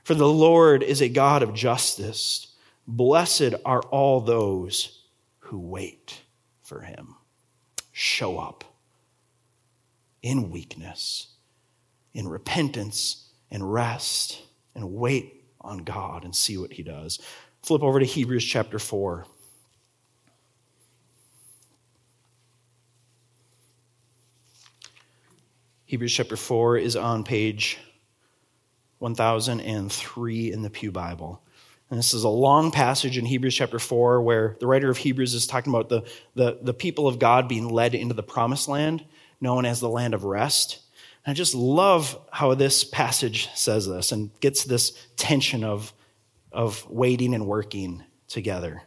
For 0.04 0.14
the 0.14 0.28
Lord 0.28 0.82
is 0.82 1.02
a 1.02 1.08
God 1.08 1.42
of 1.42 1.54
justice. 1.54 2.54
Blessed 2.86 3.54
are 3.64 3.82
all 3.82 4.20
those 4.20 5.02
who 5.40 5.58
wait 5.58 6.23
for 6.64 6.80
him. 6.80 7.14
Show 7.92 8.38
up 8.38 8.64
in 10.22 10.50
weakness, 10.50 11.28
in 12.12 12.26
repentance 12.26 13.28
and 13.50 13.72
rest, 13.72 14.42
and 14.74 14.94
wait 14.94 15.44
on 15.60 15.78
God 15.78 16.24
and 16.24 16.34
see 16.34 16.56
what 16.56 16.72
he 16.72 16.82
does. 16.82 17.20
Flip 17.62 17.82
over 17.82 18.00
to 18.00 18.06
Hebrews 18.06 18.44
chapter 18.44 18.78
4. 18.78 19.26
Hebrews 25.86 26.12
chapter 26.12 26.36
4 26.36 26.78
is 26.78 26.96
on 26.96 27.22
page 27.22 27.78
1003 28.98 30.52
in 30.52 30.62
the 30.62 30.70
Pew 30.70 30.90
Bible. 30.90 31.43
And 31.90 31.98
this 31.98 32.14
is 32.14 32.24
a 32.24 32.28
long 32.28 32.70
passage 32.70 33.18
in 33.18 33.26
Hebrews 33.26 33.54
chapter 33.54 33.78
4 33.78 34.22
where 34.22 34.56
the 34.58 34.66
writer 34.66 34.90
of 34.90 34.96
Hebrews 34.96 35.34
is 35.34 35.46
talking 35.46 35.72
about 35.72 35.88
the, 35.88 36.02
the, 36.34 36.58
the 36.62 36.74
people 36.74 37.06
of 37.06 37.18
God 37.18 37.48
being 37.48 37.68
led 37.68 37.94
into 37.94 38.14
the 38.14 38.22
promised 38.22 38.68
land, 38.68 39.04
known 39.40 39.64
as 39.64 39.80
the 39.80 39.88
land 39.88 40.14
of 40.14 40.24
rest. 40.24 40.80
And 41.24 41.32
I 41.32 41.34
just 41.34 41.54
love 41.54 42.18
how 42.32 42.54
this 42.54 42.84
passage 42.84 43.50
says 43.54 43.86
this 43.86 44.12
and 44.12 44.30
gets 44.40 44.64
this 44.64 44.92
tension 45.16 45.62
of, 45.62 45.92
of 46.52 46.88
waiting 46.90 47.34
and 47.34 47.46
working 47.46 48.02
together. 48.28 48.82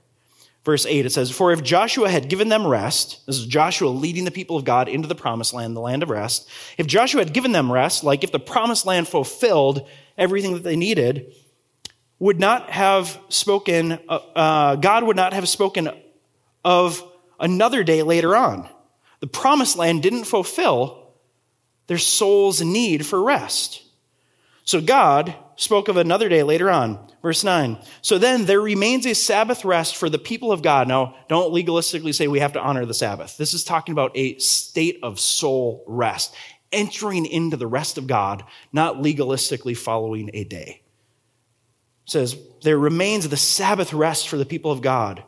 Verse 0.65 0.85
8, 0.85 1.05
it 1.05 1.11
says, 1.11 1.31
For 1.31 1.53
if 1.53 1.63
Joshua 1.63 2.09
had 2.09 2.27
given 2.27 2.49
them 2.49 2.67
rest, 2.67 3.25
this 3.25 3.37
is 3.37 3.45
Joshua 3.45 3.87
leading 3.87 4.25
the 4.25 4.31
people 4.31 4.57
of 4.57 4.65
God 4.65 4.89
into 4.89 5.07
the 5.07 5.15
promised 5.15 5.53
land, 5.53 5.77
the 5.77 5.81
land 5.81 6.03
of 6.03 6.09
rest. 6.09 6.49
If 6.77 6.87
Joshua 6.87 7.23
had 7.23 7.33
given 7.33 7.53
them 7.53 7.71
rest, 7.71 8.03
like 8.03 8.25
if 8.25 8.33
the 8.33 8.39
promised 8.39 8.85
land 8.85 9.07
fulfilled 9.07 9.87
everything 10.17 10.55
that 10.55 10.63
they 10.63 10.75
needed, 10.75 11.33
would 12.19 12.39
not 12.39 12.69
have 12.69 13.19
spoken, 13.29 13.99
uh, 14.09 14.19
uh, 14.35 14.75
God 14.75 15.03
would 15.03 15.15
not 15.15 15.33
have 15.33 15.47
spoken 15.47 15.89
of 16.63 17.03
another 17.39 17.83
day 17.83 18.03
later 18.03 18.35
on. 18.35 18.67
The 19.19 19.27
promised 19.27 19.77
land 19.77 20.03
didn't 20.03 20.25
fulfill 20.25 21.13
their 21.87 21.97
soul's 21.97 22.61
need 22.61 23.05
for 23.05 23.21
rest. 23.23 23.83
So 24.63 24.81
God 24.81 25.33
spoke 25.55 25.87
of 25.87 25.97
another 25.97 26.29
day 26.29 26.43
later 26.43 26.69
on. 26.69 26.99
Verse 27.21 27.43
9. 27.43 27.77
So 28.01 28.17
then 28.17 28.45
there 28.45 28.61
remains 28.61 29.05
a 29.05 29.15
Sabbath 29.15 29.65
rest 29.65 29.95
for 29.95 30.09
the 30.09 30.19
people 30.19 30.51
of 30.51 30.61
God. 30.61 30.87
Now, 30.87 31.15
don't 31.29 31.53
legalistically 31.53 32.13
say 32.13 32.27
we 32.27 32.39
have 32.39 32.53
to 32.53 32.61
honor 32.61 32.85
the 32.85 32.93
Sabbath. 32.93 33.37
This 33.37 33.53
is 33.53 33.63
talking 33.63 33.93
about 33.93 34.11
a 34.15 34.37
state 34.39 34.99
of 35.01 35.19
soul 35.19 35.83
rest, 35.87 36.35
entering 36.71 37.25
into 37.25 37.57
the 37.57 37.67
rest 37.67 37.97
of 37.97 38.07
God, 38.07 38.43
not 38.71 38.97
legalistically 38.97 39.75
following 39.75 40.29
a 40.33 40.43
day. 40.43 40.81
Says, 42.07 42.35
there 42.63 42.79
remains 42.79 43.27
the 43.29 43.37
Sabbath 43.37 43.93
rest 43.93 44.27
for 44.27 44.37
the 44.37 44.45
people 44.45 44.71
of 44.71 44.81
God. 44.81 45.23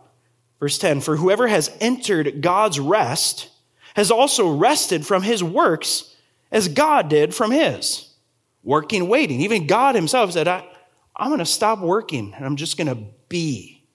Verse 0.59 0.77
10 0.77 1.01
For 1.01 1.15
whoever 1.15 1.47
has 1.47 1.71
entered 1.79 2.41
God's 2.41 2.79
rest 2.79 3.49
has 3.95 4.11
also 4.11 4.49
rested 4.49 5.05
from 5.05 5.23
his 5.23 5.43
works 5.43 6.15
as 6.51 6.67
God 6.67 7.09
did 7.09 7.35
from 7.35 7.51
his. 7.51 8.09
Working, 8.63 9.07
waiting. 9.07 9.41
Even 9.41 9.67
God 9.67 9.95
himself 9.95 10.31
said, 10.31 10.47
I, 10.47 10.67
I'm 11.15 11.29
going 11.29 11.39
to 11.39 11.45
stop 11.45 11.79
working 11.79 12.33
and 12.33 12.45
I'm 12.45 12.55
just 12.55 12.77
going 12.77 12.87
to 12.87 13.03
be. 13.29 13.85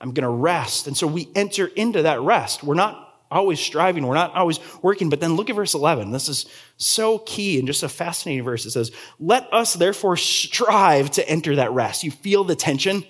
I'm 0.00 0.12
going 0.12 0.24
to 0.24 0.30
rest. 0.30 0.86
And 0.86 0.96
so 0.96 1.06
we 1.06 1.28
enter 1.34 1.66
into 1.66 2.02
that 2.02 2.20
rest. 2.20 2.62
We're 2.62 2.74
not 2.74 3.05
always 3.30 3.60
striving, 3.60 4.06
we're 4.06 4.14
not 4.14 4.34
always 4.34 4.58
working. 4.82 5.10
But 5.10 5.20
then 5.20 5.34
look 5.34 5.50
at 5.50 5.56
verse 5.56 5.74
11. 5.74 6.10
This 6.10 6.28
is 6.28 6.46
so 6.76 7.18
key 7.18 7.58
and 7.58 7.66
just 7.66 7.82
a 7.82 7.88
fascinating 7.88 8.44
verse. 8.44 8.66
It 8.66 8.70
says, 8.70 8.92
Let 9.18 9.52
us 9.52 9.74
therefore 9.74 10.16
strive 10.16 11.10
to 11.12 11.28
enter 11.28 11.56
that 11.56 11.72
rest. 11.72 12.04
You 12.04 12.10
feel 12.10 12.44
the 12.44 12.56
tension? 12.56 13.04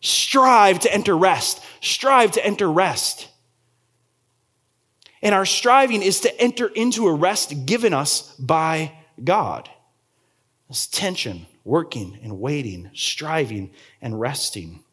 Strive 0.00 0.80
to 0.80 0.92
enter 0.92 1.16
rest. 1.16 1.62
Strive 1.80 2.32
to 2.32 2.44
enter 2.44 2.70
rest. 2.70 3.28
And 5.22 5.34
our 5.34 5.46
striving 5.46 6.02
is 6.02 6.20
to 6.20 6.40
enter 6.40 6.68
into 6.68 7.08
a 7.08 7.14
rest 7.14 7.66
given 7.66 7.92
us 7.92 8.34
by 8.36 8.92
God. 9.22 9.68
This 10.68 10.86
tension, 10.86 11.46
working 11.64 12.18
and 12.22 12.38
waiting, 12.38 12.90
striving 12.94 13.70
and 14.00 14.20
resting. 14.20 14.84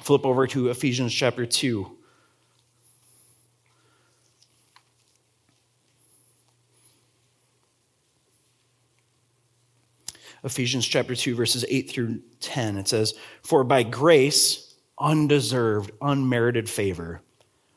Flip 0.00 0.26
over 0.26 0.46
to 0.48 0.68
Ephesians 0.68 1.14
chapter 1.14 1.46
2. 1.46 1.98
Ephesians 10.44 10.86
chapter 10.86 11.14
2, 11.14 11.34
verses 11.34 11.64
8 11.68 11.90
through 11.90 12.20
10. 12.40 12.76
It 12.76 12.88
says, 12.88 13.14
For 13.42 13.62
by 13.64 13.82
grace, 13.84 14.74
undeserved, 14.98 15.92
unmerited 16.00 16.68
favor, 16.68 17.20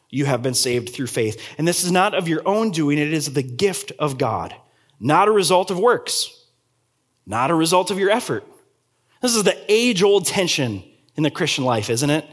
you 0.09 0.25
have 0.25 0.41
been 0.41 0.53
saved 0.53 0.89
through 0.89 1.07
faith. 1.07 1.41
And 1.57 1.67
this 1.67 1.83
is 1.83 1.91
not 1.91 2.15
of 2.15 2.27
your 2.27 2.41
own 2.47 2.71
doing, 2.71 2.97
it 2.97 3.13
is 3.13 3.33
the 3.33 3.43
gift 3.43 3.91
of 3.99 4.17
God, 4.17 4.55
not 4.99 5.27
a 5.27 5.31
result 5.31 5.71
of 5.71 5.79
works, 5.79 6.45
not 7.25 7.51
a 7.51 7.55
result 7.55 7.91
of 7.91 7.99
your 7.99 8.09
effort. 8.09 8.45
This 9.21 9.35
is 9.35 9.43
the 9.43 9.57
age 9.71 10.03
old 10.03 10.25
tension 10.25 10.83
in 11.15 11.23
the 11.23 11.31
Christian 11.31 11.65
life, 11.65 11.89
isn't 11.89 12.09
it? 12.09 12.25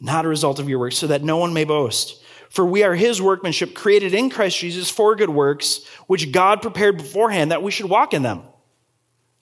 Not 0.00 0.24
a 0.24 0.28
result 0.28 0.58
of 0.58 0.68
your 0.68 0.78
works, 0.78 0.98
so 0.98 1.06
that 1.06 1.22
no 1.22 1.38
one 1.38 1.54
may 1.54 1.64
boast. 1.64 2.22
For 2.54 2.64
we 2.64 2.84
are 2.84 2.94
his 2.94 3.20
workmanship, 3.20 3.74
created 3.74 4.14
in 4.14 4.30
Christ 4.30 4.56
Jesus 4.60 4.88
for 4.88 5.16
good 5.16 5.28
works, 5.28 5.84
which 6.06 6.30
God 6.30 6.62
prepared 6.62 6.96
beforehand 6.96 7.50
that 7.50 7.64
we 7.64 7.72
should 7.72 7.90
walk 7.90 8.14
in 8.14 8.22
them. 8.22 8.42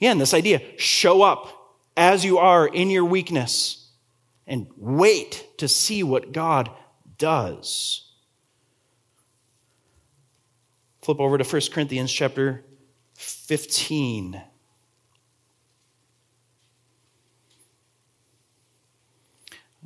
Again, 0.01 0.17
this 0.17 0.33
idea 0.33 0.63
show 0.79 1.21
up 1.21 1.77
as 1.95 2.25
you 2.25 2.39
are 2.39 2.67
in 2.67 2.89
your 2.89 3.05
weakness 3.05 3.91
and 4.47 4.67
wait 4.79 5.47
to 5.59 5.69
see 5.69 6.03
what 6.03 6.33
God 6.33 6.71
does. 7.19 8.11
Flip 11.03 11.21
over 11.21 11.37
to 11.37 11.45
1 11.45 11.63
Corinthians 11.71 12.11
chapter 12.11 12.65
15. 13.17 14.41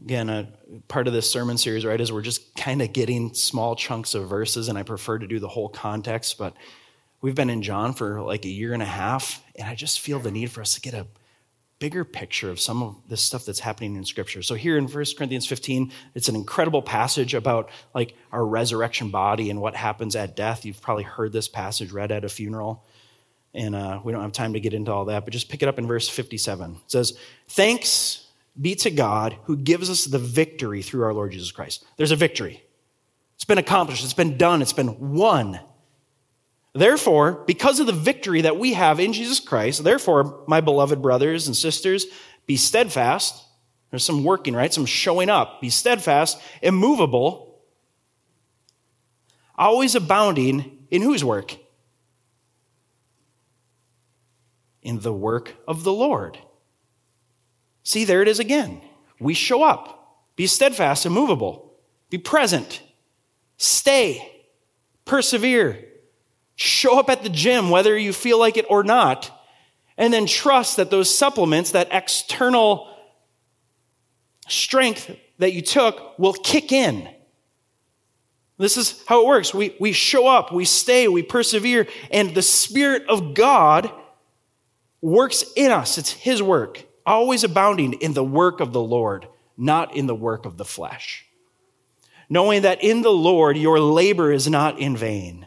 Again, 0.07 0.31
a 0.31 0.47
part 0.87 1.09
of 1.09 1.13
this 1.13 1.29
sermon 1.29 1.59
series, 1.59 1.85
right, 1.85 2.01
is 2.01 2.13
we're 2.13 2.23
just 2.23 2.55
kind 2.55 2.81
of 2.81 2.93
getting 2.93 3.35
small 3.35 3.75
chunks 3.75 4.15
of 4.15 4.29
verses, 4.29 4.69
and 4.69 4.79
I 4.79 4.85
prefer 4.85 5.19
to 5.19 5.27
do 5.27 5.41
the 5.41 5.49
whole 5.49 5.69
context, 5.69 6.39
but 6.39 6.55
we've 7.21 7.35
been 7.35 7.51
in 7.51 7.61
John 7.61 7.93
for 7.93 8.23
like 8.23 8.45
a 8.45 8.49
year 8.49 8.73
and 8.73 8.85
a 8.85 8.87
half, 8.87 9.43
and 9.57 9.69
I 9.69 9.75
just 9.75 9.99
feel 9.99 10.21
the 10.21 10.31
need 10.31 10.53
for 10.53 10.61
us 10.61 10.77
to 10.77 10.81
get 10.81 10.95
a 10.95 11.09
bigger 11.81 12.05
picture 12.05 12.51
of 12.51 12.61
some 12.61 12.85
of 12.85 12.95
this 13.09 13.21
stuff 13.21 13.45
that's 13.45 13.59
happening 13.59 13.97
in 13.97 14.05
scripture. 14.05 14.43
So 14.43 14.55
here 14.55 14.79
in 14.79 14.87
1 14.87 15.05
Corinthians 15.19 15.45
15, 15.45 15.91
it's 16.15 16.29
an 16.29 16.37
incredible 16.37 16.83
passage 16.83 17.35
about 17.35 17.69
like 17.93 18.15
our 18.31 18.47
resurrection 18.47 19.11
body 19.11 19.51
and 19.51 19.61
what 19.61 19.75
happens 19.75 20.15
at 20.15 20.37
death. 20.37 20.65
You've 20.65 20.81
probably 20.81 21.03
heard 21.03 21.33
this 21.33 21.49
passage 21.49 21.91
read 21.91 22.13
at 22.13 22.25
a 22.25 22.29
funeral. 22.29 22.85
And 23.55 23.75
uh, 23.75 24.01
we 24.05 24.13
don't 24.13 24.23
have 24.23 24.31
time 24.31 24.53
to 24.53 24.61
get 24.61 24.73
into 24.73 24.93
all 24.93 25.07
that, 25.07 25.25
but 25.25 25.33
just 25.33 25.49
pick 25.49 25.65
it 25.65 25.69
up 25.69 25.81
in 25.81 25.89
verse 25.89 26.09
57. 26.09 26.71
It 26.71 26.79
says, 26.87 27.19
Thanks 27.49 28.26
be 28.61 28.75
to 28.77 28.91
God 28.91 29.37
who 29.45 29.57
gives 29.57 29.91
us 29.91 30.05
the 30.05 30.19
victory 30.19 30.83
through 30.83 31.05
our 31.05 31.15
Lord 31.15 31.33
Jesus 31.33 31.53
Christ. 31.53 31.85
There's 31.97 32.11
a 32.11 32.17
victory. 32.17 32.63
It's 33.35 33.45
been 33.45 33.59
accomplished, 33.59 34.03
it's 34.03 34.15
been 34.15 34.39
done, 34.39 34.63
it's 34.63 34.73
been 34.73 35.15
won. 35.15 35.61
Therefore, 36.73 37.45
because 37.47 37.81
of 37.81 37.87
the 37.87 37.93
victory 37.93 38.43
that 38.43 38.59
we 38.59 38.75
have 38.75 39.01
in 39.01 39.13
Jesus 39.13 39.41
Christ, 39.41 39.85
therefore, 39.85 40.45
my 40.47 40.61
beloved 40.61 41.01
brothers 41.01 41.47
and 41.47 41.57
sisters, 41.57 42.07
be 42.47 42.57
steadfast. 42.57 43.43
There's 43.91 44.05
some 44.05 44.25
working, 44.25 44.55
right? 44.55 44.73
Some 44.73 44.87
showing 44.87 45.31
up. 45.31 45.61
Be 45.61 45.71
steadfast, 45.71 46.39
immovable, 46.61 47.61
always 49.57 49.95
abounding 49.95 50.87
in 50.91 51.03
whose 51.03 51.25
work? 51.25 51.57
In 54.83 55.01
the 55.01 55.13
work 55.13 55.55
of 55.67 55.83
the 55.83 55.93
Lord. 55.93 56.39
See, 57.87 58.05
there 58.05 58.21
it 58.21 58.27
is 58.27 58.41
again. 58.41 58.81
We 59.21 59.33
show 59.33 59.63
up. 59.63 60.25
Be 60.35 60.49
steadfast, 60.49 61.07
immovable. 61.07 61.73
Be 62.11 62.19
present. 62.19 62.83
Stay. 63.59 64.43
Persevere. 65.05 65.85
Show 66.57 66.99
up 66.99 67.09
at 67.09 67.23
the 67.23 67.29
gym, 67.29 67.71
whether 67.71 67.97
you 67.97 68.13
feel 68.13 68.41
like 68.41 68.57
it 68.57 68.67
or 68.69 68.83
not. 68.83 69.31
And 69.97 70.13
then 70.13 70.27
trust 70.27 70.79
that 70.79 70.91
those 70.91 71.17
supplements, 71.17 71.71
that 71.71 71.87
external 71.93 72.93
strength 74.49 75.09
that 75.39 75.53
you 75.53 75.63
took, 75.63 76.19
will 76.19 76.33
kick 76.33 76.73
in. 76.73 77.09
This 78.59 78.77
is 78.77 79.01
how 79.07 79.21
it 79.23 79.29
works. 79.29 79.55
We, 79.55 79.77
we 79.79 79.93
show 79.93 80.27
up, 80.27 80.53
we 80.53 80.65
stay, 80.65 81.07
we 81.07 81.23
persevere, 81.23 81.87
and 82.11 82.35
the 82.35 82.43
Spirit 82.43 83.05
of 83.09 83.35
God 83.35 83.93
works 85.01 85.45
in 85.55 85.71
us. 85.71 85.99
It's 85.99 86.11
His 86.11 86.43
work 86.43 86.86
always 87.07 87.45
abounding 87.45 87.95
in 87.95 88.15
the 88.15 88.25
work 88.25 88.61
of 88.61 88.73
the 88.73 88.83
Lord, 88.83 89.29
not 89.57 89.97
in 89.97 90.07
the 90.07 90.15
work 90.15 90.45
of 90.45 90.57
the 90.57 90.65
flesh. 90.65 91.25
Knowing 92.29 92.63
that 92.63 92.83
in 92.83 93.03
the 93.03 93.11
Lord 93.11 93.57
your 93.57 93.79
labor 93.79 94.33
is 94.33 94.49
not 94.49 94.79
in 94.79 94.97
vain. 94.97 95.47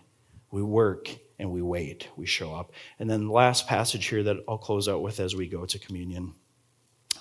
We 0.49 0.63
work 0.63 1.09
and 1.37 1.51
we 1.51 1.61
wait, 1.61 2.07
we 2.15 2.25
show 2.25 2.53
up. 2.53 2.71
And 2.97 3.09
then 3.09 3.27
the 3.27 3.33
last 3.33 3.67
passage 3.67 4.05
here 4.07 4.23
that 4.23 4.37
I'll 4.47 4.57
close 4.57 4.87
out 4.87 5.01
with 5.01 5.19
as 5.19 5.35
we 5.35 5.47
go 5.47 5.65
to 5.65 5.79
communion 5.79 6.33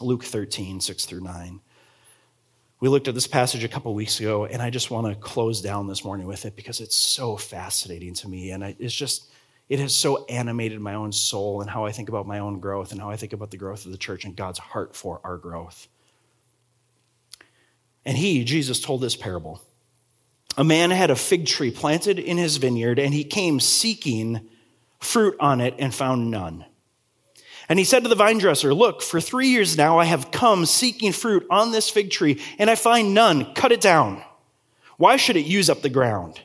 Luke 0.00 0.24
13, 0.24 0.80
6 0.80 1.04
through 1.06 1.22
9. 1.22 1.60
We 2.80 2.88
looked 2.88 3.08
at 3.08 3.14
this 3.14 3.26
passage 3.26 3.64
a 3.64 3.68
couple 3.68 3.92
weeks 3.92 4.20
ago, 4.20 4.44
and 4.46 4.62
I 4.62 4.70
just 4.70 4.90
want 4.90 5.08
to 5.08 5.16
close 5.16 5.60
down 5.60 5.88
this 5.88 6.04
morning 6.04 6.28
with 6.28 6.46
it 6.46 6.54
because 6.54 6.80
it's 6.80 6.96
so 6.96 7.36
fascinating 7.36 8.14
to 8.14 8.28
me. 8.28 8.52
And 8.52 8.62
it's 8.62 8.94
just, 8.94 9.28
it 9.68 9.78
has 9.80 9.94
so 9.94 10.24
animated 10.26 10.80
my 10.80 10.94
own 10.94 11.12
soul 11.12 11.60
and 11.60 11.68
how 11.68 11.84
I 11.84 11.92
think 11.92 12.08
about 12.08 12.26
my 12.26 12.38
own 12.38 12.58
growth 12.60 12.92
and 12.92 13.00
how 13.00 13.10
I 13.10 13.16
think 13.16 13.32
about 13.32 13.50
the 13.50 13.58
growth 13.58 13.84
of 13.84 13.92
the 13.92 13.98
church 13.98 14.24
and 14.24 14.34
God's 14.34 14.58
heart 14.58 14.96
for 14.96 15.20
our 15.24 15.36
growth. 15.36 15.88
And 18.04 18.16
he, 18.16 18.44
Jesus, 18.44 18.80
told 18.80 19.02
this 19.02 19.16
parable. 19.16 19.62
A 20.56 20.64
man 20.64 20.90
had 20.90 21.10
a 21.10 21.16
fig 21.16 21.46
tree 21.46 21.70
planted 21.70 22.18
in 22.18 22.38
his 22.38 22.56
vineyard, 22.56 22.98
and 22.98 23.12
he 23.12 23.24
came 23.24 23.60
seeking 23.60 24.48
fruit 24.98 25.36
on 25.38 25.60
it 25.60 25.74
and 25.78 25.94
found 25.94 26.30
none. 26.30 26.64
And 27.68 27.78
he 27.78 27.84
said 27.84 28.02
to 28.04 28.08
the 28.08 28.14
vine 28.14 28.38
dresser, 28.38 28.72
Look, 28.72 29.02
for 29.02 29.20
three 29.20 29.48
years 29.48 29.76
now 29.76 29.98
I 29.98 30.06
have 30.06 30.30
come 30.30 30.64
seeking 30.64 31.12
fruit 31.12 31.46
on 31.50 31.70
this 31.70 31.90
fig 31.90 32.10
tree, 32.10 32.40
and 32.58 32.70
I 32.70 32.74
find 32.74 33.12
none. 33.12 33.52
Cut 33.54 33.72
it 33.72 33.82
down. 33.82 34.22
Why 34.96 35.16
should 35.16 35.36
it 35.36 35.46
use 35.46 35.68
up 35.68 35.82
the 35.82 35.90
ground? 35.90 36.40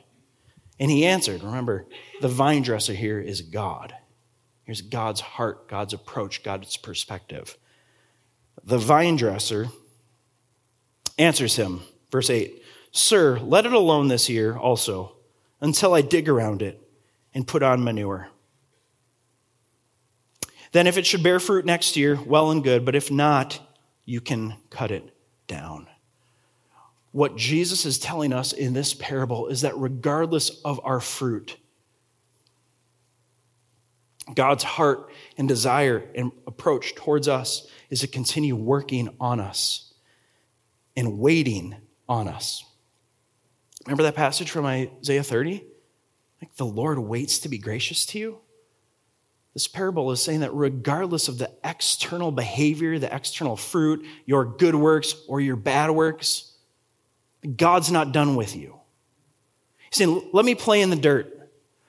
And 0.78 0.90
he 0.90 1.06
answered, 1.06 1.42
Remember, 1.42 1.86
the 2.20 2.28
vine 2.28 2.62
dresser 2.62 2.94
here 2.94 3.20
is 3.20 3.42
God. 3.42 3.94
Here's 4.64 4.80
God's 4.80 5.20
heart, 5.20 5.68
God's 5.68 5.92
approach, 5.92 6.42
God's 6.42 6.76
perspective. 6.76 7.56
The 8.64 8.78
vine 8.78 9.16
dresser 9.16 9.68
answers 11.18 11.56
him, 11.56 11.82
verse 12.10 12.30
8 12.30 12.62
Sir, 12.90 13.38
let 13.40 13.66
it 13.66 13.72
alone 13.72 14.08
this 14.08 14.28
year 14.28 14.56
also, 14.56 15.16
until 15.60 15.94
I 15.94 16.00
dig 16.00 16.28
around 16.28 16.62
it 16.62 16.80
and 17.34 17.46
put 17.46 17.62
on 17.62 17.84
manure. 17.84 18.28
Then, 20.72 20.86
if 20.86 20.96
it 20.96 21.06
should 21.06 21.22
bear 21.22 21.38
fruit 21.38 21.64
next 21.64 21.96
year, 21.96 22.18
well 22.26 22.50
and 22.50 22.62
good, 22.62 22.84
but 22.84 22.96
if 22.96 23.10
not, 23.10 23.60
you 24.04 24.20
can 24.20 24.56
cut 24.70 24.90
it 24.90 25.14
down. 25.46 25.88
What 27.14 27.36
Jesus 27.36 27.86
is 27.86 27.96
telling 27.96 28.32
us 28.32 28.52
in 28.52 28.72
this 28.72 28.92
parable 28.92 29.46
is 29.46 29.60
that 29.60 29.78
regardless 29.78 30.50
of 30.64 30.80
our 30.82 30.98
fruit, 30.98 31.56
God's 34.34 34.64
heart 34.64 35.12
and 35.38 35.46
desire 35.46 36.10
and 36.16 36.32
approach 36.44 36.96
towards 36.96 37.28
us 37.28 37.68
is 37.88 38.00
to 38.00 38.08
continue 38.08 38.56
working 38.56 39.10
on 39.20 39.38
us 39.38 39.94
and 40.96 41.20
waiting 41.20 41.76
on 42.08 42.26
us. 42.26 42.64
Remember 43.86 44.02
that 44.02 44.16
passage 44.16 44.50
from 44.50 44.66
Isaiah 44.66 45.22
30? 45.22 45.64
Like 46.42 46.56
the 46.56 46.66
Lord 46.66 46.98
waits 46.98 47.38
to 47.38 47.48
be 47.48 47.58
gracious 47.58 48.04
to 48.06 48.18
you. 48.18 48.38
This 49.52 49.68
parable 49.68 50.10
is 50.10 50.20
saying 50.20 50.40
that 50.40 50.52
regardless 50.52 51.28
of 51.28 51.38
the 51.38 51.52
external 51.62 52.32
behavior, 52.32 52.98
the 52.98 53.14
external 53.14 53.54
fruit, 53.54 54.04
your 54.26 54.44
good 54.44 54.74
works 54.74 55.14
or 55.28 55.40
your 55.40 55.54
bad 55.54 55.92
works, 55.92 56.50
God's 57.56 57.90
not 57.90 58.12
done 58.12 58.36
with 58.36 58.56
you. 58.56 58.78
He's 59.90 59.98
saying, 59.98 60.30
let 60.32 60.44
me 60.44 60.54
play 60.54 60.80
in 60.80 60.90
the 60.90 60.96
dirt. 60.96 61.30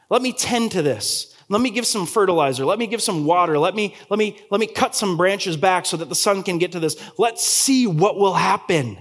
Let 0.09 0.21
me 0.21 0.33
tend 0.33 0.71
to 0.71 0.81
this. 0.81 1.35
Let 1.47 1.61
me 1.61 1.69
give 1.69 1.85
some 1.85 2.05
fertilizer. 2.05 2.65
Let 2.65 2.79
me 2.79 2.87
give 2.87 3.01
some 3.01 3.25
water. 3.25 3.57
Let 3.59 3.75
me, 3.75 3.95
let 4.09 4.17
me, 4.17 4.39
let 4.49 4.59
me 4.59 4.67
cut 4.67 4.95
some 4.95 5.17
branches 5.17 5.57
back 5.57 5.85
so 5.85 5.97
that 5.97 6.09
the 6.09 6.15
sun 6.15 6.43
can 6.43 6.57
get 6.57 6.71
to 6.73 6.79
this. 6.79 6.97
Let's 7.17 7.45
see 7.45 7.87
what 7.87 8.17
will 8.17 8.33
happen. 8.33 8.97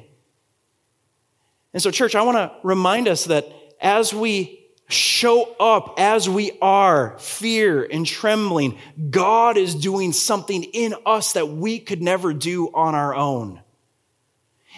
And 1.72 1.82
so, 1.82 1.90
church, 1.90 2.14
I 2.14 2.22
want 2.22 2.36
to 2.36 2.52
remind 2.62 3.08
us 3.08 3.24
that 3.24 3.48
as 3.80 4.14
we 4.14 4.64
show 4.88 5.54
up 5.58 5.94
as 5.98 6.28
we 6.28 6.52
are, 6.60 7.18
fear 7.18 7.86
and 7.90 8.06
trembling, 8.06 8.78
God 9.10 9.56
is 9.56 9.74
doing 9.74 10.12
something 10.12 10.62
in 10.62 10.94
us 11.06 11.32
that 11.32 11.48
we 11.48 11.78
could 11.78 12.02
never 12.02 12.32
do 12.32 12.68
on 12.74 12.94
our 12.94 13.14
own. 13.14 13.60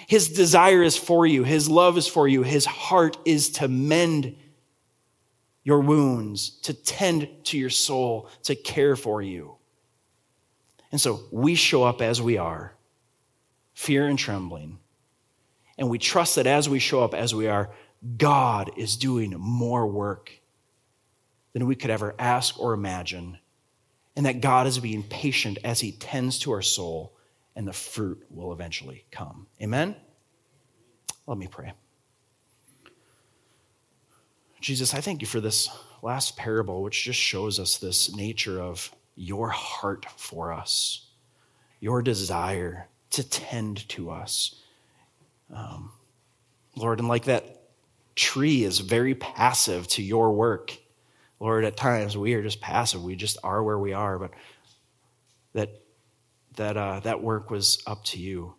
His 0.07 0.29
desire 0.29 0.83
is 0.83 0.97
for 0.97 1.27
you, 1.27 1.45
His 1.45 1.69
love 1.69 1.99
is 1.99 2.07
for 2.07 2.29
you, 2.29 2.43
His 2.43 2.65
heart 2.65 3.17
is 3.25 3.51
to 3.53 3.69
mend 3.69 4.37
your 5.65 5.81
wounds, 5.81 6.51
to 6.61 6.73
tend 6.73 7.29
to 7.45 7.59
your 7.59 7.71
soul, 7.71 8.31
to 8.45 8.55
care 8.55 8.95
for 8.95 9.21
you. 9.21 9.57
And 10.93 11.01
so 11.01 11.21
we 11.33 11.57
show 11.57 11.83
up 11.83 12.01
as 12.01 12.23
we 12.23 12.39
are, 12.39 12.75
fear 13.75 14.07
and 14.07 14.19
trembling. 14.19 14.79
And 15.77 15.91
we 15.91 15.99
trust 15.99 16.37
that 16.37 16.47
as 16.47 16.69
we 16.69 16.79
show 16.79 17.03
up 17.03 17.15
as 17.15 17.35
we 17.35 17.49
are, 17.49 17.71
God 18.17 18.71
is 18.77 18.97
doing 18.97 19.35
more 19.37 19.87
work 19.87 20.31
than 21.53 21.67
we 21.67 21.75
could 21.75 21.91
ever 21.91 22.15
ask 22.19 22.61
or 22.61 22.73
imagine. 22.73 23.39
And 24.15 24.25
that 24.25 24.41
God 24.41 24.67
is 24.67 24.79
being 24.79 25.03
patient 25.03 25.59
as 25.65 25.81
He 25.81 25.93
tends 25.93 26.39
to 26.41 26.53
our 26.53 26.63
soul, 26.63 27.16
and 27.57 27.67
the 27.67 27.73
fruit 27.73 28.23
will 28.31 28.53
eventually 28.53 29.05
come. 29.11 29.47
Amen? 29.61 29.97
Let 31.27 31.39
me 31.39 31.49
pray. 31.49 31.73
Jesus, 34.61 34.95
I 34.95 35.01
thank 35.01 35.23
you 35.23 35.27
for 35.27 35.41
this 35.41 35.69
last 36.03 36.37
parable, 36.37 36.83
which 36.83 37.05
just 37.05 37.19
shows 37.19 37.59
us 37.59 37.79
this 37.79 38.15
nature 38.15 38.61
of 38.61 38.95
your 39.17 39.49
heart 39.49 40.07
for 40.17 40.53
us, 40.53 41.07
your 41.81 42.03
desire 42.03 42.89
to 43.11 43.29
tend 43.29 43.89
to 43.89 44.11
us. 44.11 44.61
Um, 45.53 45.93
Lord, 46.77 46.99
and 46.99 47.09
like 47.09 47.25
that 47.25 47.63
tree 48.15 48.65
is 48.65 48.81
very 48.81 49.15
passive 49.15 49.89
to 49.89 50.03
your 50.03 50.33
work. 50.33 50.77
Lord, 51.41 51.65
at 51.65 51.77
times 51.77 52.17
we 52.17 52.35
are 52.35 52.43
just 52.43 52.61
passive. 52.61 53.03
We 53.03 53.17
just 53.17 53.39
are 53.43 53.63
where 53.63 53.79
we 53.79 53.93
are, 53.93 54.19
but 54.19 54.31
that 55.53 55.81
that 56.57 56.77
uh, 56.77 57.01
that 57.01 57.23
work 57.23 57.51
was 57.51 57.83
up 57.87 58.05
to 58.05 58.19
you. 58.19 58.55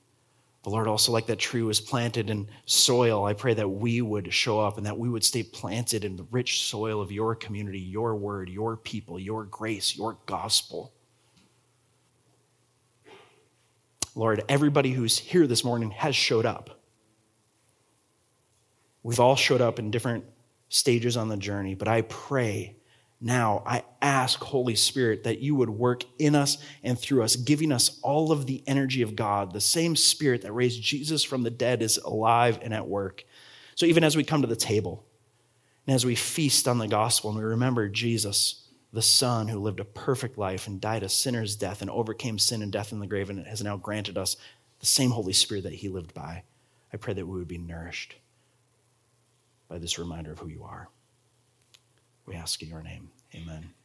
But 0.63 0.71
Lord, 0.71 0.87
also 0.87 1.11
like 1.11 1.27
that 1.27 1.39
tree 1.39 1.61
was 1.61 1.79
planted 1.79 2.29
in 2.29 2.49
soil, 2.65 3.25
I 3.25 3.33
pray 3.33 3.53
that 3.53 3.69
we 3.69 4.01
would 4.01 4.33
show 4.33 4.59
up 4.59 4.77
and 4.77 4.85
that 4.85 4.97
we 4.97 5.07
would 5.07 5.23
stay 5.23 5.43
planted 5.43 6.03
in 6.03 6.15
the 6.17 6.25
rich 6.29 6.63
soil 6.63 6.99
of 6.99 7.11
your 7.11 7.35
community, 7.35 7.79
your 7.79 8.15
word, 8.15 8.49
your 8.49 8.75
people, 8.75 9.19
your 9.19 9.45
grace, 9.45 9.95
your 9.95 10.17
gospel. 10.25 10.91
Lord, 14.13 14.43
everybody 14.49 14.91
who's 14.91 15.17
here 15.17 15.47
this 15.47 15.63
morning 15.63 15.91
has 15.91 16.15
showed 16.15 16.45
up. 16.45 16.81
We've 19.03 19.19
all 19.19 19.35
showed 19.35 19.61
up 19.61 19.79
in 19.79 19.91
different 19.91 20.25
stages 20.69 21.15
on 21.15 21.29
the 21.29 21.37
journey, 21.37 21.75
but 21.75 21.87
I 21.87 22.01
pray 22.01 22.75
now, 23.19 23.63
I 23.65 23.83
ask, 23.99 24.39
Holy 24.39 24.75
Spirit, 24.75 25.23
that 25.23 25.39
you 25.39 25.55
would 25.55 25.71
work 25.71 26.03
in 26.19 26.35
us 26.35 26.59
and 26.83 26.99
through 26.99 27.23
us, 27.23 27.35
giving 27.35 27.71
us 27.71 27.99
all 28.03 28.31
of 28.31 28.45
the 28.45 28.63
energy 28.67 29.01
of 29.01 29.15
God. 29.15 29.53
The 29.53 29.61
same 29.61 29.95
Spirit 29.95 30.43
that 30.43 30.51
raised 30.51 30.83
Jesus 30.83 31.23
from 31.23 31.41
the 31.41 31.49
dead 31.49 31.81
is 31.81 31.97
alive 31.97 32.59
and 32.61 32.73
at 32.73 32.87
work. 32.87 33.23
So 33.73 33.87
even 33.87 34.03
as 34.03 34.15
we 34.15 34.23
come 34.23 34.41
to 34.41 34.47
the 34.47 34.55
table 34.55 35.03
and 35.87 35.95
as 35.95 36.05
we 36.05 36.13
feast 36.13 36.67
on 36.67 36.77
the 36.77 36.87
gospel 36.87 37.31
and 37.31 37.39
we 37.39 37.45
remember 37.45 37.89
Jesus, 37.89 38.67
the 38.93 39.01
Son 39.01 39.47
who 39.47 39.59
lived 39.59 39.79
a 39.79 39.85
perfect 39.85 40.37
life 40.37 40.67
and 40.67 40.79
died 40.79 41.01
a 41.01 41.09
sinner's 41.09 41.55
death 41.55 41.81
and 41.81 41.89
overcame 41.89 42.37
sin 42.37 42.61
and 42.61 42.71
death 42.71 42.91
in 42.91 42.99
the 42.99 43.07
grave 43.07 43.31
and 43.31 43.45
has 43.47 43.63
now 43.63 43.77
granted 43.77 44.17
us 44.17 44.37
the 44.79 44.85
same 44.85 45.09
Holy 45.09 45.33
Spirit 45.33 45.63
that 45.63 45.73
he 45.73 45.89
lived 45.89 46.13
by, 46.13 46.43
I 46.93 46.97
pray 46.97 47.15
that 47.15 47.25
we 47.25 47.39
would 47.39 47.47
be 47.47 47.57
nourished 47.57 48.15
by 49.67 49.79
this 49.79 49.97
reminder 49.97 50.31
of 50.31 50.39
who 50.39 50.47
you 50.47 50.63
are. 50.63 50.89
We 52.27 52.35
ask 52.35 52.61
in 52.61 52.69
your 52.69 52.83
name. 52.83 53.09
Amen. 53.33 53.76